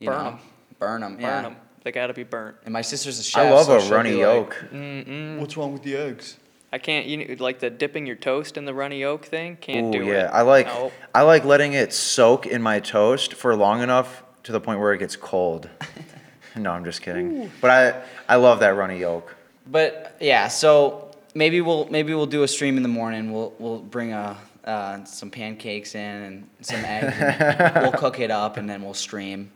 You 0.00 0.08
Burn 0.10 0.18
know? 0.24 0.30
'em. 0.30 0.38
Burn 0.78 1.00
them. 1.00 1.12
Burn 1.14 1.20
yeah. 1.22 1.42
them. 1.42 1.56
They 1.84 1.92
gotta 1.92 2.14
be 2.14 2.24
burnt. 2.24 2.56
And 2.64 2.72
my 2.72 2.82
sister's 2.82 3.18
a 3.18 3.22
chef. 3.22 3.46
I 3.46 3.50
love 3.50 3.66
so 3.66 3.78
a 3.78 3.90
runny 3.90 4.18
yolk. 4.18 4.56
Like, 4.72 5.38
What's 5.40 5.56
wrong 5.56 5.72
with 5.72 5.82
the 5.82 5.96
eggs? 5.96 6.38
I 6.74 6.78
can't. 6.78 7.06
You 7.06 7.18
know, 7.18 7.36
like 7.38 7.60
the 7.60 7.70
dipping 7.70 8.04
your 8.04 8.16
toast 8.16 8.56
in 8.56 8.64
the 8.64 8.74
runny 8.74 8.98
yolk 9.00 9.26
thing. 9.26 9.56
Can't 9.60 9.94
Ooh, 9.94 10.00
do 10.00 10.06
yeah. 10.06 10.24
it. 10.24 10.30
I 10.32 10.42
like 10.42 10.66
Nope. 10.66 10.92
I 11.14 11.22
like 11.22 11.44
letting 11.44 11.74
it 11.74 11.92
soak 11.92 12.46
in 12.46 12.60
my 12.62 12.80
toast 12.80 13.34
for 13.34 13.54
long 13.54 13.80
enough 13.80 14.24
to 14.42 14.50
the 14.50 14.60
point 14.60 14.80
where 14.80 14.92
it 14.92 14.98
gets 14.98 15.14
cold. 15.14 15.70
no, 16.56 16.72
I'm 16.72 16.84
just 16.84 17.00
kidding. 17.00 17.48
But 17.60 17.70
I 17.70 18.02
I 18.28 18.36
love 18.36 18.58
that 18.58 18.70
runny 18.70 18.98
yolk. 18.98 19.36
But 19.68 20.16
yeah, 20.20 20.48
so 20.48 21.12
maybe 21.32 21.60
we'll 21.60 21.86
maybe 21.90 22.12
we'll 22.12 22.26
do 22.26 22.42
a 22.42 22.48
stream 22.48 22.76
in 22.76 22.82
the 22.82 22.88
morning. 22.88 23.32
We'll 23.32 23.54
we'll 23.60 23.78
bring 23.78 24.12
a 24.12 24.36
uh, 24.64 25.04
some 25.04 25.30
pancakes 25.30 25.94
in 25.94 26.00
and 26.00 26.50
some 26.60 26.84
eggs. 26.84 27.14
and 27.20 27.74
we'll 27.84 27.92
cook 27.92 28.18
it 28.18 28.32
up 28.32 28.56
and 28.56 28.68
then 28.68 28.82
we'll 28.82 28.94
stream. 28.94 29.52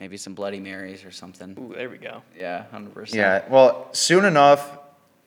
Maybe 0.00 0.16
some 0.16 0.34
Bloody 0.34 0.58
Marys 0.58 1.04
or 1.04 1.12
something. 1.12 1.56
Ooh, 1.60 1.76
there 1.76 1.88
we 1.88 1.98
go. 1.98 2.22
Yeah, 2.36 2.64
hundred 2.72 2.92
percent. 2.92 3.18
Yeah. 3.18 3.44
Well, 3.48 3.88
soon 3.92 4.24
enough, 4.24 4.79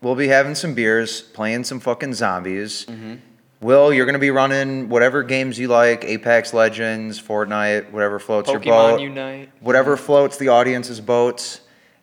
we'll 0.03 0.15
be 0.15 0.27
having 0.27 0.53
some 0.53 0.73
beers, 0.73 1.21
playing 1.21 1.63
some 1.63 1.79
fucking 1.79 2.13
zombies. 2.13 2.85
Mm-hmm. 2.85 3.15
Will, 3.61 3.93
you're 3.93 4.05
gonna 4.05 4.19
be 4.19 4.31
running 4.31 4.89
whatever 4.89 5.23
games 5.23 5.57
you 5.57 5.69
like, 5.69 6.03
Apex 6.03 6.53
Legends, 6.53 7.21
Fortnite, 7.21 7.91
whatever 7.91 8.19
floats 8.19 8.51
your 8.51 8.59
Pokemon 8.59 8.65
boat. 8.67 9.01
Unite. 9.01 9.49
whatever 9.61 9.95
floats 9.97 10.37
the 10.37 10.49
audience's 10.49 10.99
boats. 10.99 11.61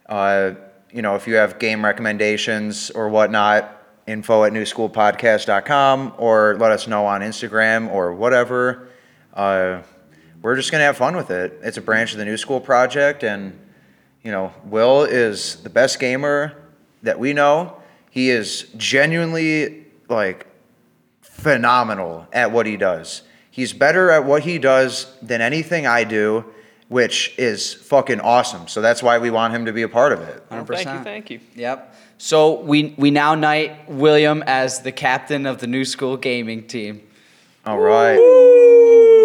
Uh, 0.08 0.52
you 0.90 1.02
know, 1.02 1.14
if 1.14 1.28
you 1.28 1.34
have 1.34 1.58
game 1.58 1.84
recommendations 1.84 2.90
or 2.90 3.08
whatnot, 3.08 3.76
info 4.06 4.44
at 4.44 4.52
newschoolpodcast.com 4.52 6.14
or 6.18 6.56
let 6.58 6.72
us 6.72 6.88
know 6.88 7.06
on 7.06 7.20
Instagram 7.20 7.90
or 7.92 8.12
whatever. 8.12 8.88
Uh, 9.34 9.82
we're 10.42 10.56
just 10.56 10.70
going 10.70 10.80
to 10.80 10.86
have 10.86 10.96
fun 10.96 11.16
with 11.16 11.30
it. 11.30 11.60
It's 11.62 11.76
a 11.76 11.80
branch 11.82 12.12
of 12.12 12.18
the 12.18 12.24
New 12.24 12.36
School 12.36 12.60
Project, 12.60 13.22
and, 13.22 13.58
you 14.22 14.32
know, 14.32 14.52
Will 14.64 15.04
is 15.04 15.56
the 15.62 15.70
best 15.70 16.00
gamer 16.00 16.56
that 17.02 17.18
we 17.18 17.32
know. 17.32 17.79
He 18.10 18.30
is 18.30 18.66
genuinely, 18.76 19.86
like, 20.08 20.46
phenomenal 21.22 22.26
at 22.32 22.52
what 22.52 22.66
he 22.66 22.76
does. 22.76 23.22
He's 23.50 23.72
better 23.72 24.10
at 24.10 24.24
what 24.24 24.42
he 24.42 24.58
does 24.58 25.16
than 25.22 25.40
anything 25.40 25.86
I 25.86 26.04
do, 26.04 26.44
which 26.88 27.34
is 27.38 27.72
fucking 27.72 28.20
awesome. 28.20 28.68
So 28.68 28.80
that's 28.80 29.02
why 29.02 29.18
we 29.18 29.30
want 29.30 29.54
him 29.54 29.64
to 29.66 29.72
be 29.72 29.82
a 29.82 29.88
part 29.88 30.12
of 30.12 30.20
it. 30.20 30.42
Well, 30.50 30.64
thank 30.64 30.88
you, 30.88 31.04
thank 31.04 31.30
you. 31.30 31.40
Yep. 31.54 31.94
So 32.18 32.60
we 32.60 32.94
we 32.98 33.10
now 33.10 33.34
knight 33.34 33.88
William 33.88 34.42
as 34.46 34.80
the 34.80 34.92
captain 34.92 35.46
of 35.46 35.58
the 35.58 35.66
new 35.66 35.84
school 35.84 36.16
gaming 36.16 36.66
team. 36.66 37.00
All 37.64 37.78
right. 37.78 38.18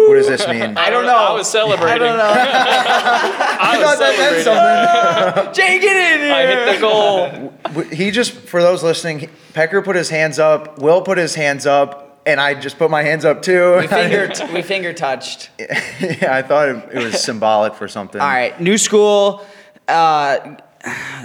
What 0.08 0.14
does 0.14 0.28
this 0.28 0.46
mean? 0.46 0.76
I 0.76 0.90
don't 0.90 1.04
know. 1.06 1.16
I 1.16 1.32
was 1.32 1.48
celebrating. 1.50 1.88
I 1.88 1.98
don't 1.98 2.16
know. 2.16 2.24
I 2.24 3.56
I 3.60 3.84
was 3.84 4.44
celebrating. 4.44 5.54
Jay, 5.54 5.78
get 5.80 5.96
in 6.14 6.20
here. 6.20 6.32
I 6.34 6.46
hit 6.46 6.74
the 6.74 6.80
goal. 6.80 7.84
He 7.92 8.10
just, 8.10 8.32
for 8.32 8.62
those 8.62 8.82
listening, 8.82 9.30
Pecker 9.54 9.82
put 9.82 9.96
his 9.96 10.08
hands 10.10 10.38
up, 10.38 10.78
Will 10.78 11.02
put 11.02 11.18
his 11.18 11.34
hands 11.34 11.66
up, 11.66 12.20
and 12.26 12.40
I 12.40 12.54
just 12.54 12.78
put 12.78 12.90
my 12.90 13.02
hands 13.02 13.24
up 13.24 13.42
too. 13.42 13.78
We 13.78 13.86
finger 13.86 14.30
we 14.52 14.62
finger 14.62 14.92
touched. 14.92 15.50
yeah, 15.58 16.28
I 16.32 16.42
thought 16.42 16.68
it, 16.68 16.88
it 16.92 17.02
was 17.04 17.22
symbolic 17.22 17.74
for 17.74 17.88
something. 17.88 18.20
All 18.20 18.26
right, 18.26 18.58
new 18.60 18.78
school. 18.78 19.46
Uh, 19.88 20.56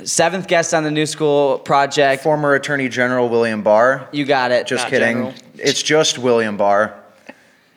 seventh 0.04 0.48
guest 0.48 0.74
on 0.74 0.84
the 0.84 0.92
new 0.92 1.06
school 1.06 1.60
project. 1.60 2.24
Former 2.24 2.54
Attorney 2.54 2.90
General 2.90 3.30
William 3.30 3.64
Barr. 3.64 4.08
You 4.12 4.26
got 4.26 4.52
it. 4.52 4.68
Just 4.68 4.86
Not 4.86 4.90
kidding. 4.92 5.08
general. 5.18 5.34
It's 5.56 5.82
just 5.82 6.18
William 6.20 6.58
Barr. 6.58 7.01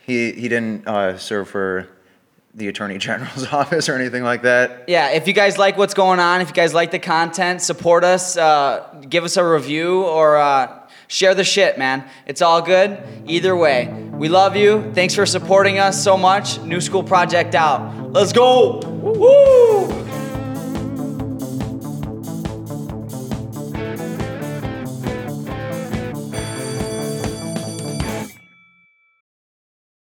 He 0.06 0.32
he 0.32 0.48
didn't 0.48 0.86
uh, 0.86 1.18
serve 1.18 1.48
for 1.48 1.88
the 2.54 2.68
Attorney 2.68 2.98
General's 2.98 3.46
office 3.52 3.88
or 3.88 3.94
anything 3.94 4.22
like 4.22 4.42
that. 4.42 4.84
Yeah, 4.88 5.10
if 5.10 5.26
you 5.26 5.32
guys 5.32 5.58
like 5.58 5.76
what's 5.76 5.94
going 5.94 6.20
on, 6.20 6.40
if 6.40 6.48
you 6.48 6.54
guys 6.54 6.72
like 6.72 6.90
the 6.90 6.98
content, 6.98 7.62
support 7.62 8.04
us, 8.04 8.36
uh, 8.36 9.02
give 9.08 9.24
us 9.24 9.36
a 9.36 9.44
review, 9.44 10.04
or 10.04 10.36
uh, 10.36 10.86
share 11.08 11.34
the 11.34 11.44
shit, 11.44 11.78
man. 11.78 12.08
It's 12.26 12.42
all 12.42 12.62
good. 12.62 13.02
Either 13.26 13.56
way, 13.56 13.88
we 14.12 14.28
love 14.28 14.56
you. 14.56 14.92
Thanks 14.94 15.14
for 15.14 15.26
supporting 15.26 15.78
us 15.78 16.02
so 16.02 16.16
much. 16.16 16.60
New 16.60 16.80
School 16.80 17.02
Project 17.02 17.54
out. 17.54 18.12
Let's 18.12 18.32
go. 18.32 18.78
Woo! 18.80 20.03